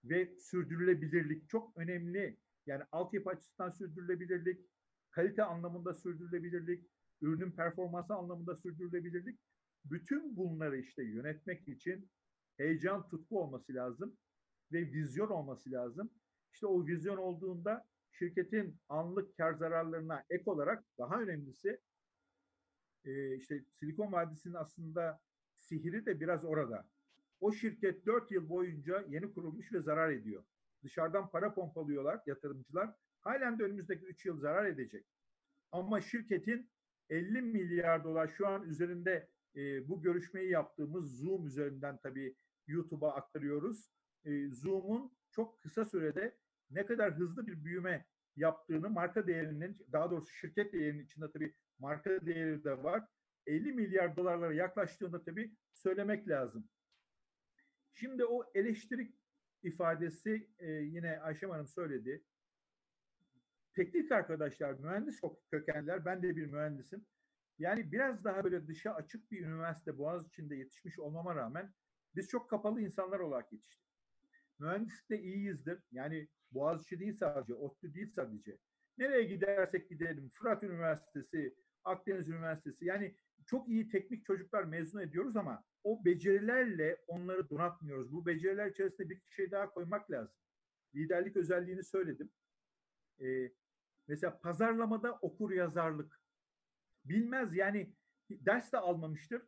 [0.04, 2.38] ve sürdürülebilirlik çok önemli.
[2.66, 4.66] Yani altyapı açısından sürdürülebilirlik,
[5.10, 9.40] kalite anlamında sürdürülebilirlik, ürünün performansı anlamında sürdürülebilirlik.
[9.84, 12.10] Bütün bunları işte yönetmek için
[12.56, 14.16] heyecan, tutku olması lazım
[14.72, 16.10] ve vizyon olması lazım.
[16.52, 17.86] İşte o vizyon olduğunda
[18.18, 21.80] şirketin anlık kar zararlarına ek olarak daha önemlisi
[23.04, 25.20] e, işte Silikon Vadisi'nin aslında
[25.58, 26.88] sihri de biraz orada.
[27.40, 30.44] O şirket 4 yıl boyunca yeni kurulmuş ve zarar ediyor.
[30.82, 32.94] Dışarıdan para pompalıyorlar yatırımcılar.
[33.20, 35.06] Halen de önümüzdeki 3 yıl zarar edecek.
[35.72, 36.70] Ama şirketin
[37.10, 42.36] 50 milyar dolar şu an üzerinde e, bu görüşmeyi yaptığımız Zoom üzerinden tabii
[42.66, 43.90] YouTube'a aktarıyoruz.
[44.24, 46.36] E, Zoom'un çok kısa sürede
[46.70, 48.06] ne kadar hızlı bir büyüme
[48.36, 53.04] yaptığını marka değerinin daha doğrusu şirket değerinin içinde tabii marka değeri de var.
[53.46, 56.68] 50 milyar dolarlara yaklaştığında tabii söylemek lazım.
[57.92, 59.14] Şimdi o eleştirik
[59.62, 62.24] ifadesi e, yine Ayşem Hanım söyledi.
[63.74, 65.20] Teknik arkadaşlar, mühendis
[65.50, 67.06] kökenler, ben de bir mühendisim.
[67.58, 71.74] Yani biraz daha böyle dışa açık bir üniversite Boğaziçi'nde yetişmiş olmama rağmen
[72.14, 73.85] biz çok kapalı insanlar olarak yetiştik.
[74.58, 75.78] Mühendislikte iyiyizdir.
[75.92, 78.58] Yani Boğaziçi değil sadece, ODTÜ değil sadece.
[78.98, 81.54] Nereye gidersek gidelim, Fırat Üniversitesi,
[81.84, 83.16] Akdeniz Üniversitesi yani
[83.46, 88.12] çok iyi teknik çocuklar mezun ediyoruz ama o becerilerle onları donatmıyoruz.
[88.12, 90.36] Bu beceriler içerisinde bir şey daha koymak lazım.
[90.94, 92.30] Liderlik özelliğini söyledim.
[93.20, 93.52] Ee,
[94.08, 96.20] mesela pazarlamada okur yazarlık.
[97.04, 97.94] Bilmez yani
[98.30, 99.42] ders de almamıştır.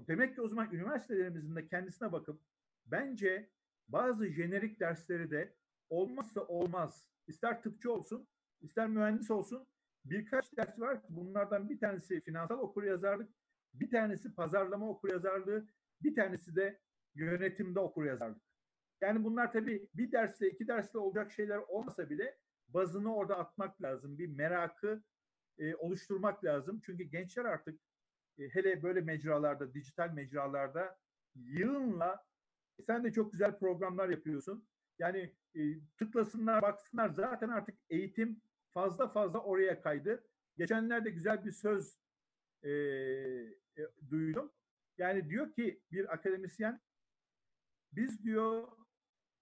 [0.00, 2.42] Demek ki o zaman üniversitelerimizin de kendisine bakıp
[2.86, 3.50] bence
[3.88, 5.56] bazı jenerik dersleri de
[5.90, 7.08] olmazsa olmaz.
[7.26, 8.28] İster tıpçı olsun,
[8.60, 9.66] ister mühendis olsun
[10.04, 11.00] birkaç ders var.
[11.08, 13.30] Bunlardan bir tanesi finansal okuryazarlık,
[13.74, 15.68] bir tanesi pazarlama okuryazarlığı,
[16.02, 16.80] bir tanesi de
[17.14, 18.42] yönetimde okuryazarlık.
[19.00, 22.38] Yani bunlar tabii bir dersle iki dersle olacak şeyler olmasa bile
[22.68, 24.18] bazını orada atmak lazım.
[24.18, 25.02] Bir merakı
[25.58, 26.80] e, oluşturmak lazım.
[26.86, 27.80] Çünkü gençler artık
[28.38, 30.98] e, hele böyle mecralarda, dijital mecralarda
[31.34, 32.24] yığınla
[32.86, 34.64] sen de çok güzel programlar yapıyorsun.
[34.98, 35.60] Yani e,
[35.98, 37.08] tıklasınlar, baksınlar.
[37.08, 38.40] Zaten artık eğitim
[38.74, 40.24] fazla fazla oraya kaydı.
[40.56, 41.98] Geçenlerde güzel bir söz
[42.62, 44.52] e, e, duydum.
[44.98, 46.80] Yani diyor ki bir akademisyen
[47.92, 48.68] biz diyor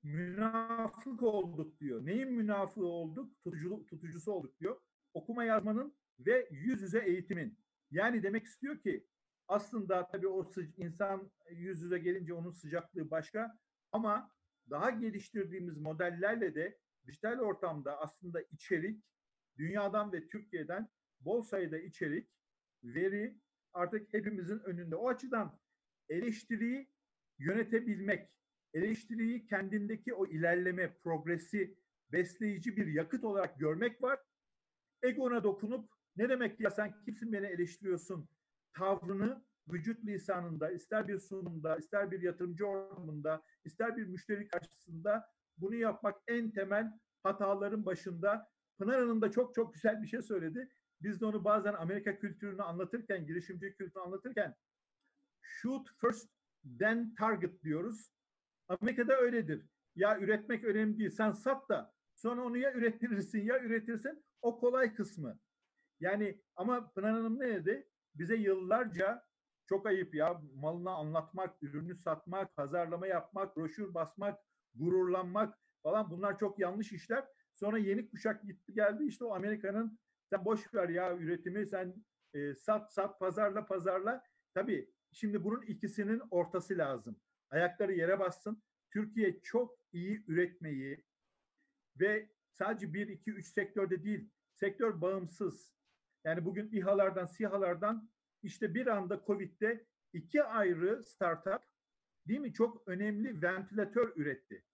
[0.03, 2.07] münafık olduk diyor.
[2.07, 3.43] Neyin münafığı olduk?
[3.45, 4.81] Tutucu, tutucusu olduk diyor.
[5.15, 7.59] Okuma yazmanın ve yüz yüze eğitimin.
[7.91, 9.07] Yani demek istiyor ki
[9.49, 13.59] aslında tabii o insan yüz yüze gelince onun sıcaklığı başka
[13.93, 14.31] ama
[14.71, 19.05] daha geliştirdiğimiz modellerle de dijital ortamda aslında içerik
[19.59, 20.89] dünyadan ve Türkiye'den
[21.21, 22.29] bol sayıda içerik,
[22.85, 23.39] veri
[23.73, 24.97] artık hepimizin önünde.
[24.97, 25.61] O açıdan
[26.09, 26.89] eleştiriyi
[27.39, 28.31] yönetebilmek,
[28.75, 31.77] eleştiriyi kendindeki o ilerleme, progresi
[32.13, 34.21] besleyici bir yakıt olarak görmek var.
[35.03, 38.29] Egona dokunup ne demek ya sen kimsin beni eleştiriyorsun
[38.75, 45.27] tavrını vücut lisanında, ister bir sunumda, ister bir yatırımcı ortamında, ister bir müşteri karşısında
[45.59, 46.93] bunu yapmak en temel
[47.23, 48.51] hataların başında.
[48.79, 50.69] Pınar Hanım da çok çok güzel bir şey söyledi.
[51.01, 54.55] Biz de onu bazen Amerika kültürünü anlatırken, girişimci kültürünü anlatırken
[55.43, 56.31] shoot first
[56.79, 58.13] then target diyoruz.
[58.69, 59.67] Amerika'da öyledir.
[59.97, 61.11] Ya üretmek önemli değil.
[61.11, 64.25] Sen sat da sonra onu ya ürettirirsin ya üretirsin.
[64.43, 65.39] O kolay kısmı.
[66.01, 67.89] Yani ama Pınar Hanım ne dedi?
[68.15, 69.25] Bize yıllarca
[69.67, 74.41] çok ayıp ya malını anlatmak, ürünü satmak, pazarlama yapmak, broşür basmak,
[74.75, 77.25] gururlanmak falan bunlar çok yanlış işler.
[77.55, 79.99] Sonra yeni kuşak gitti geldi işte o Amerika'nın
[80.31, 82.05] sen boş ver ya üretimi sen
[82.35, 84.23] e, sat sat pazarla pazarla.
[84.55, 87.21] Tabii şimdi bunun ikisinin ortası lazım.
[87.51, 88.63] Ayakları yere bassın.
[88.91, 91.05] Türkiye çok iyi üretmeyi
[92.01, 95.75] ve sadece bir, iki, üç sektörde değil, sektör bağımsız.
[96.25, 98.11] Yani bugün İHA'lardan, SİHA'lardan
[98.43, 101.63] işte bir anda Covid'de iki ayrı startup
[102.29, 104.65] değil mi çok önemli ventilatör üretti.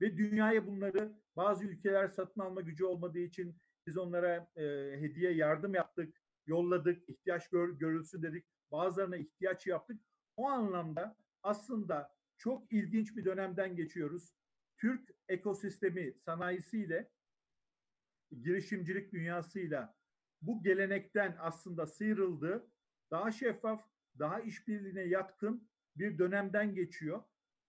[0.00, 3.56] Ve dünyaya bunları bazı ülkeler satın alma gücü olmadığı için
[3.86, 4.62] biz onlara e,
[5.00, 8.46] hediye yardım yaptık, yolladık, ihtiyaç gör, görülsün dedik.
[8.72, 10.00] Bazılarına ihtiyaç yaptık.
[10.36, 14.34] O anlamda aslında çok ilginç bir dönemden geçiyoruz.
[14.78, 17.10] Türk ekosistemi sanayisiyle,
[18.42, 19.94] girişimcilik dünyasıyla
[20.46, 22.70] bu gelenekten aslında sıyrıldı.
[23.10, 23.88] Daha şeffaf,
[24.18, 27.22] daha işbirliğine yatkın bir dönemden geçiyor.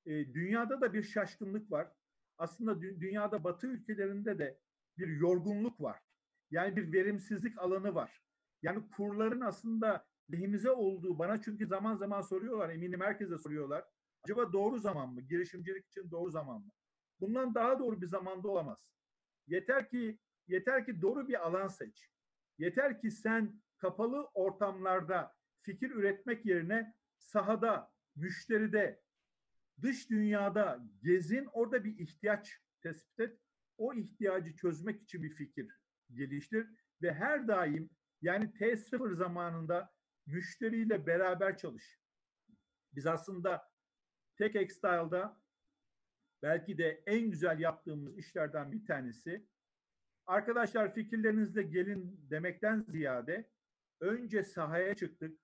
[0.06, 1.92] E, dünyada da bir şaşkınlık var.
[2.38, 4.60] Aslında dü- dünyada batı ülkelerinde de
[4.98, 6.00] bir yorgunluk var.
[6.52, 8.22] Yani bir verimsizlik alanı var.
[8.62, 13.86] Yani kurların aslında lehimize olduğu bana çünkü zaman zaman soruyorlar, eminim herkese soruyorlar.
[14.24, 15.22] Acaba doğru zaman mı?
[15.22, 16.72] Girişimcilik için doğru zaman mı?
[17.20, 18.90] Bundan daha doğru bir zamanda olamaz.
[19.48, 22.10] Yeter ki yeter ki doğru bir alan seç.
[22.58, 29.02] Yeter ki sen kapalı ortamlarda fikir üretmek yerine sahada, müşteride,
[29.82, 33.40] dış dünyada gezin, orada bir ihtiyaç tespit et.
[33.78, 35.80] O ihtiyacı çözmek için bir fikir
[36.14, 36.68] geliştir
[37.02, 37.90] ve her daim
[38.22, 39.94] yani T0 zamanında
[40.26, 42.00] müşteriyle beraber çalış.
[42.94, 43.70] Biz aslında
[44.38, 45.42] Tek Extile'da
[46.44, 49.48] belki de en güzel yaptığımız işlerden bir tanesi
[50.28, 53.50] arkadaşlar fikirlerinizle gelin demekten ziyade
[54.00, 55.40] önce sahaya çıktık.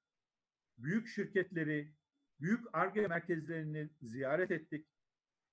[0.78, 1.96] Büyük şirketleri,
[2.40, 4.88] büyük ARGE merkezlerini ziyaret ettik.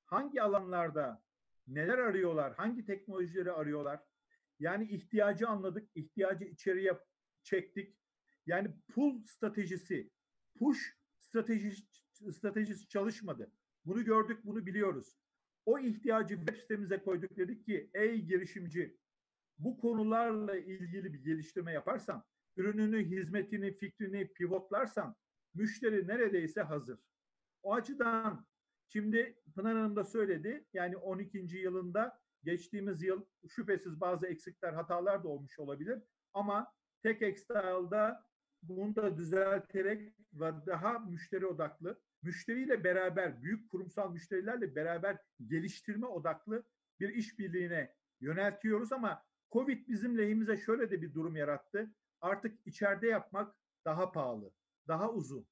[0.05, 1.22] Hangi alanlarda
[1.66, 4.00] neler arıyorlar, hangi teknolojileri arıyorlar?
[4.59, 6.98] Yani ihtiyacı anladık, ihtiyacı içeriye
[7.42, 7.98] çektik.
[8.46, 10.10] Yani pull stratejisi,
[10.59, 11.82] push stratejisi,
[12.32, 13.52] stratejisi çalışmadı.
[13.84, 15.18] Bunu gördük, bunu biliyoruz.
[15.66, 18.98] O ihtiyacı web sitemize koyduk dedik ki ey girişimci
[19.59, 22.24] bu konularla ilgili bir geliştirme yaparsan,
[22.56, 25.16] ürününü, hizmetini, fikrini pivotlarsan
[25.55, 26.98] müşteri neredeyse hazır.
[27.62, 28.47] O açıdan
[28.89, 31.39] şimdi Pınar Hanım da söyledi yani 12.
[31.39, 36.02] yılında geçtiğimiz yıl şüphesiz bazı eksikler, hatalar da olmuş olabilir
[36.35, 36.72] ama
[37.02, 38.28] Tek Extile'da
[38.62, 46.62] bunu da düzelterek ve daha müşteri odaklı, müşteriyle beraber, büyük kurumsal müşterilerle beraber geliştirme odaklı
[47.01, 51.90] bir işbirliğine yöneltiyoruz ama Covid bizim lehimize şöyle de bir durum yarattı.
[52.20, 54.52] Artık içeride yapmak daha pahalı,
[54.88, 55.46] daha uzun.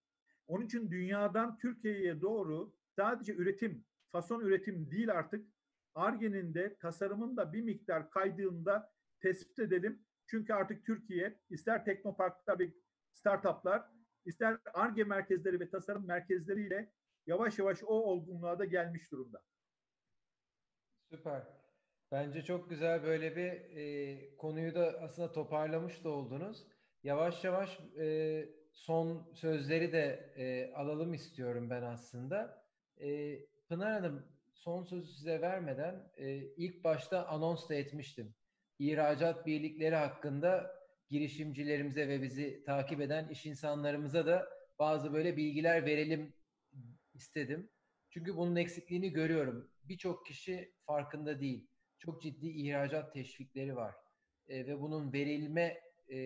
[0.47, 5.47] Onun için dünyadan Türkiye'ye doğru sadece üretim, fason üretim değil artık
[5.95, 10.03] Arge'nin de tasarımın da bir miktar kaydığında tespit edelim.
[10.27, 12.75] Çünkü artık Türkiye ister Teknopark'ta bir
[13.13, 13.91] startuplar,
[14.25, 16.93] ister Arge merkezleri ve tasarım merkezleriyle
[17.27, 19.43] yavaş yavaş o olgunluğa da gelmiş durumda.
[21.11, 21.66] Süper.
[22.13, 26.67] Bence çok güzel böyle bir e, konuyu da aslında toparlamış da oldunuz.
[27.03, 32.65] Yavaş yavaş e, son sözleri de e, alalım istiyorum ben aslında.
[33.01, 33.39] E,
[33.69, 38.35] Pınar Hanım son sözü size vermeden e, ilk başta anons da etmiştim.
[38.79, 40.77] İhracat birlikleri hakkında
[41.09, 46.35] girişimcilerimize ve bizi takip eden iş insanlarımıza da bazı böyle bilgiler verelim
[47.15, 47.71] istedim.
[48.11, 49.71] Çünkü bunun eksikliğini görüyorum.
[49.85, 51.69] birçok kişi farkında değil.
[52.07, 53.95] Çok ciddi ihracat teşvikleri var.
[54.49, 55.81] E, ve bunun verilme
[56.13, 56.19] e,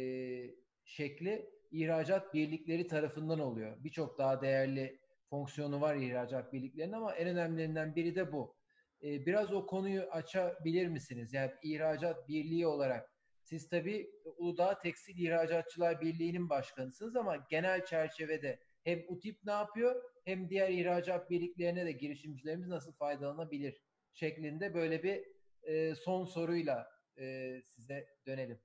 [0.85, 3.85] şekli ihracat birlikleri tarafından oluyor.
[3.85, 5.01] Birçok daha değerli
[5.31, 8.57] fonksiyonu var ihracat birliklerinin ama en önemlilerinden biri de bu.
[9.02, 11.32] E, biraz o konuyu açabilir misiniz?
[11.35, 13.11] Yani ihracat birliği olarak
[13.43, 20.51] siz tabii Uludağ Tekstil İhracatçılar Birliği'nin başkanısınız ama genel çerçevede hem UTİP ne yapıyor hem
[20.51, 23.81] diğer ihracat birliklerine de girişimcilerimiz nasıl faydalanabilir
[24.12, 26.89] şeklinde böyle bir e, son soruyla
[27.19, 28.61] e, size dönelim.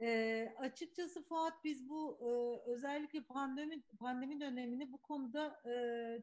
[0.00, 2.30] E, açıkçası Fuat biz bu e,
[2.70, 5.74] özellikle pandemi pandemi dönemini bu konuda e,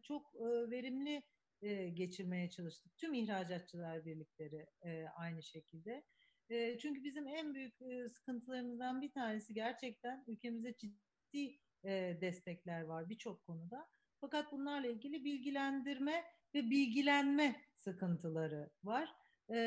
[0.02, 1.24] çok e, verimli
[1.62, 2.98] e, geçirmeye çalıştık.
[2.98, 6.04] Tüm ihracatçılar birlikleri e, aynı şekilde.
[6.50, 13.10] E, çünkü bizim en büyük e, sıkıntılarımızdan bir tanesi gerçekten ülkemize ciddi e, destekler var
[13.10, 13.88] birçok konuda.
[14.22, 16.24] Fakat bunlarla ilgili bilgilendirme
[16.54, 19.16] ve bilgilenme sıkıntıları var.
[19.50, 19.58] E,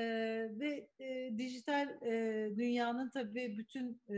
[0.51, 4.17] ve e, dijital e, dünyanın tabii bütün e,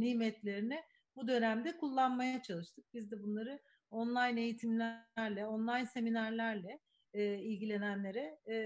[0.00, 0.82] nimetlerini
[1.16, 2.84] bu dönemde kullanmaya çalıştık.
[2.94, 3.60] Biz de bunları
[3.90, 6.80] online eğitimlerle, online seminerlerle
[7.14, 8.56] e, ilgilenenlere e,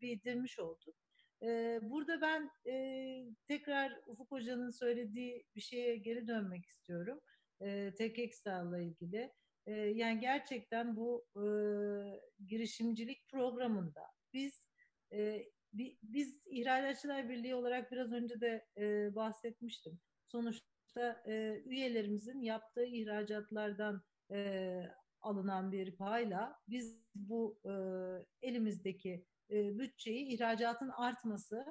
[0.00, 0.94] bildirmiş olduk.
[1.42, 2.74] E, burada ben e,
[3.48, 7.20] tekrar Ufuk Hoca'nın söylediği bir şeye geri dönmek istiyorum.
[7.60, 9.32] E, Tek ilgili.
[9.66, 11.44] E, yani gerçekten bu e,
[12.46, 14.62] girişimcilik programında biz
[15.12, 15.48] e,
[16.02, 20.00] biz İhracatçılar Birliği olarak biraz önce de e, bahsetmiştim.
[20.26, 24.82] Sonuçta e, üyelerimizin yaptığı ihracatlardan e,
[25.20, 27.72] alınan bir payla biz bu e,
[28.48, 31.64] elimizdeki e, bütçeyi ihracatın artması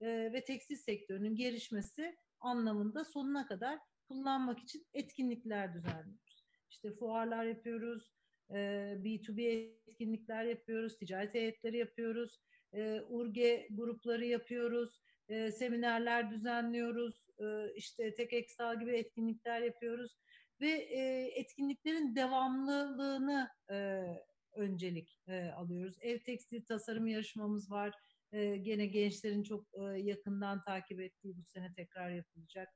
[0.00, 6.48] e, ve tekstil sektörünün gelişmesi anlamında sonuna kadar kullanmak için etkinlikler düzenliyoruz.
[6.70, 8.12] İşte fuarlar yapıyoruz,
[8.50, 8.56] e,
[9.04, 9.42] B2B
[9.86, 12.40] etkinlikler yapıyoruz, ticaret heyetleri yapıyoruz,
[12.72, 20.16] e, URGE grupları yapıyoruz, e, seminerler düzenliyoruz, e, işte tek ekstal gibi etkinlikler yapıyoruz
[20.60, 24.04] ve e, etkinliklerin devamlılığını e,
[24.52, 25.96] öncelik e, alıyoruz.
[26.00, 27.94] Ev tekstil tasarım yarışmamız var.
[28.32, 32.68] E, gene gençlerin çok e, yakından takip ettiği bu sene tekrar yapılacak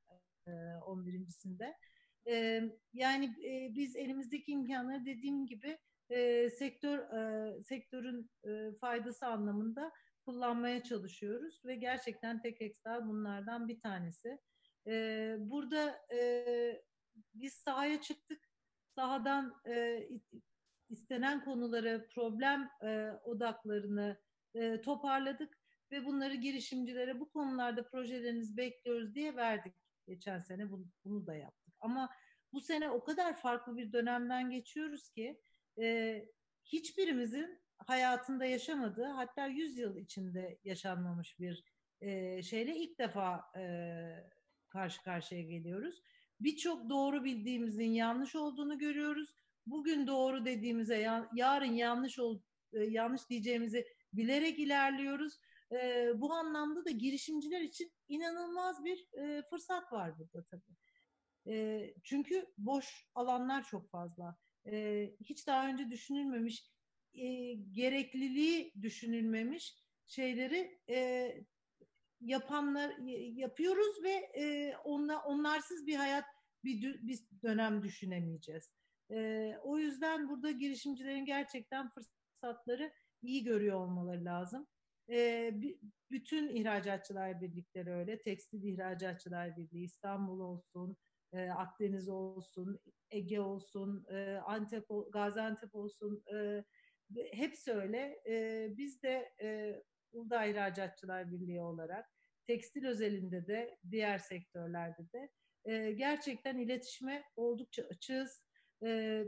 [0.46, 1.76] e, 11.sinde.
[2.28, 2.62] E,
[2.92, 5.78] yani e, biz elimizdeki imkanları dediğim gibi
[6.12, 9.92] e, sektör e, sektörün e, faydası anlamında
[10.24, 14.38] kullanmaya çalışıyoruz ve gerçekten tek ekstra bunlardan bir tanesi.
[14.86, 16.84] E, burada e,
[17.34, 18.48] biz sahaya çıktık.
[18.94, 20.08] Sahadan e,
[20.88, 24.20] istenen konuları, problem e, odaklarını
[24.54, 25.58] e, toparladık
[25.90, 29.74] ve bunları girişimcilere bu konularda projelerinizi bekliyoruz diye verdik.
[30.06, 31.74] Geçen sene bunu, bunu da yaptık.
[31.80, 32.10] Ama
[32.52, 35.40] bu sene o kadar farklı bir dönemden geçiyoruz ki
[35.80, 36.24] e,
[36.64, 41.64] hiçbirimizin hayatında yaşamadığı hatta 100 yıl içinde yaşanmamış bir
[42.00, 43.64] e, şeyle ilk defa e,
[44.68, 46.02] karşı karşıya geliyoruz.
[46.40, 49.34] Birçok doğru bildiğimizin yanlış olduğunu görüyoruz.
[49.66, 52.40] Bugün doğru dediğimize ya, yarın yanlış ol,
[52.72, 55.38] yanlış diyeceğimizi bilerek ilerliyoruz.
[55.72, 60.76] E, bu anlamda da girişimciler için inanılmaz bir e, fırsat var burada tabii.
[61.46, 64.36] E, çünkü boş alanlar çok fazla
[64.66, 66.72] e, hiç daha önce düşünülmemiş,
[67.14, 69.74] e, gerekliliği düşünülmemiş
[70.06, 71.28] şeyleri e,
[72.20, 72.96] yapanlar
[73.36, 76.24] yapıyoruz ve e, onla, onlarsız bir hayat
[76.64, 78.70] bir, bir dönem düşünemeyeceğiz.
[79.10, 84.66] E, o yüzden burada girişimcilerin gerçekten fırsatları iyi görüyor olmaları lazım.
[85.10, 85.50] E,
[86.10, 88.22] bütün ihracatçılar birlikleri öyle.
[88.22, 90.96] Tekstil ihracatçılar birliği İstanbul olsun,
[91.32, 92.80] e, Akdeniz olsun,
[93.10, 96.64] Ege olsun, e, Antep, Gaziantep olsun, e,
[97.32, 98.22] hepsi öyle.
[98.28, 99.82] E, biz de e,
[100.12, 102.06] Uludağ İhracatçılar Birliği olarak
[102.46, 105.30] tekstil özelinde de diğer sektörlerde de
[105.64, 108.44] e, gerçekten iletişime oldukça açığız.
[108.84, 109.24] E,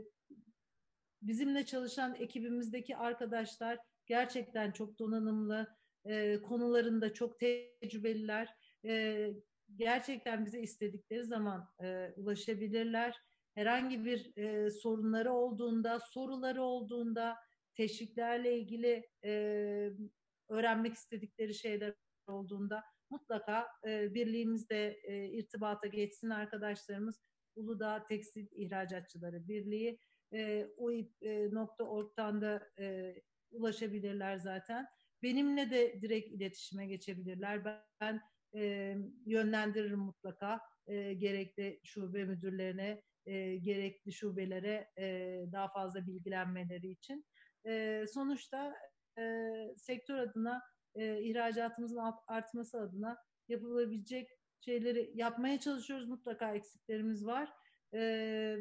[1.21, 5.75] bizimle çalışan ekibimizdeki arkadaşlar gerçekten çok donanımlı,
[6.05, 8.49] e, konularında çok tecrübeliler.
[8.85, 9.29] E,
[9.75, 13.15] gerçekten bize istedikleri zaman e, ulaşabilirler.
[13.55, 17.35] Herhangi bir e, sorunları olduğunda, soruları olduğunda,
[17.75, 19.31] teşviklerle ilgili e,
[20.49, 21.93] öğrenmek istedikleri şeyler
[22.27, 27.21] olduğunda mutlaka e, birliğimizde e, irtibata geçsin arkadaşlarımız.
[27.55, 29.99] Uludağ Tekstil İhracatçıları Birliği
[30.33, 33.15] e, uip.org'dan da e,
[33.51, 34.85] ulaşabilirler zaten.
[35.23, 37.65] Benimle de direkt iletişime geçebilirler.
[37.65, 38.21] Ben, ben
[38.55, 38.95] e,
[39.25, 47.25] yönlendiririm mutlaka e, gerekli şube müdürlerine, e, gerekli şubelere e, daha fazla bilgilenmeleri için.
[47.67, 48.75] E, sonuçta
[49.77, 50.61] sektör adına,
[50.95, 53.17] e, ihracatımızın artması adına
[53.47, 54.27] yapılabilecek
[54.59, 56.07] şeyleri yapmaya çalışıyoruz.
[56.07, 57.49] Mutlaka eksiklerimiz var.
[57.93, 57.99] E,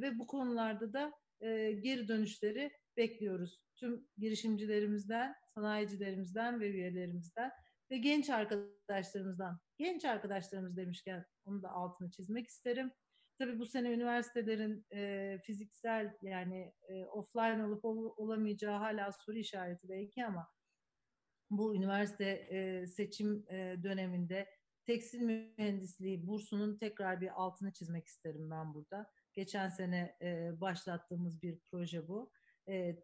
[0.02, 3.60] ve bu konularda da e, geri dönüşleri bekliyoruz.
[3.76, 7.50] Tüm girişimcilerimizden, sanayicilerimizden ve üyelerimizden
[7.90, 9.60] ve genç arkadaşlarımızdan.
[9.76, 12.92] Genç arkadaşlarımız demişken onu da altını çizmek isterim.
[13.38, 19.88] Tabii bu sene üniversitelerin e, fiziksel yani e, offline olup ol, olamayacağı hala soru işareti
[19.88, 20.48] belki ama
[21.50, 24.48] bu üniversite e, seçim e, döneminde
[24.84, 29.10] tekstil mühendisliği bursunun tekrar bir altını çizmek isterim ben burada.
[29.32, 32.30] Geçen sene e, başlattığımız bir proje bu.
[32.68, 32.96] E,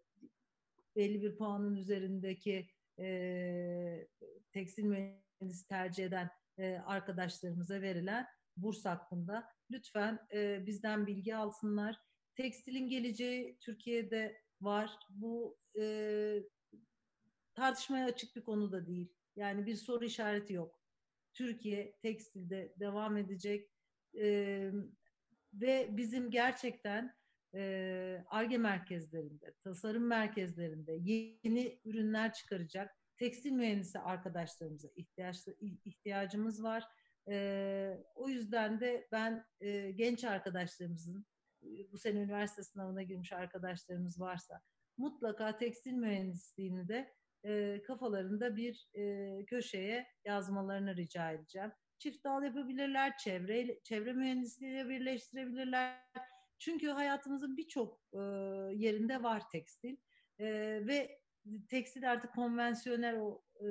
[0.97, 2.69] belli bir puanın üzerindeki
[3.01, 4.09] e,
[4.53, 11.97] tekstil mühendisi tercih eden e, arkadaşlarımıza verilen burs hakkında lütfen e, bizden bilgi alsınlar.
[12.35, 14.99] Tekstilin geleceği Türkiye'de var.
[15.11, 15.85] Bu e,
[17.55, 19.15] tartışmaya açık bir konu da değil.
[19.37, 20.81] Yani bir soru işareti yok.
[21.35, 23.71] Türkiye tekstilde devam edecek
[24.19, 24.71] e,
[25.55, 27.20] ve bizim gerçekten
[28.27, 35.37] ARGE merkezlerinde, tasarım merkezlerinde yeni ürünler çıkaracak tekstil mühendisi arkadaşlarımıza ihtiyaç,
[35.85, 36.85] ihtiyacımız var.
[38.15, 39.45] O yüzden de ben
[39.95, 41.27] genç arkadaşlarımızın,
[41.93, 44.61] bu sene üniversite sınavına girmiş arkadaşlarımız varsa
[44.97, 47.15] mutlaka tekstil mühendisliğini de
[47.87, 48.89] kafalarında bir
[49.47, 51.73] köşeye yazmalarını rica edeceğim.
[51.99, 56.01] Çift dal yapabilirler, çevre, çevre mühendisliğiyle birleştirebilirler.
[56.61, 58.19] Çünkü hayatımızın birçok e,
[58.75, 59.97] yerinde var tekstil
[60.39, 60.47] e,
[60.87, 61.21] ve
[61.69, 63.69] tekstil artık konvansiyonel o e,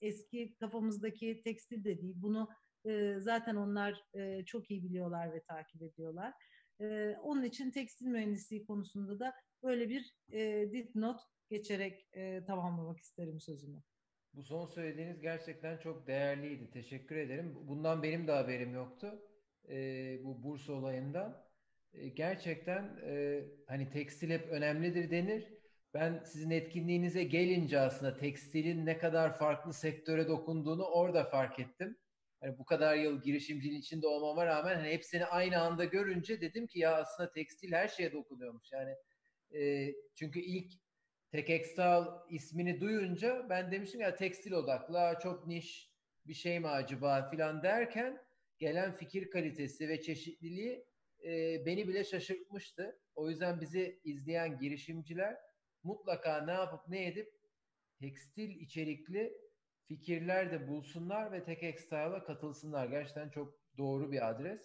[0.00, 2.14] eski kafamızdaki tekstil de değil.
[2.16, 2.48] Bunu
[2.86, 6.34] e, zaten onlar e, çok iyi biliyorlar ve takip ediyorlar.
[6.80, 11.20] E, onun için tekstil mühendisliği konusunda da böyle bir e, dipnot
[11.50, 13.82] geçerek e, tamamlamak isterim sözümü.
[14.34, 16.70] Bu son söylediğiniz gerçekten çok değerliydi.
[16.70, 17.54] Teşekkür ederim.
[17.68, 19.22] Bundan benim de haberim yoktu.
[19.68, 19.76] E,
[20.24, 21.47] bu burs olayından.
[21.92, 25.54] E, gerçekten e, hani tekstil hep önemlidir denir.
[25.94, 31.98] Ben sizin etkinliğinize gelince aslında tekstilin ne kadar farklı sektöre dokunduğunu orada fark ettim.
[32.40, 36.78] Hani bu kadar yıl girişimciliğin içinde olmama rağmen hani hepsini aynı anda görünce dedim ki
[36.78, 38.72] ya aslında tekstil her şeye dokunuyormuş.
[38.72, 38.94] Yani
[39.54, 40.72] e, çünkü ilk
[41.30, 45.92] Tekextal ismini duyunca ben demiştim ya tekstil odaklı, çok niş
[46.26, 48.22] bir şey mi acaba filan derken
[48.58, 50.87] gelen fikir kalitesi ve çeşitliliği
[51.24, 52.98] e, beni bile şaşırtmıştı.
[53.14, 55.36] O yüzden bizi izleyen girişimciler
[55.82, 57.32] mutlaka ne yapıp ne edip
[58.00, 59.32] tekstil içerikli
[59.88, 62.86] fikirler de bulsunlar ve Tek Extile'a katılsınlar.
[62.86, 64.60] Gerçekten çok doğru bir adres.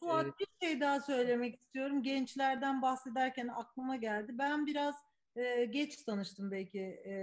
[0.00, 2.02] Fuat ee, bir şey daha söylemek istiyorum.
[2.02, 4.38] Gençlerden bahsederken aklıma geldi.
[4.38, 4.94] Ben biraz
[5.36, 7.14] e, geç tanıştım belki e,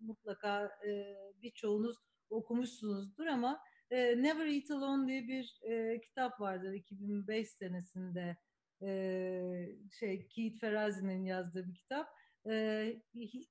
[0.00, 1.96] mutlaka e, birçoğunuz
[2.30, 3.60] okumuşsunuzdur ama
[3.92, 8.36] e, Never Eat Alone diye bir e, kitap vardır 2005 senesinde
[8.82, 12.08] e, şey Keith Ferazi'nin yazdığı bir kitap.
[12.50, 13.02] E,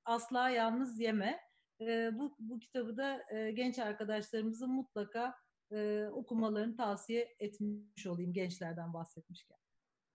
[0.04, 1.40] Asla Yalnız Yeme.
[1.80, 5.34] E, bu, bu kitabı da e, genç arkadaşlarımızın mutlaka
[5.72, 9.56] e, okumalarını tavsiye etmiş olayım gençlerden bahsetmişken.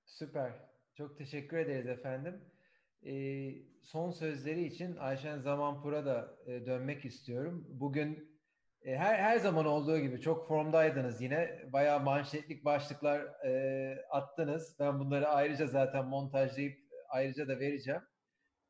[0.06, 0.54] Süper.
[0.94, 2.42] Çok teşekkür ederiz efendim.
[3.06, 3.14] E,
[3.82, 7.68] son sözleri için Ayşen Zamanpur'a da e, dönmek istiyorum.
[7.70, 8.37] Bugün
[8.96, 11.62] her her zaman olduğu gibi çok formdaydınız yine.
[11.74, 14.76] Bayağı manşetlik başlıklar e, attınız.
[14.80, 16.78] Ben bunları ayrıca zaten montajlayıp
[17.10, 18.02] ayrıca da vereceğim.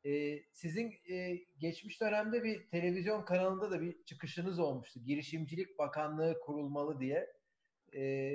[0.04, 5.00] E, sizin e, geçmiş dönemde bir televizyon kanalında da bir çıkışınız olmuştu.
[5.04, 7.26] Girişimcilik Bakanlığı kurulmalı diye.
[7.94, 8.32] E,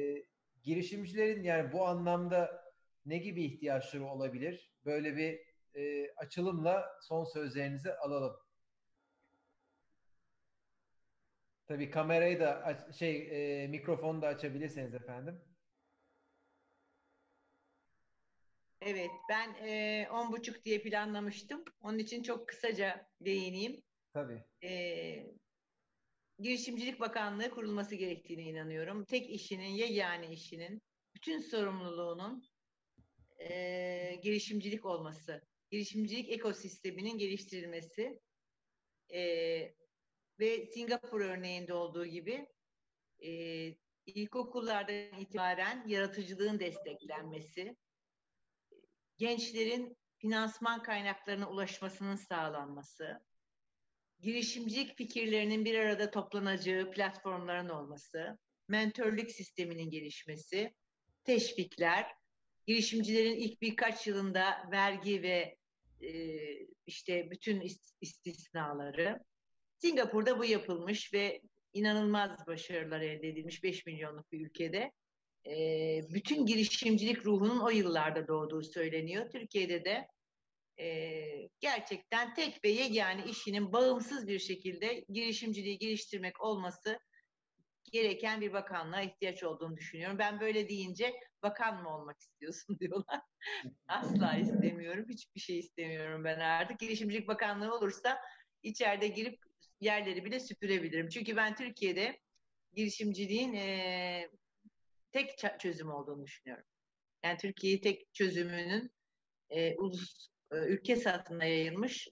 [0.63, 2.63] girişimcilerin yani bu anlamda
[3.05, 4.71] ne gibi ihtiyaçları olabilir?
[4.85, 5.39] Böyle bir
[5.81, 8.35] e, açılımla son sözlerinizi alalım.
[11.73, 13.27] Tabii kamerayı da aç, şey
[13.63, 15.41] e, mikrofonu da açabilirseniz efendim.
[18.81, 21.63] Evet, ben e, on buçuk diye planlamıştım.
[21.81, 23.81] Onun için çok kısaca değineyim.
[24.13, 24.43] Tabii.
[24.63, 24.71] E,
[26.39, 29.05] Girişimcilik Bakanlığı kurulması gerektiğine inanıyorum.
[29.05, 30.81] Tek işinin, yegane işinin,
[31.15, 32.43] bütün sorumluluğunun
[33.39, 35.41] e, girişimcilik olması,
[35.71, 38.19] girişimcilik ekosisteminin geliştirilmesi,
[39.13, 39.73] e,
[40.39, 42.47] ve Singapur örneğinde olduğu gibi
[43.19, 43.31] e,
[44.05, 47.77] ilkokullardan itibaren yaratıcılığın desteklenmesi,
[49.17, 53.23] gençlerin finansman kaynaklarına ulaşmasının sağlanması,
[54.19, 60.73] girişimcilik fikirlerinin bir arada toplanacağı platformların olması, mentörlük sisteminin gelişmesi,
[61.23, 62.11] teşvikler,
[62.67, 65.57] girişimcilerin ilk birkaç yılında vergi ve
[66.01, 66.33] e,
[66.85, 69.19] işte bütün is- istisnaları.
[69.83, 71.41] Singapur'da bu yapılmış ve
[71.73, 74.91] inanılmaz başarılar elde edilmiş 5 milyonluk bir ülkede.
[75.47, 75.55] E,
[76.13, 79.29] bütün girişimcilik ruhunun o yıllarda doğduğu söyleniyor.
[79.29, 80.07] Türkiye'de de
[80.83, 80.89] e,
[81.59, 86.99] gerçekten tek ve yegane işinin bağımsız bir şekilde girişimciliği geliştirmek olması
[87.91, 90.19] gereken bir bakanlığa ihtiyaç olduğunu düşünüyorum.
[90.19, 93.21] Ben böyle deyince bakan mı olmak istiyorsun diyorlar.
[93.87, 95.05] Asla istemiyorum.
[95.09, 96.79] Hiçbir şey istemiyorum ben artık.
[96.79, 98.21] Girişimcilik Bakanlığı olursa
[98.63, 99.52] içeride girip
[99.83, 101.09] yerleri bile süpürebilirim.
[101.09, 102.19] Çünkü ben Türkiye'de
[102.73, 104.29] girişimciliğin e,
[105.11, 106.65] tek çözüm olduğunu düşünüyorum.
[107.23, 108.91] Yani Türkiye'yi tek çözümünün
[109.49, 112.07] e, ulus e, ülke satına yayılmış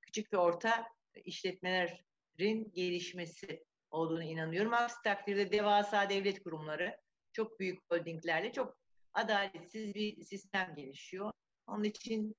[0.00, 0.86] küçük ve orta
[1.24, 4.72] işletmelerin gelişmesi olduğunu inanıyorum.
[4.72, 6.96] Aksi takdirde devasa devlet kurumları
[7.32, 8.78] çok büyük holdinglerle çok
[9.12, 11.32] adaletsiz bir sistem gelişiyor.
[11.66, 12.36] Onun için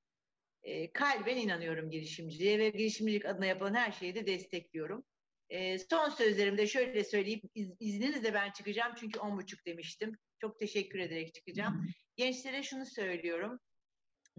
[0.67, 5.05] e, kalben inanıyorum girişimciliğe ve girişimcilik adına yapılan her şeyi de destekliyorum.
[5.49, 10.17] E, son sözlerimde şöyle söyleyip iz, izninizle ben çıkacağım çünkü on buçuk demiştim.
[10.39, 11.87] Çok teşekkür ederek çıkacağım.
[12.15, 13.59] Gençlere şunu söylüyorum.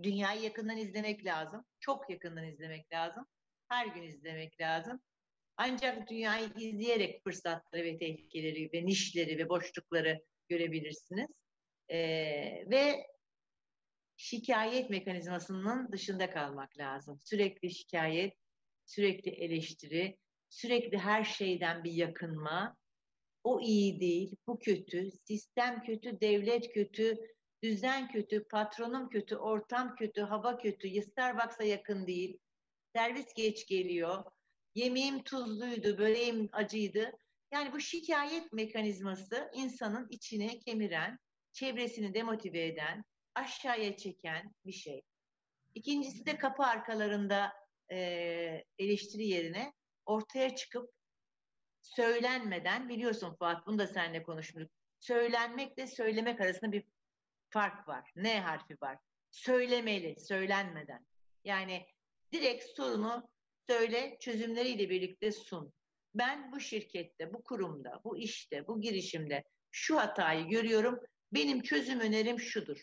[0.02, 1.64] Dünyayı yakından izlemek lazım.
[1.80, 3.26] Çok yakından izlemek lazım.
[3.68, 5.00] Her gün izlemek lazım.
[5.56, 11.28] Ancak dünyayı izleyerek fırsatları ve tehlikeleri ve nişleri ve boşlukları görebilirsiniz.
[11.88, 11.98] Ee,
[12.70, 13.06] ve
[14.19, 17.20] şikayet mekanizmasının dışında kalmak lazım.
[17.24, 18.35] Sürekli şikayet,
[18.86, 20.19] sürekli eleştiri,
[20.49, 22.77] sürekli her şeyden bir yakınma.
[23.45, 27.16] O iyi değil, bu kötü, sistem kötü, devlet kötü,
[27.62, 32.39] düzen kötü, patronum kötü, ortam kötü, hava kötü, Starbucks'a yakın değil,
[32.97, 34.24] servis geç geliyor,
[34.74, 37.12] yemeğim tuzluydu, böreğim acıydı.
[37.53, 41.19] Yani bu şikayet mekanizması insanın içine kemiren,
[41.53, 43.05] çevresini demotive eden,
[43.39, 45.02] aşağıya çeken bir şey.
[45.74, 47.52] İkincisi de kapı arkalarında
[47.93, 47.97] e,
[48.78, 49.73] eleştiri yerine
[50.06, 50.90] ortaya çıkıp
[51.82, 54.73] söylenmeden, biliyorsun Fuat bunu da seninle konuşmuştuk.
[55.01, 56.85] Söylenmekle söylemek arasında bir
[57.51, 58.12] fark var.
[58.16, 58.98] N harfi var.
[59.31, 61.06] Söylemeli, söylenmeden.
[61.44, 61.86] Yani
[62.32, 63.28] direkt sorunu
[63.69, 65.73] söyle, çözümleriyle birlikte sun.
[66.15, 71.01] Ben bu şirkette, bu kurumda, bu işte, bu girişimde şu hatayı görüyorum.
[71.32, 72.82] Benim çözüm önerim şudur.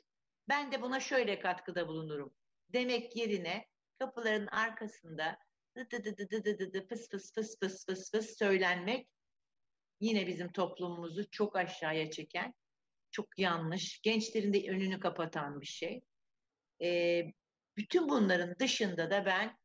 [0.49, 2.33] Ben de buna şöyle katkıda bulunurum.
[2.73, 3.67] Demek yerine
[3.99, 5.39] kapıların arkasında
[5.75, 9.09] dı fıs fıs fıs fıs fıs fıs söylenmek
[9.99, 12.53] yine bizim toplumumuzu çok aşağıya çeken,
[13.11, 16.01] çok yanlış, gençlerin de önünü kapatan bir şey.
[16.81, 17.23] Ee,
[17.77, 19.57] bütün bunların dışında da ben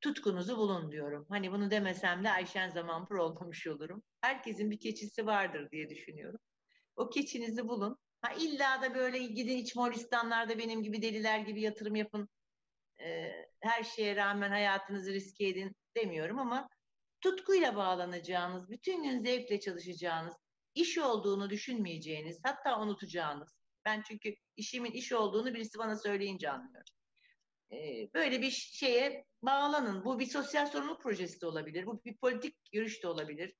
[0.00, 1.26] tutkunuzu bulun diyorum.
[1.28, 4.02] Hani bunu demesem de Ayşen Zamanpır olmamış olurum.
[4.20, 6.40] Herkesin bir keçisi vardır diye düşünüyorum.
[6.96, 7.98] O keçinizi bulun.
[8.22, 12.28] Ha illa da böyle gidin iç Moğolistanlarda benim gibi deliler gibi yatırım yapın.
[13.00, 16.68] Ee, her şeye rağmen hayatınızı riske edin demiyorum ama
[17.20, 20.34] tutkuyla bağlanacağınız, bütün gün zevkle çalışacağınız,
[20.74, 23.56] iş olduğunu düşünmeyeceğiniz, hatta unutacağınız.
[23.84, 26.92] Ben çünkü işimin iş olduğunu birisi bana söyleyince anlıyorum.
[27.72, 30.04] Ee, böyle bir şeye bağlanın.
[30.04, 31.86] Bu bir sosyal sorumluluk projesi de olabilir.
[31.86, 33.54] Bu bir politik görüş de olabilir.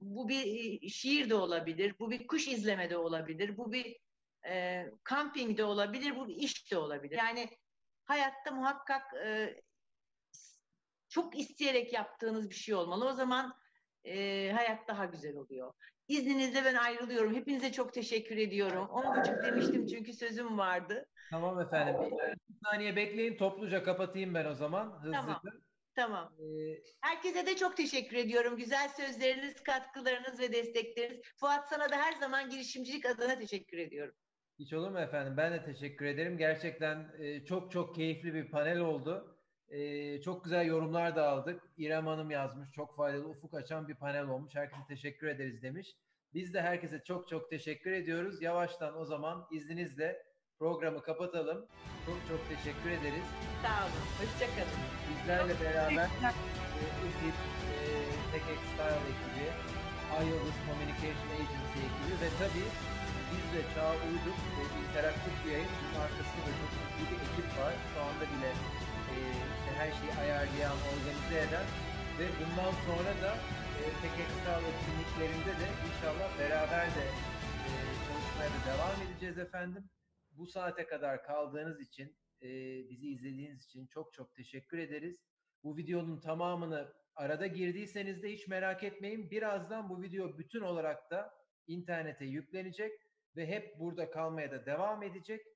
[0.00, 0.46] Bu bir
[0.82, 1.94] e, şiir de olabilir.
[1.98, 3.56] Bu bir kuş izleme de olabilir.
[3.56, 3.96] Bu bir
[4.48, 6.16] e, kamping de olabilir.
[6.16, 7.18] Bu iş de olabilir.
[7.18, 7.48] Yani
[8.04, 9.60] hayatta muhakkak e,
[11.08, 13.08] çok isteyerek yaptığınız bir şey olmalı.
[13.08, 13.54] O zaman
[14.04, 15.72] e, hayat daha güzel oluyor.
[16.08, 17.34] İzninizle ben ayrılıyorum.
[17.34, 18.88] Hepinize çok teşekkür ediyorum.
[18.88, 21.08] On buçuk demiştim çünkü sözüm vardı.
[21.30, 22.10] Tamam efendim.
[22.48, 23.36] Bir saniye bekleyin.
[23.36, 24.98] Topluca kapatayım ben o zaman.
[25.02, 25.20] Hızlıca.
[25.20, 25.40] Tamam.
[25.94, 26.32] Tamam.
[26.38, 28.56] Ee, Herkese de çok teşekkür ediyorum.
[28.56, 31.20] Güzel sözleriniz, katkılarınız ve destekleriniz.
[31.36, 34.14] Fuat sana da her zaman girişimcilik adına teşekkür ediyorum.
[34.58, 35.34] Hiç olur mu efendim?
[35.36, 36.38] Ben de teşekkür ederim.
[36.38, 39.36] Gerçekten e, çok çok keyifli bir panel oldu.
[39.68, 41.62] E, çok güzel yorumlar da aldık.
[41.78, 42.70] İrem Hanım yazmış.
[42.72, 44.54] Çok faydalı, ufuk açan bir panel olmuş.
[44.54, 45.96] Herkese teşekkür ederiz demiş.
[46.34, 48.42] Biz de herkese çok çok teşekkür ediyoruz.
[48.42, 50.22] Yavaştan o zaman izninizle
[50.58, 51.66] programı kapatalım.
[52.06, 53.24] Çok çok teşekkür ederiz.
[53.62, 54.06] Sağ olun.
[54.18, 54.80] Hoşçakalın.
[55.10, 57.36] Bizlerle beraber e, UTIP,
[57.72, 57.86] e,
[58.32, 59.46] TechX Style ekibi,
[60.20, 62.95] iYıldız Communication Agency ekibi ve tabii
[63.30, 65.72] biz de çağa uyduk ve interaktif bir yayın.
[65.78, 67.74] Bunun arkasında çok ciddi bir ekip var.
[67.90, 68.50] Şu anda bile
[69.12, 69.14] e,
[69.56, 71.66] işte her şeyi ayarlayan, organize eden
[72.18, 73.32] ve bundan sonra da
[73.80, 77.04] e, TechX Style etkinliklerinde de inşallah beraber de
[77.66, 77.70] e,
[78.04, 79.84] çalışmaya da devam edeceğiz efendim.
[80.30, 82.48] Bu saate kadar kaldığınız için e,
[82.90, 85.16] bizi izlediğiniz için çok çok teşekkür ederiz.
[85.62, 89.30] Bu videonun tamamını arada girdiyseniz de hiç merak etmeyin.
[89.30, 91.34] Birazdan bu video bütün olarak da
[91.66, 92.92] internete yüklenecek
[93.36, 95.46] ve hep burada kalmaya da devam edecek.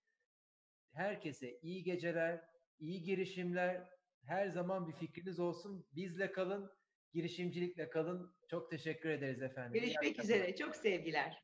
[0.93, 2.41] Herkese iyi geceler,
[2.79, 3.89] iyi girişimler,
[4.25, 5.87] her zaman bir fikriniz olsun.
[5.93, 6.71] Bizle kalın,
[7.13, 8.35] girişimcilikle kalın.
[8.51, 9.73] Çok teşekkür ederiz efendim.
[9.73, 10.57] Görüşmek üzere.
[10.57, 11.43] Çok sevgiler.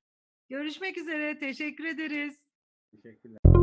[0.48, 1.38] Görüşmek üzere.
[1.38, 2.46] Teşekkür ederiz.
[2.92, 3.55] Teşekkürler.